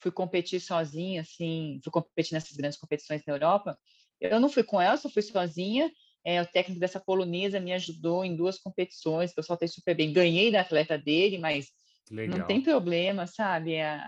fui 0.00 0.12
competir 0.12 0.60
sozinha, 0.60 1.22
assim, 1.22 1.80
fui 1.82 1.90
competir 1.90 2.34
nessas 2.34 2.56
grandes 2.56 2.78
competições 2.78 3.22
na 3.26 3.34
Europa, 3.34 3.76
eu 4.20 4.38
não 4.38 4.48
fui 4.48 4.62
com 4.62 4.80
ela, 4.80 4.96
só 4.96 5.10
fui 5.10 5.22
sozinha, 5.22 5.90
é, 6.24 6.40
o 6.40 6.46
técnico 6.46 6.78
dessa 6.78 7.00
polonesa 7.00 7.58
me 7.58 7.72
ajudou 7.72 8.24
em 8.24 8.36
duas 8.36 8.60
competições, 8.60 9.34
que 9.34 9.40
eu 9.40 9.44
soltei 9.44 9.66
super 9.66 9.96
bem. 9.96 10.12
Ganhei 10.12 10.52
da 10.52 10.60
atleta 10.60 10.96
dele, 10.96 11.36
mas 11.36 11.72
Legal. 12.12 12.38
não 12.38 12.46
tem 12.46 12.62
problema, 12.62 13.26
sabe? 13.26 13.74
É, 13.74 14.00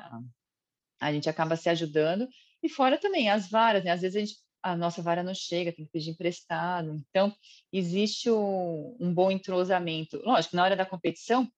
a 1.00 1.12
gente 1.12 1.28
acaba 1.28 1.56
se 1.56 1.68
ajudando. 1.68 2.28
E 2.62 2.68
fora 2.68 2.98
também 2.98 3.30
as 3.30 3.48
varas, 3.48 3.84
né? 3.84 3.90
Às 3.90 4.00
vezes 4.00 4.16
a, 4.16 4.20
gente, 4.20 4.36
a 4.62 4.76
nossa 4.76 5.02
vara 5.02 5.22
não 5.22 5.34
chega, 5.34 5.72
tem 5.72 5.84
que 5.84 5.92
pedir 5.92 6.10
emprestado. 6.10 6.96
Então, 7.08 7.34
existe 7.72 8.30
um, 8.30 8.96
um 9.00 9.12
bom 9.12 9.30
entrosamento. 9.30 10.20
Lógico, 10.24 10.56
na 10.56 10.64
hora 10.64 10.76
da 10.76 10.86
competição, 10.86 11.50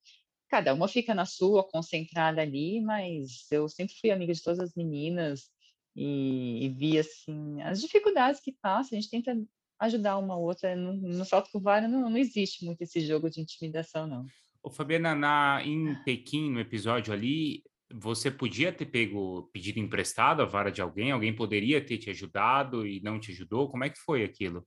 cada 0.48 0.74
uma 0.74 0.88
fica 0.88 1.14
na 1.14 1.24
sua, 1.24 1.68
concentrada 1.68 2.42
ali, 2.42 2.80
mas 2.80 3.50
eu 3.50 3.68
sempre 3.68 3.94
fui 4.00 4.10
amiga 4.10 4.32
de 4.32 4.42
todas 4.42 4.60
as 4.60 4.74
meninas 4.74 5.50
e, 5.94 6.64
e 6.64 6.68
vi, 6.68 6.98
assim, 6.98 7.60
as 7.62 7.80
dificuldades 7.80 8.40
que 8.40 8.52
passam, 8.52 8.96
a 8.96 9.00
gente 9.00 9.10
tenta 9.10 9.36
ajudar 9.80 10.18
uma 10.18 10.36
outra. 10.36 10.74
No, 10.74 10.92
no 10.92 11.24
salto 11.24 11.50
com 11.52 11.60
vara 11.60 11.86
não, 11.86 12.10
não 12.10 12.16
existe 12.16 12.64
muito 12.64 12.82
esse 12.82 13.00
jogo 13.00 13.30
de 13.30 13.40
intimidação, 13.40 14.06
não. 14.06 14.26
Ô, 14.62 14.70
Fabiana, 14.70 15.14
na, 15.14 15.62
em 15.64 15.94
Pequim, 16.04 16.50
no 16.50 16.60
episódio 16.60 17.12
ali, 17.12 17.62
você 17.92 18.30
podia 18.30 18.72
ter 18.72 18.86
pego, 18.86 19.48
pedido 19.52 19.78
emprestado 19.78 20.42
a 20.42 20.46
vara 20.46 20.70
de 20.70 20.82
alguém? 20.82 21.10
Alguém 21.10 21.34
poderia 21.34 21.84
ter 21.84 21.98
te 21.98 22.10
ajudado 22.10 22.86
e 22.86 23.00
não 23.00 23.18
te 23.18 23.32
ajudou? 23.32 23.68
Como 23.68 23.84
é 23.84 23.90
que 23.90 23.98
foi 23.98 24.24
aquilo? 24.24 24.66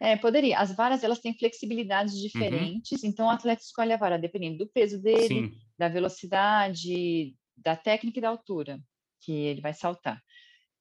É, 0.00 0.16
poderia. 0.16 0.58
As 0.58 0.74
varas, 0.74 1.04
elas 1.04 1.18
têm 1.18 1.36
flexibilidades 1.36 2.14
uhum. 2.14 2.20
diferentes, 2.22 3.02
uhum. 3.02 3.08
então 3.08 3.26
o 3.26 3.30
atleta 3.30 3.62
escolhe 3.62 3.92
a 3.92 3.98
vara 3.98 4.18
dependendo 4.18 4.58
do 4.58 4.70
peso 4.70 5.00
dele, 5.00 5.28
Sim. 5.28 5.52
da 5.78 5.88
velocidade, 5.88 7.36
da 7.54 7.76
técnica 7.76 8.18
e 8.18 8.22
da 8.22 8.30
altura 8.30 8.80
que 9.20 9.32
ele 9.32 9.60
vai 9.60 9.74
saltar. 9.74 10.22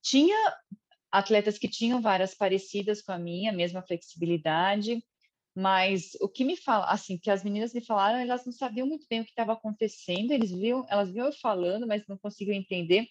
Tinha 0.01 0.38
atletas 1.11 1.57
que 1.57 1.67
tinham 1.67 2.01
varas 2.01 2.34
parecidas 2.34 3.01
com 3.01 3.11
a 3.11 3.20
minha, 3.20 3.51
mesma 3.51 3.82
flexibilidade, 3.82 5.03
mas 5.56 6.12
o 6.22 6.30
que 6.30 6.45
me 6.45 6.56
fala, 6.56 6.86
assim, 6.86 7.18
que 7.18 7.30
as 7.30 7.43
meninas 7.43 7.74
me 7.74 7.82
falaram, 7.82 8.20
elas 8.20 8.45
não 8.45 8.54
sabiam 8.54 8.88
muito 8.88 9.06
bem 9.10 9.22
o 9.22 9.24
que 9.24 9.32
estava 9.32 9.54
acontecendo, 9.54 10.32
eles 10.32 10.52
viam, 10.52 10.86
elas 10.89 11.12
viam 11.12 11.26
eu 11.26 11.34
falando, 11.34 11.88
mas 11.88 12.06
não 12.08 12.18
conseguiam 12.18 12.56
entender. 12.56 13.08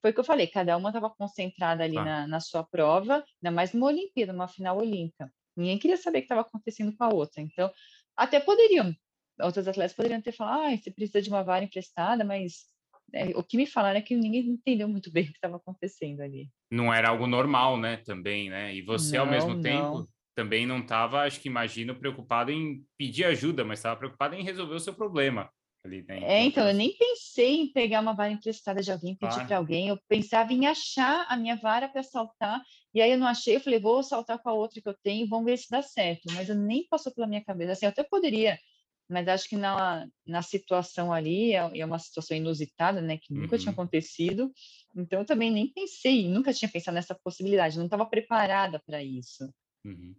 Foi 0.00 0.10
o 0.10 0.14
que 0.14 0.20
eu 0.20 0.24
falei, 0.24 0.46
cada 0.46 0.76
uma 0.76 0.90
estava 0.90 1.10
concentrada 1.10 1.82
ali 1.82 1.96
na, 1.96 2.26
na, 2.26 2.40
sua 2.40 2.62
prova, 2.62 3.24
ainda 3.42 3.54
mais 3.54 3.72
numa 3.72 3.86
Olimpíada, 3.88 4.32
numa 4.32 4.46
final 4.46 4.78
olímpica. 4.78 5.32
Ninguém 5.56 5.78
queria 5.78 5.96
saber 5.96 6.18
o 6.18 6.20
que 6.20 6.26
estava 6.26 6.42
acontecendo 6.42 6.96
com 6.96 7.02
a 7.02 7.08
outra. 7.08 7.42
Então, 7.42 7.70
até 8.16 8.38
poderiam, 8.38 8.94
outras 9.40 9.66
atletas 9.66 9.96
poderiam 9.96 10.20
ter 10.20 10.32
falado, 10.32 10.72
ah, 10.72 10.76
você 10.76 10.90
precisa 10.90 11.20
de 11.20 11.28
uma 11.28 11.42
vara 11.42 11.64
emprestada, 11.64 12.24
mas 12.24 12.66
é, 13.12 13.28
o 13.36 13.42
que 13.42 13.56
me 13.56 13.66
falaram 13.66 13.98
é 13.98 14.02
que 14.02 14.14
ninguém 14.14 14.46
entendeu 14.46 14.88
muito 14.88 15.10
bem 15.10 15.24
o 15.24 15.26
que 15.26 15.32
estava 15.32 15.56
acontecendo 15.56 16.20
ali. 16.20 16.48
Não 16.70 16.92
era 16.92 17.08
algo 17.08 17.26
normal, 17.26 17.76
né, 17.76 17.96
também, 17.98 18.50
né? 18.50 18.74
E 18.74 18.82
você, 18.82 19.16
não, 19.16 19.24
ao 19.24 19.30
mesmo 19.30 19.54
não. 19.54 19.62
tempo, 19.62 20.08
também 20.38 20.64
não 20.64 20.78
estava, 20.78 21.22
acho 21.22 21.40
que 21.40 21.48
imagino, 21.48 21.96
preocupado 21.96 22.52
em 22.52 22.86
pedir 22.96 23.24
ajuda, 23.24 23.64
mas 23.64 23.80
estava 23.80 23.96
preocupado 23.96 24.36
em 24.36 24.44
resolver 24.44 24.76
o 24.76 24.78
seu 24.78 24.94
problema. 24.94 25.50
Ali, 25.84 26.04
né? 26.06 26.20
É, 26.22 26.44
então, 26.44 26.64
eu 26.64 26.72
nem 26.72 26.96
pensei 26.96 27.62
em 27.62 27.72
pegar 27.72 28.00
uma 28.00 28.14
vara 28.14 28.30
emprestada 28.30 28.80
de 28.80 28.92
alguém, 28.92 29.16
pedir 29.16 29.44
para 29.48 29.56
alguém, 29.56 29.88
eu 29.88 29.98
pensava 30.08 30.52
em 30.52 30.68
achar 30.68 31.26
a 31.28 31.36
minha 31.36 31.56
vara 31.56 31.88
para 31.88 32.04
saltar, 32.04 32.62
e 32.94 33.02
aí 33.02 33.10
eu 33.10 33.18
não 33.18 33.26
achei, 33.26 33.56
eu 33.56 33.60
falei, 33.60 33.80
vou 33.80 34.00
saltar 34.00 34.38
com 34.38 34.48
a 34.48 34.52
outra 34.52 34.80
que 34.80 34.88
eu 34.88 34.94
tenho, 35.02 35.28
vamos 35.28 35.46
ver 35.46 35.56
se 35.56 35.68
dá 35.68 35.82
certo, 35.82 36.32
mas 36.32 36.48
eu 36.48 36.54
nem 36.54 36.86
passou 36.88 37.12
pela 37.12 37.26
minha 37.26 37.44
cabeça, 37.44 37.72
assim, 37.72 37.86
eu 37.86 37.90
até 37.90 38.04
poderia, 38.04 38.60
mas 39.08 39.26
acho 39.26 39.48
que 39.48 39.56
na, 39.56 40.06
na 40.24 40.42
situação 40.42 41.12
ali, 41.12 41.52
é, 41.52 41.80
é 41.80 41.84
uma 41.84 41.98
situação 41.98 42.36
inusitada, 42.36 43.00
né, 43.00 43.18
que 43.18 43.34
nunca 43.34 43.56
uhum. 43.56 43.60
tinha 43.60 43.72
acontecido, 43.72 44.52
então 44.96 45.20
eu 45.20 45.26
também 45.26 45.50
nem 45.50 45.72
pensei, 45.72 46.28
nunca 46.28 46.52
tinha 46.52 46.68
pensado 46.68 46.94
nessa 46.94 47.14
possibilidade, 47.24 47.76
não 47.76 47.86
estava 47.86 48.06
preparada 48.06 48.80
para 48.86 49.02
isso. 49.02 49.48
Uhum. 49.88 50.14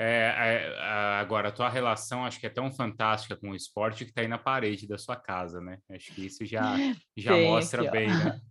É, 0.00 0.32
é, 0.36 0.74
agora, 1.18 1.48
a 1.48 1.52
tua 1.52 1.68
relação 1.68 2.24
acho 2.24 2.38
que 2.38 2.46
é 2.46 2.50
tão 2.50 2.70
fantástica 2.70 3.36
com 3.36 3.50
o 3.50 3.56
esporte 3.56 4.04
que 4.04 4.10
está 4.12 4.20
aí 4.20 4.28
na 4.28 4.38
parede 4.38 4.86
da 4.86 4.96
sua 4.96 5.16
casa, 5.16 5.60
né? 5.60 5.80
Acho 5.90 6.14
que 6.14 6.24
isso 6.24 6.46
já, 6.46 6.62
já 7.16 7.36
mostra 7.36 7.82
aqui, 7.82 7.90
bem, 7.90 8.08
né? 8.08 8.40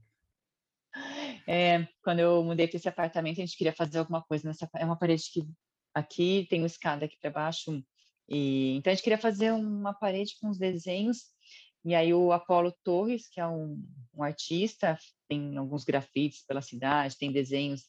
É, 1.50 1.88
quando 2.04 2.20
eu 2.20 2.44
mudei 2.44 2.68
para 2.68 2.76
esse 2.76 2.90
apartamento, 2.90 3.38
a 3.38 3.46
gente 3.46 3.56
queria 3.56 3.72
fazer 3.72 4.00
alguma 4.00 4.22
coisa 4.22 4.46
nessa. 4.46 4.70
É 4.76 4.84
uma 4.84 4.98
parede 4.98 5.24
que 5.32 5.48
aqui 5.94 6.46
tem 6.50 6.60
uma 6.60 6.68
escada 6.68 7.06
aqui 7.06 7.16
para 7.22 7.32
baixo, 7.32 7.82
e 8.28 8.76
então 8.76 8.92
a 8.92 8.94
gente 8.94 9.04
queria 9.04 9.18
fazer 9.18 9.54
uma 9.54 9.94
parede 9.94 10.36
com 10.42 10.50
os 10.50 10.58
desenhos. 10.58 11.28
E 11.86 11.96
aí 11.96 12.14
o 12.14 12.34
Apolo 12.34 12.76
Torres, 12.84 13.30
que 13.30 13.40
é 13.40 13.48
um, 13.48 13.82
um 14.14 14.24
artista, 14.24 14.98
tem 15.30 15.56
alguns 15.56 15.86
grafites 15.86 16.44
pela 16.46 16.62
cidade, 16.62 17.18
tem 17.18 17.32
desenhos 17.32 17.86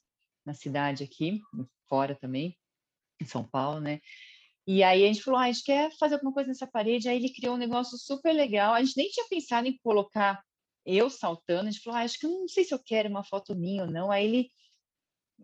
na 0.46 0.54
cidade 0.54 1.02
aqui, 1.02 1.40
fora 1.88 2.14
também 2.14 2.56
em 3.20 3.24
São 3.24 3.44
Paulo, 3.44 3.80
né? 3.80 4.00
E 4.66 4.82
aí 4.82 5.04
a 5.04 5.06
gente 5.06 5.22
falou, 5.22 5.40
ah, 5.40 5.44
a 5.44 5.52
gente 5.52 5.64
quer 5.64 5.90
fazer 5.98 6.14
alguma 6.14 6.32
coisa 6.32 6.48
nessa 6.48 6.66
parede. 6.66 7.08
Aí 7.08 7.16
ele 7.16 7.32
criou 7.32 7.54
um 7.54 7.58
negócio 7.58 7.96
super 7.96 8.32
legal. 8.32 8.74
A 8.74 8.82
gente 8.82 8.96
nem 8.98 9.08
tinha 9.08 9.26
pensado 9.26 9.66
em 9.66 9.78
colocar 9.78 10.42
eu 10.84 11.08
saltando. 11.08 11.68
A 11.68 11.70
gente 11.70 11.82
falou, 11.82 11.98
ah, 11.98 12.02
acho 12.02 12.18
que 12.18 12.26
eu 12.26 12.30
não 12.30 12.48
sei 12.48 12.64
se 12.64 12.74
eu 12.74 12.78
quero 12.78 13.08
uma 13.08 13.24
foto 13.24 13.56
minha 13.56 13.84
ou 13.84 13.90
não. 13.90 14.10
Aí 14.10 14.26
ele 14.26 14.50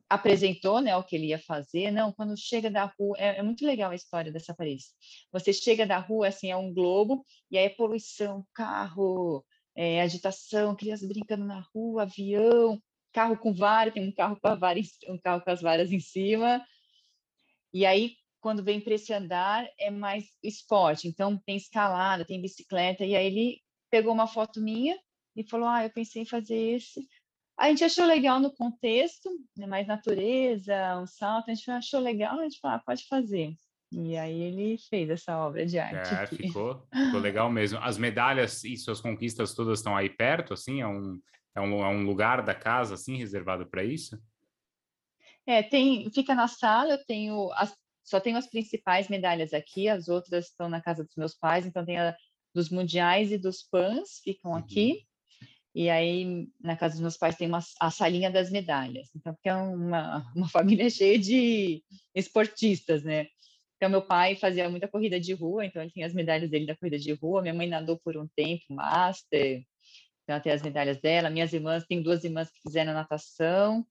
apresentou 0.08 0.80
né, 0.80 0.96
o 0.96 1.02
que 1.02 1.16
ele 1.16 1.28
ia 1.28 1.38
fazer. 1.38 1.90
Não, 1.90 2.12
quando 2.12 2.36
chega 2.36 2.70
da 2.70 2.84
rua, 2.84 3.16
é, 3.18 3.38
é, 3.38 3.42
muito 3.42 3.64
legal 3.64 3.90
a 3.90 3.94
história 3.94 4.30
dessa 4.30 4.54
parede. 4.54 4.84
Você 5.32 5.52
chega 5.52 5.86
da 5.86 5.98
rua, 5.98 6.28
assim, 6.28 6.50
é 6.50 6.56
um 6.56 6.72
globo, 6.72 7.24
e 7.50 7.58
aí 7.58 7.64
é 7.64 7.70
poluição, 7.70 8.46
carro, 8.52 9.44
é, 9.74 10.02
agitação, 10.02 10.76
crianças 10.76 11.08
brincando 11.08 11.44
na 11.44 11.60
rua, 11.74 12.02
avião, 12.02 12.80
carro 13.12 13.36
com 13.36 13.54
vara, 13.54 13.90
tem 13.90 14.06
um 14.08 14.12
carro 14.12 14.38
com 14.40 14.48
a 14.48 14.54
vara, 14.54 14.80
um 15.08 15.18
carro 15.18 15.40
com 15.40 15.50
as 15.50 15.62
varas 15.62 15.92
em 15.92 16.00
cima. 16.00 16.64
E 17.74 17.84
aí, 17.84 18.14
quando 18.40 18.62
vem 18.62 18.80
para 18.80 18.94
esse 18.94 19.12
andar, 19.12 19.68
é 19.78 19.90
mais 19.90 20.24
esporte. 20.42 21.08
Então, 21.08 21.36
tem 21.44 21.56
escalada, 21.56 22.24
tem 22.24 22.40
bicicleta. 22.40 23.04
E 23.04 23.16
aí 23.16 23.26
ele 23.26 23.60
pegou 23.90 24.14
uma 24.14 24.28
foto 24.28 24.60
minha 24.60 24.96
e 25.36 25.42
falou: 25.42 25.66
Ah, 25.66 25.84
eu 25.84 25.90
pensei 25.90 26.22
em 26.22 26.26
fazer 26.26 26.54
esse. 26.54 27.06
A 27.58 27.68
gente 27.68 27.84
achou 27.84 28.04
legal 28.04 28.40
no 28.40 28.52
contexto, 28.52 29.30
né, 29.56 29.66
mais 29.66 29.86
natureza, 29.86 30.98
um 31.00 31.06
salto, 31.06 31.50
a 31.50 31.54
gente 31.54 31.70
achou 31.70 32.00
legal, 32.00 32.40
a 32.40 32.42
gente 32.42 32.58
falou, 32.58 32.76
ah, 32.76 32.82
pode 32.84 33.06
fazer. 33.06 33.54
E 33.92 34.16
aí 34.16 34.40
ele 34.42 34.76
fez 34.90 35.08
essa 35.08 35.38
obra 35.38 35.64
de 35.64 35.78
arte. 35.78 36.12
É, 36.12 36.26
ficou, 36.26 36.84
ficou 36.92 37.20
legal 37.20 37.48
mesmo. 37.48 37.78
As 37.78 37.96
medalhas 37.96 38.64
e 38.64 38.76
suas 38.76 39.00
conquistas 39.00 39.54
todas 39.54 39.78
estão 39.78 39.96
aí 39.96 40.10
perto, 40.10 40.52
assim? 40.52 40.80
É 40.80 40.86
um, 40.86 41.20
é 41.54 41.60
um, 41.60 41.84
é 41.84 41.88
um 41.88 42.04
lugar 42.04 42.42
da 42.42 42.54
casa, 42.54 42.94
assim, 42.94 43.16
reservado 43.16 43.66
para 43.66 43.84
isso? 43.84 44.20
É, 45.46 45.62
tem, 45.62 46.10
fica 46.10 46.34
na 46.34 46.48
sala, 46.48 46.92
eu 46.92 47.04
tenho, 47.04 47.52
as, 47.52 47.74
só 48.02 48.18
tenho 48.18 48.36
as 48.36 48.48
principais 48.48 49.08
medalhas 49.08 49.52
aqui, 49.52 49.88
as 49.88 50.08
outras 50.08 50.46
estão 50.46 50.68
na 50.68 50.80
casa 50.80 51.04
dos 51.04 51.14
meus 51.16 51.34
pais, 51.34 51.66
então 51.66 51.84
tem 51.84 51.98
a 51.98 52.16
dos 52.54 52.70
mundiais 52.70 53.32
e 53.32 53.36
dos 53.36 53.62
pans, 53.62 54.20
ficam 54.22 54.52
uhum. 54.52 54.58
aqui. 54.58 55.04
E 55.74 55.90
aí, 55.90 56.48
na 56.60 56.76
casa 56.76 56.94
dos 56.94 57.00
meus 57.00 57.16
pais, 57.16 57.34
tem 57.36 57.48
uma, 57.48 57.58
a 57.80 57.90
salinha 57.90 58.30
das 58.30 58.48
medalhas. 58.48 59.10
Então, 59.14 59.34
porque 59.34 59.48
é 59.48 59.54
uma, 59.54 60.24
uma 60.36 60.48
família 60.48 60.88
cheia 60.88 61.18
de 61.18 61.82
esportistas, 62.14 63.02
né? 63.02 63.26
Então, 63.76 63.90
meu 63.90 64.02
pai 64.02 64.36
fazia 64.36 64.70
muita 64.70 64.86
corrida 64.86 65.18
de 65.18 65.32
rua, 65.32 65.66
então 65.66 65.82
ele 65.82 65.90
tem 65.90 66.04
as 66.04 66.14
medalhas 66.14 66.48
dele 66.48 66.64
da 66.64 66.76
corrida 66.76 66.96
de 66.96 67.12
rua. 67.12 67.42
Minha 67.42 67.54
mãe 67.54 67.66
nadou 67.66 67.98
por 67.98 68.16
um 68.16 68.28
tempo, 68.36 68.62
master, 68.70 69.64
então 70.22 70.40
tem 70.40 70.52
as 70.52 70.62
medalhas 70.62 71.00
dela. 71.00 71.28
Minhas 71.28 71.52
irmãs, 71.52 71.84
tem 71.84 72.00
duas 72.00 72.22
irmãs 72.22 72.48
que 72.50 72.60
fizeram 72.62 72.94
natação, 72.94 73.84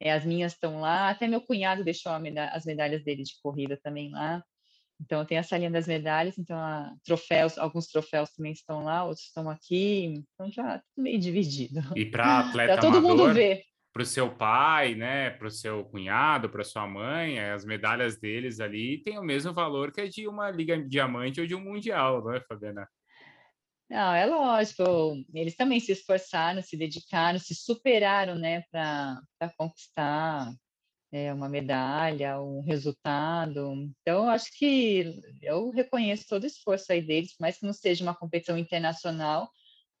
é, 0.00 0.12
as 0.12 0.24
minhas 0.24 0.52
estão 0.52 0.80
lá. 0.80 1.10
Até 1.10 1.26
meu 1.26 1.40
cunhado 1.40 1.84
deixou 1.84 2.18
medalha, 2.18 2.50
as 2.52 2.64
medalhas 2.64 3.02
dele 3.04 3.22
de 3.22 3.34
corrida 3.42 3.78
também 3.82 4.10
lá. 4.10 4.42
Então, 5.00 5.24
tem 5.24 5.38
a 5.38 5.44
salinha 5.44 5.70
das 5.70 5.86
medalhas, 5.86 6.36
então, 6.38 6.58
a, 6.58 6.92
troféus, 7.04 7.56
alguns 7.56 7.86
troféus 7.86 8.30
também 8.30 8.50
estão 8.50 8.82
lá, 8.82 9.04
outros 9.04 9.26
estão 9.26 9.48
aqui, 9.48 10.24
então 10.34 10.50
já 10.50 10.82
meio 10.96 11.20
dividido. 11.20 11.80
E 11.94 12.04
para 12.04 12.40
atleta 12.50 12.72
pra 12.72 12.82
todo 12.82 12.98
amador, 12.98 13.28
mundo 13.28 13.34
ver. 13.34 13.62
Para 13.92 14.02
o 14.02 14.06
seu 14.06 14.28
pai, 14.28 14.94
né, 14.96 15.30
para 15.30 15.46
o 15.46 15.50
seu 15.50 15.84
cunhado, 15.84 16.50
para 16.50 16.64
sua 16.64 16.86
mãe, 16.86 17.38
as 17.38 17.64
medalhas 17.64 18.18
deles 18.18 18.58
ali 18.58 19.02
têm 19.02 19.18
o 19.18 19.22
mesmo 19.22 19.52
valor 19.52 19.92
que 19.92 20.00
a 20.00 20.08
de 20.08 20.26
uma 20.26 20.50
Liga 20.50 20.76
Diamante 20.76 21.40
ou 21.40 21.46
de 21.46 21.54
um 21.54 21.60
Mundial, 21.60 22.22
não 22.22 22.34
é, 22.34 22.40
Fabiana? 22.40 22.86
Não, 23.90 24.12
é 24.12 24.26
lógico, 24.26 24.84
eles 25.32 25.56
também 25.56 25.80
se 25.80 25.92
esforçaram, 25.92 26.62
se 26.62 26.76
dedicaram, 26.76 27.38
se 27.38 27.54
superaram, 27.54 28.34
né, 28.34 28.62
para 28.70 29.22
conquistar 29.56 30.52
é, 31.10 31.32
uma 31.32 31.48
medalha, 31.48 32.38
um 32.38 32.60
resultado. 32.60 33.90
Então, 34.02 34.28
acho 34.28 34.50
que 34.58 35.18
eu 35.40 35.70
reconheço 35.70 36.26
todo 36.28 36.44
o 36.44 36.46
esforço 36.46 36.92
aí 36.92 37.00
deles, 37.00 37.34
por 37.34 37.42
mais 37.42 37.58
que 37.58 37.64
não 37.64 37.72
seja 37.72 38.04
uma 38.04 38.14
competição 38.14 38.58
internacional, 38.58 39.50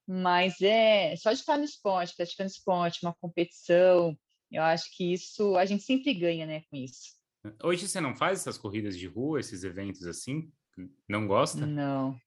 mas 0.06 0.60
é 0.60 1.16
só 1.16 1.32
de 1.32 1.40
estar 1.40 1.56
no 1.56 1.64
esporte, 1.64 2.14
praticando 2.14 2.50
esporte, 2.50 3.02
uma 3.02 3.14
competição, 3.14 4.14
eu 4.50 4.62
acho 4.62 4.94
que 4.94 5.14
isso 5.14 5.56
a 5.56 5.64
gente 5.64 5.82
sempre 5.82 6.12
ganha, 6.12 6.44
né, 6.44 6.62
com 6.70 6.76
isso. 6.76 7.16
Hoje 7.62 7.88
você 7.88 8.00
não 8.00 8.14
faz 8.14 8.40
essas 8.40 8.58
corridas 8.58 8.98
de 8.98 9.06
rua, 9.06 9.40
esses 9.40 9.64
eventos 9.64 10.06
assim? 10.06 10.52
Não 11.08 11.26
gosta? 11.26 11.64
Não. 11.66 12.18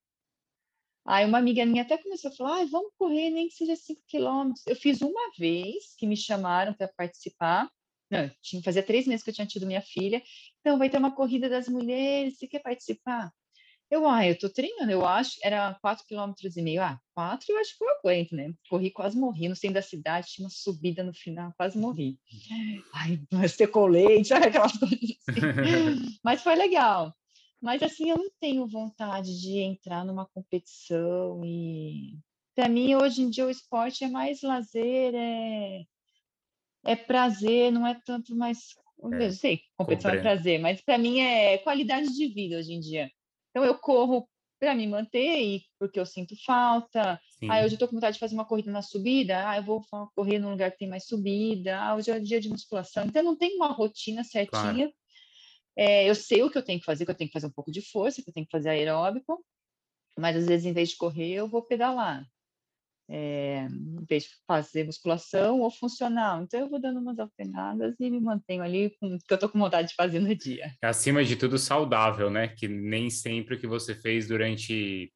Aí 1.06 1.26
uma 1.26 1.40
amiga 1.40 1.66
minha 1.66 1.82
até 1.84 1.98
começou 1.98 2.32
a 2.32 2.36
falar, 2.36 2.62
ah, 2.62 2.66
vamos 2.66 2.92
correr, 2.98 3.30
nem 3.32 3.48
que 3.48 3.56
seja 3.56 3.76
5 3.76 4.02
quilômetros. 4.08 4.66
Eu 4.68 4.76
fiz 4.76 5.02
uma 5.02 5.32
vez 5.38 5.96
que 5.98 6.06
me 6.06 6.16
chamaram 6.16 6.74
para 6.74 6.88
participar, 6.88 7.70
não, 8.10 8.30
tinha, 8.42 8.62
fazia 8.62 8.84
três 8.84 9.08
meses 9.08 9.24
que 9.24 9.30
eu 9.30 9.34
tinha 9.34 9.48
tido 9.48 9.66
minha 9.66 9.82
filha. 9.82 10.22
Então, 10.60 10.78
vai 10.78 10.90
ter 10.90 10.98
uma 10.98 11.16
corrida 11.16 11.50
das 11.50 11.68
mulheres, 11.70 12.38
você 12.38 12.48
quer 12.48 12.60
participar? 12.60 13.32
Eu, 13.90 14.08
ah, 14.08 14.26
eu 14.26 14.38
tô 14.38 14.50
treinando, 14.50 14.90
eu 14.90 15.06
acho, 15.06 15.38
era 15.44 15.78
quatro 15.82 16.06
quilômetros 16.06 16.56
e 16.56 16.62
meio. 16.62 16.82
Ah, 16.82 16.98
quatro 17.14 17.48
eu 17.50 17.58
acho 17.58 17.78
que 17.78 17.84
eu 17.84 17.90
aguento, 17.90 18.34
né? 18.34 18.54
Corri, 18.70 18.90
quase 18.90 19.18
morri 19.18 19.50
no 19.50 19.56
centro 19.56 19.76
da 19.76 19.82
cidade, 19.82 20.28
tinha 20.30 20.46
uma 20.46 20.50
subida 20.50 21.04
no 21.04 21.14
final, 21.14 21.54
quase 21.58 21.78
morri. 21.78 22.18
Ai, 22.94 23.20
mas 23.32 23.58
ter 23.58 23.68
colete, 23.68 24.30
sabe 24.30 24.48
aquelas 24.48 24.78
coisas 24.78 24.98
assim. 24.98 25.14
mas 26.24 26.42
foi 26.42 26.56
legal. 26.56 27.14
Mas 27.62 27.84
assim, 27.84 28.10
eu 28.10 28.18
não 28.18 28.30
tenho 28.40 28.68
vontade 28.68 29.40
de 29.40 29.60
entrar 29.60 30.04
numa 30.04 30.26
competição 30.26 31.46
e 31.46 32.18
para 32.56 32.68
mim 32.68 32.96
hoje 32.96 33.22
em 33.22 33.30
dia 33.30 33.46
o 33.46 33.50
esporte 33.50 34.04
é 34.04 34.10
mais 34.10 34.42
lazer, 34.42 35.14
é 35.16 35.84
é 36.84 36.96
prazer, 36.96 37.72
não 37.72 37.86
é 37.86 38.00
tanto 38.06 38.36
mais. 38.36 38.60
É, 39.14 39.26
eu 39.28 39.32
sei, 39.32 39.62
competição 39.78 40.12
compreendo. 40.12 40.28
é 40.28 40.34
prazer, 40.34 40.60
mas 40.60 40.82
para 40.82 40.98
mim 40.98 41.20
é 41.20 41.58
qualidade 41.60 42.12
de 42.14 42.28
vida 42.28 42.58
hoje 42.58 42.74
em 42.74 42.80
dia. 42.80 43.10
Então 43.50 43.64
eu 43.64 43.78
corro 43.78 44.28
para 44.60 44.76
me 44.76 44.88
manter 44.88 45.42
e 45.42 45.64
porque 45.80 46.00
eu 46.00 46.06
sinto 46.06 46.36
falta. 46.44 47.20
Sim. 47.40 47.50
Ah, 47.50 47.60
hoje 47.60 47.74
eu 47.74 47.74
estou 47.74 47.88
com 47.88 47.96
vontade 47.96 48.14
de 48.14 48.20
fazer 48.20 48.36
uma 48.36 48.46
corrida 48.46 48.72
na 48.72 48.82
subida. 48.82 49.50
Ah, 49.50 49.58
eu 49.58 49.64
vou 49.64 49.82
correr 50.16 50.38
num 50.40 50.52
lugar 50.52 50.72
que 50.72 50.78
tem 50.78 50.88
mais 50.90 51.06
subida. 51.06 51.80
Ah, 51.80 51.96
hoje 51.96 52.12
é 52.12 52.20
dia 52.20 52.40
de 52.40 52.50
musculação. 52.50 53.06
Então 53.06 53.24
não 53.24 53.36
tem 53.36 53.56
uma 53.56 53.68
rotina 53.72 54.24
certinha. 54.24 54.50
Claro. 54.50 54.94
É, 55.76 56.10
eu 56.10 56.16
sei 56.16 56.44
o 56.44 56.50
que 56.50 56.58
eu 56.58 56.64
tenho 56.64 56.80
que 56.80 56.86
fazer, 56.86 57.06
que 57.06 57.12
eu 57.12 57.16
tenho 57.16 57.30
que 57.30 57.34
fazer 57.34 57.48
um 57.48 57.52
pouco 57.52 57.72
de 57.72 57.82
força, 57.82 58.22
que 58.22 58.30
eu 58.30 58.34
tenho 58.34 58.46
que 58.46 58.52
fazer 58.52 58.70
aeróbico, 58.70 59.44
mas 60.18 60.36
às 60.36 60.48
vezes 60.48 60.66
em 60.66 60.74
vez 60.74 60.90
de 60.90 60.98
correr 60.98 61.34
eu 61.34 61.48
vou 61.48 61.64
pedalar 61.64 62.26
é, 63.12 63.68
em 63.68 64.06
vez 64.06 64.24
de 64.24 64.30
fazer 64.48 64.86
musculação 64.86 65.60
ou 65.60 65.70
funcional. 65.70 66.42
Então, 66.42 66.62
eu 66.62 66.70
vou 66.70 66.80
dando 66.80 67.00
umas 67.02 67.20
alternadas 67.20 67.94
e 68.00 68.10
me 68.10 68.22
mantenho 68.22 68.64
ali 68.64 68.96
com 68.98 69.16
o 69.16 69.20
que 69.20 69.34
eu 69.34 69.36
estou 69.36 69.50
com 69.50 69.60
vontade 69.60 69.90
de 69.90 69.96
fazer 69.96 70.20
no 70.20 70.34
dia. 70.34 70.74
Acima 70.82 71.24
de 71.24 71.36
tudo, 71.36 71.58
saudável, 71.58 72.30
né? 72.30 72.48
Que 72.48 72.70
nem 72.70 73.10
sempre 73.10 73.56
o 73.56 73.60
que 73.60 73.68
você 73.68 73.94
fez 73.94 74.30
durante 74.30 75.12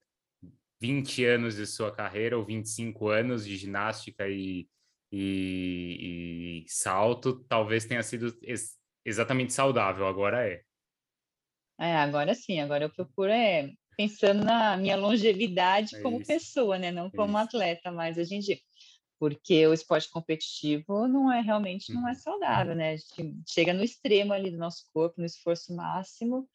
20 0.82 1.24
anos 1.24 1.56
de 1.56 1.66
sua 1.66 1.90
carreira 1.90 2.38
ou 2.38 2.46
25 2.46 3.08
anos 3.08 3.46
de 3.46 3.56
ginástica 3.56 4.28
e, 4.28 4.68
e, 5.10 6.64
e 6.64 6.66
salto 6.68 7.46
talvez 7.48 7.86
tenha 7.86 8.04
sido 8.04 8.38
exatamente 9.06 9.54
saudável, 9.54 10.08
agora 10.08 10.48
é. 10.48 10.62
É, 11.80 11.96
agora 11.98 12.34
sim, 12.34 12.60
agora 12.60 12.86
eu 12.86 12.90
procuro 12.90 13.32
é 13.32 13.72
pensando 13.98 14.44
na 14.44 14.76
minha 14.78 14.96
longevidade 14.96 15.96
é 15.96 16.02
como 16.02 16.20
isso. 16.20 16.28
pessoa, 16.28 16.78
né? 16.78 16.92
Não 16.92 17.10
como 17.10 17.38
isso. 17.38 17.38
atleta 17.38 17.92
mais 17.92 18.18
hoje 18.18 18.36
em 18.36 18.40
dia. 18.40 18.60
Porque 19.18 19.66
o 19.66 19.74
esporte 19.74 20.10
competitivo 20.10 21.08
não 21.08 21.32
é 21.32 21.40
realmente 21.42 21.94
não 21.94 22.08
é 22.08 22.12
uhum. 22.12 22.18
saudável, 22.18 22.76
né? 22.76 22.92
A 22.92 22.98
gente 22.98 23.44
chega 23.48 23.74
no 23.74 23.84
extremo 23.84 24.34
ali 24.34 24.52
do 24.52 24.58
nosso 24.58 24.86
corpo, 24.94 25.20
no 25.20 25.26
esforço 25.26 25.74
máximo. 25.74 26.48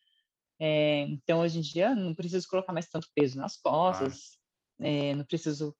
É, 0.59 1.01
então, 1.05 1.41
hoje 1.41 1.59
em 1.59 1.63
dia, 1.63 1.95
não 1.95 2.15
preciso 2.15 2.47
colocar 2.47 2.73
mais 2.73 2.87
tanto 2.87 3.09
peso 3.15 3.39
nas 3.39 3.57
costas, 3.57 4.39
ah. 4.79 4.87
é, 4.87 5.15
não 5.15 5.25
preciso 5.25 5.75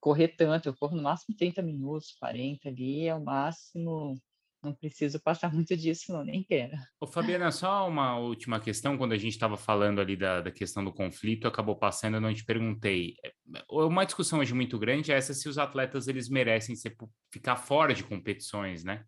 correr 0.00 0.28
tanto, 0.28 0.66
eu 0.66 0.74
corro 0.74 0.96
no 0.96 1.02
máximo 1.02 1.36
30 1.36 1.60
minutos, 1.60 2.16
40 2.18 2.70
ali, 2.70 3.06
é 3.06 3.14
o 3.14 3.22
máximo 3.22 4.18
não 4.62 4.74
preciso 4.74 5.20
passar 5.20 5.52
muito 5.54 5.76
disso, 5.76 6.12
não, 6.12 6.24
nem 6.24 6.42
quero. 6.42 6.76
Ô, 7.00 7.06
Fabiana, 7.06 7.50
só 7.50 7.88
uma 7.88 8.16
última 8.18 8.60
questão. 8.60 8.96
Quando 8.96 9.12
a 9.12 9.18
gente 9.18 9.32
estava 9.32 9.56
falando 9.56 10.00
ali 10.00 10.16
da, 10.16 10.40
da 10.40 10.50
questão 10.50 10.84
do 10.84 10.92
conflito, 10.92 11.48
acabou 11.48 11.76
passando, 11.76 12.14
eu 12.14 12.20
não 12.20 12.32
te 12.32 12.44
perguntei. 12.44 13.14
É, 13.24 13.32
uma 13.70 14.04
discussão 14.04 14.38
hoje 14.38 14.54
muito 14.54 14.78
grande 14.78 15.12
é 15.12 15.16
essa 15.16 15.34
se 15.34 15.48
os 15.48 15.58
atletas 15.58 16.08
eles 16.08 16.28
merecem 16.28 16.76
ser, 16.76 16.96
ficar 17.32 17.56
fora 17.56 17.92
de 17.92 18.04
competições, 18.04 18.84
né? 18.84 19.04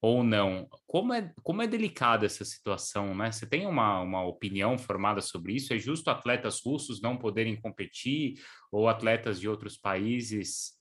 Ou 0.00 0.22
não. 0.22 0.68
Como 0.86 1.12
é, 1.12 1.32
como 1.42 1.62
é 1.62 1.66
delicada 1.66 2.26
essa 2.26 2.44
situação, 2.44 3.14
né? 3.14 3.32
Você 3.32 3.46
tem 3.46 3.66
uma, 3.66 4.00
uma 4.00 4.24
opinião 4.24 4.78
formada 4.78 5.20
sobre 5.20 5.54
isso? 5.54 5.72
É 5.72 5.78
justo 5.78 6.10
atletas 6.10 6.60
russos 6.64 7.00
não 7.00 7.16
poderem 7.16 7.60
competir 7.60 8.34
ou 8.70 8.88
atletas 8.88 9.40
de 9.40 9.48
outros 9.48 9.76
países? 9.76 10.74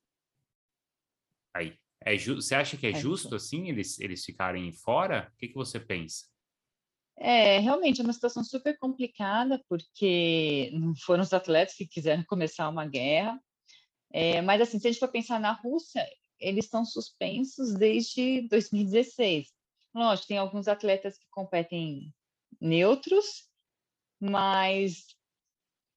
Aí. 1.55 1.77
É 2.05 2.15
você 2.15 2.53
acha 2.53 2.77
que 2.77 2.85
é, 2.85 2.91
é 2.91 2.93
justo 2.93 3.35
assim 3.35 3.67
eles, 3.67 3.99
eles 3.99 4.23
ficarem 4.23 4.71
fora? 4.71 5.31
O 5.33 5.37
que, 5.37 5.47
que 5.47 5.55
você 5.55 5.79
pensa? 5.79 6.25
É, 7.17 7.59
realmente 7.59 7.99
é 7.99 8.03
uma 8.03 8.13
situação 8.13 8.43
super 8.43 8.77
complicada, 8.77 9.63
porque 9.67 10.69
não 10.73 10.93
foram 10.95 11.23
os 11.23 11.33
atletas 11.33 11.75
que 11.75 11.87
quiseram 11.87 12.23
começar 12.29 12.69
uma 12.69 12.85
guerra. 12.85 13.41
É, 14.11 14.41
mas, 14.41 14.61
assim, 14.61 14.79
se 14.79 14.87
a 14.87 14.91
gente 14.91 14.99
for 14.99 15.09
pensar 15.09 15.39
na 15.39 15.51
Rússia, 15.51 16.05
eles 16.39 16.65
estão 16.65 16.85
suspensos 16.85 17.73
desde 17.73 18.47
2016. 18.49 19.51
Lógico, 19.93 20.27
tem 20.27 20.37
alguns 20.37 20.67
atletas 20.67 21.17
que 21.17 21.25
competem 21.31 22.13
neutros, 22.61 23.49
mas 24.19 25.05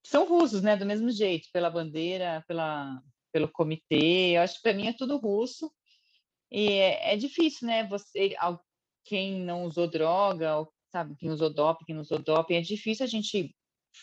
são 0.04 0.26
russos, 0.26 0.62
né? 0.62 0.76
Do 0.76 0.86
mesmo 0.86 1.10
jeito, 1.10 1.48
pela 1.52 1.68
bandeira, 1.68 2.44
pela, 2.46 3.02
pelo 3.32 3.48
comitê. 3.48 4.36
Eu 4.36 4.42
acho 4.42 4.56
que 4.56 4.62
para 4.62 4.74
mim 4.74 4.86
é 4.86 4.92
tudo 4.92 5.18
russo. 5.18 5.70
E 6.50 6.72
é, 6.72 7.14
é, 7.14 7.16
difícil, 7.16 7.66
né? 7.66 7.86
Você, 7.88 8.34
quem 9.04 9.40
não 9.40 9.64
usou 9.64 9.88
droga, 9.88 10.66
sabe? 10.90 11.14
Quem 11.16 11.30
usou 11.30 11.52
doping, 11.52 11.84
quem 11.84 11.94
não 11.94 12.02
usou 12.02 12.18
doping, 12.18 12.54
é 12.54 12.60
difícil 12.60 13.04
a 13.04 13.08
gente 13.08 13.54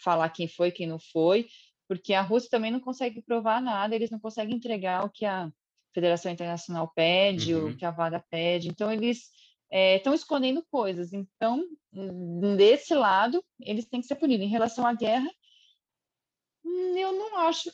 falar 0.04 0.30
quem 0.30 0.48
foi, 0.48 0.72
quem 0.72 0.88
não 0.88 1.00
foi, 1.00 1.48
porque 1.88 2.14
a 2.14 2.22
Rússia 2.22 2.50
também 2.50 2.72
não 2.72 2.80
consegue 2.80 3.22
provar 3.22 3.62
nada. 3.62 3.96
Eles 3.96 4.10
não 4.10 4.20
conseguem 4.20 4.56
entregar 4.56 5.06
o 5.06 5.10
que 5.10 5.26
a 5.26 5.52
Federação 5.94 6.32
Internacional 6.32 6.92
pede, 6.94 7.56
uhum. 7.56 7.70
o 7.70 7.78
que 7.78 7.86
a 7.86 7.96
WADA 7.96 8.24
pede. 8.30 8.68
Então 8.68 8.92
eles 8.92 9.30
estão 9.72 10.14
é, 10.14 10.16
escondendo 10.16 10.64
coisas. 10.70 11.14
Então, 11.14 11.64
desse 12.58 12.94
lado, 12.94 13.44
eles 13.60 13.86
têm 13.86 14.02
que 14.02 14.08
ser 14.08 14.16
punidos. 14.16 14.46
Em 14.46 14.50
relação 14.50 14.86
à 14.86 14.94
guerra, 14.94 15.30
hum, 16.64 16.98
eu 16.98 17.12
não 17.14 17.38
acho 17.40 17.72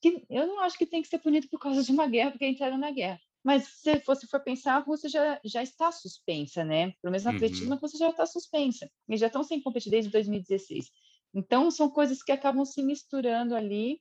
que 0.00 0.24
eu 0.28 0.46
não 0.46 0.60
acho 0.60 0.76
que 0.76 0.86
tem 0.86 1.00
que 1.00 1.08
ser 1.08 1.18
punido 1.18 1.48
por 1.48 1.58
causa 1.58 1.82
de 1.82 1.90
uma 1.90 2.06
guerra, 2.06 2.30
porque 2.30 2.46
entraram 2.46 2.76
na 2.76 2.90
guerra. 2.90 3.20
Mas 3.44 3.64
se 3.68 4.02
você 4.06 4.26
for 4.26 4.40
pensar, 4.40 4.76
a 4.76 4.78
Rússia 4.78 5.08
já, 5.08 5.38
já 5.44 5.62
está 5.62 5.92
suspensa, 5.92 6.64
né? 6.64 6.92
Pelo 7.02 7.12
menos 7.12 7.24
no 7.24 7.30
uhum. 7.30 7.36
atletismo, 7.36 7.74
a 7.74 7.76
Rússia 7.76 7.98
já 7.98 8.08
está 8.08 8.24
suspensa. 8.24 8.90
Eles 9.06 9.20
já 9.20 9.26
estão 9.26 9.44
sem 9.44 9.60
competir 9.60 9.90
desde 9.90 10.10
2016. 10.10 10.90
Então, 11.34 11.70
são 11.70 11.90
coisas 11.90 12.22
que 12.22 12.32
acabam 12.32 12.64
se 12.64 12.82
misturando 12.82 13.54
ali. 13.54 14.00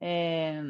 É, 0.00 0.62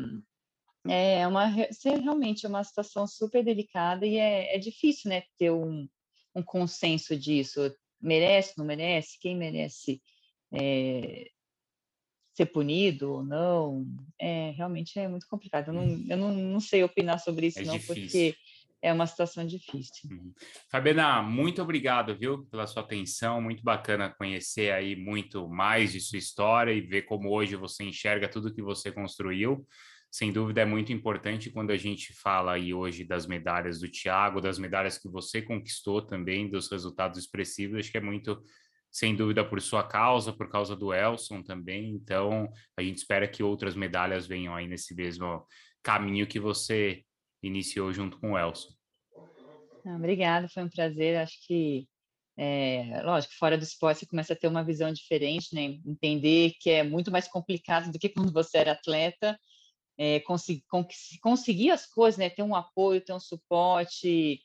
é 0.88 1.28
uma 1.28 1.46
realmente 1.84 2.46
é 2.46 2.48
uma 2.48 2.64
situação 2.64 3.06
super 3.06 3.44
delicada 3.44 4.04
e 4.04 4.16
é, 4.16 4.56
é 4.56 4.58
difícil, 4.58 5.10
né, 5.10 5.22
ter 5.38 5.52
um, 5.52 5.88
um 6.34 6.42
consenso 6.42 7.16
disso. 7.16 7.72
Merece, 8.00 8.54
não 8.58 8.64
merece? 8.64 9.20
Quem 9.20 9.36
merece 9.36 10.02
é, 10.52 11.30
ser 12.42 12.46
punido 12.46 13.12
ou 13.12 13.24
não? 13.24 13.86
É, 14.18 14.52
realmente 14.56 14.98
é 14.98 15.08
muito 15.08 15.26
complicado. 15.28 15.68
Eu 15.68 15.74
não, 15.74 15.84
uhum. 15.84 16.06
eu 16.08 16.16
não, 16.16 16.34
não 16.34 16.60
sei 16.60 16.82
opinar 16.82 17.18
sobre 17.18 17.48
isso, 17.48 17.60
é 17.60 17.64
não, 17.64 17.74
difícil. 17.74 17.94
porque 17.94 18.36
é 18.82 18.92
uma 18.92 19.06
situação 19.06 19.46
difícil. 19.46 20.10
Uhum. 20.10 20.32
Fabiana, 20.70 21.22
muito 21.22 21.60
obrigado, 21.62 22.16
viu, 22.16 22.46
pela 22.46 22.66
sua 22.66 22.82
atenção. 22.82 23.40
Muito 23.40 23.62
bacana 23.62 24.14
conhecer 24.16 24.72
aí 24.72 24.96
muito 24.96 25.48
mais 25.48 25.92
de 25.92 26.00
sua 26.00 26.18
história 26.18 26.72
e 26.72 26.80
ver 26.80 27.02
como 27.02 27.30
hoje 27.30 27.56
você 27.56 27.84
enxerga 27.84 28.28
tudo 28.28 28.52
que 28.52 28.62
você 28.62 28.90
construiu 28.90 29.66
sem 30.10 30.32
dúvida 30.32 30.62
é 30.62 30.64
muito 30.64 30.92
importante 30.92 31.50
quando 31.50 31.70
a 31.70 31.76
gente 31.76 32.12
fala 32.12 32.54
aí 32.54 32.74
hoje 32.74 33.04
das 33.04 33.26
medalhas 33.26 33.78
do 33.78 33.88
Thiago, 33.88 34.40
das 34.40 34.58
medalhas 34.58 34.98
que 34.98 35.08
você 35.08 35.40
conquistou 35.40 36.02
também, 36.02 36.50
dos 36.50 36.68
resultados 36.68 37.18
expressivos, 37.18 37.78
acho 37.78 37.92
que 37.92 37.98
é 37.98 38.00
muito, 38.00 38.42
sem 38.90 39.14
dúvida, 39.14 39.44
por 39.44 39.60
sua 39.60 39.86
causa, 39.86 40.32
por 40.32 40.48
causa 40.48 40.74
do 40.74 40.92
Elson 40.92 41.42
também, 41.42 41.90
então 41.90 42.50
a 42.76 42.82
gente 42.82 42.98
espera 42.98 43.28
que 43.28 43.42
outras 43.42 43.74
medalhas 43.74 44.26
venham 44.26 44.54
aí 44.54 44.66
nesse 44.66 44.94
mesmo 44.94 45.46
caminho 45.82 46.26
que 46.26 46.40
você 46.40 47.04
iniciou 47.42 47.92
junto 47.92 48.18
com 48.18 48.32
o 48.32 48.38
Elson. 48.38 48.70
Ah, 49.86 49.96
obrigada, 49.96 50.48
foi 50.48 50.62
um 50.64 50.68
prazer, 50.68 51.16
acho 51.16 51.38
que 51.46 51.88
é, 52.42 53.02
lógico, 53.04 53.34
fora 53.34 53.58
do 53.58 53.62
esporte 53.62 54.00
você 54.00 54.06
começa 54.06 54.32
a 54.32 54.36
ter 54.36 54.48
uma 54.48 54.64
visão 54.64 54.90
diferente, 54.90 55.54
né? 55.54 55.78
Entender 55.84 56.54
que 56.58 56.70
é 56.70 56.82
muito 56.82 57.10
mais 57.10 57.28
complicado 57.28 57.92
do 57.92 57.98
que 57.98 58.08
quando 58.08 58.32
você 58.32 58.56
era 58.56 58.72
atleta, 58.72 59.38
é, 59.98 60.20
conseguir, 60.20 60.64
conseguir 61.20 61.70
as 61.70 61.84
coisas, 61.84 62.16
né? 62.16 62.30
Ter 62.30 62.42
um 62.42 62.54
apoio, 62.54 63.04
ter 63.04 63.12
um 63.12 63.20
suporte, 63.20 64.40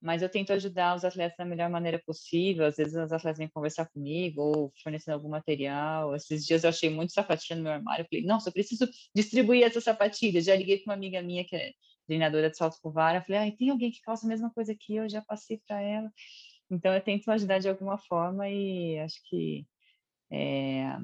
mas 0.00 0.22
eu 0.22 0.28
tento 0.28 0.52
ajudar 0.52 0.96
os 0.96 1.04
atletas 1.04 1.36
da 1.36 1.44
melhor 1.44 1.68
maneira 1.68 2.00
possível. 2.06 2.64
Às 2.66 2.76
vezes 2.76 2.94
os 2.94 3.12
atletas 3.12 3.38
vêm 3.38 3.48
conversar 3.48 3.86
comigo 3.90 4.40
ou 4.40 4.72
fornecendo 4.82 5.16
algum 5.16 5.28
material. 5.28 6.14
Esses 6.16 6.46
dias 6.46 6.64
eu 6.64 6.70
achei 6.70 6.88
muito 6.88 7.12
sapatilha 7.12 7.56
no 7.56 7.64
meu 7.64 7.72
armário. 7.72 8.02
Eu 8.02 8.06
falei, 8.08 8.24
nossa, 8.24 8.48
eu 8.48 8.52
preciso 8.52 8.88
distribuir 9.14 9.64
essa 9.64 9.80
sapatilha. 9.80 10.40
Já 10.40 10.56
liguei 10.56 10.78
para 10.78 10.90
uma 10.90 10.94
amiga 10.94 11.20
minha 11.22 11.44
que 11.44 11.54
é 11.54 11.72
treinadora 12.06 12.50
de 12.50 12.56
salto 12.56 12.78
com 12.80 12.90
vara. 12.90 13.22
Falei, 13.22 13.48
ah, 13.48 13.56
tem 13.56 13.68
alguém 13.70 13.90
que 13.90 14.00
calça 14.00 14.26
a 14.26 14.28
mesma 14.28 14.50
coisa 14.52 14.74
que 14.74 14.96
eu? 14.96 15.08
Já 15.08 15.20
passei 15.22 15.60
para 15.66 15.80
ela. 15.82 16.10
Então 16.70 16.94
eu 16.94 17.00
tento 17.00 17.30
ajudar 17.30 17.58
de 17.58 17.68
alguma 17.68 17.98
forma 17.98 18.48
e 18.48 18.98
acho 19.00 19.20
que 19.28 19.66
é, 20.32 20.96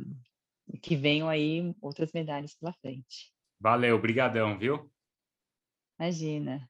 que 0.81 0.97
venham 0.97 1.29
aí 1.29 1.75
outras 1.83 2.13
medalhas 2.13 2.55
pela 2.55 2.73
frente. 2.73 3.33
Valeu, 3.61 4.01
brigadão, 4.01 4.59
viu? 4.59 4.91
Imagina. 5.99 6.69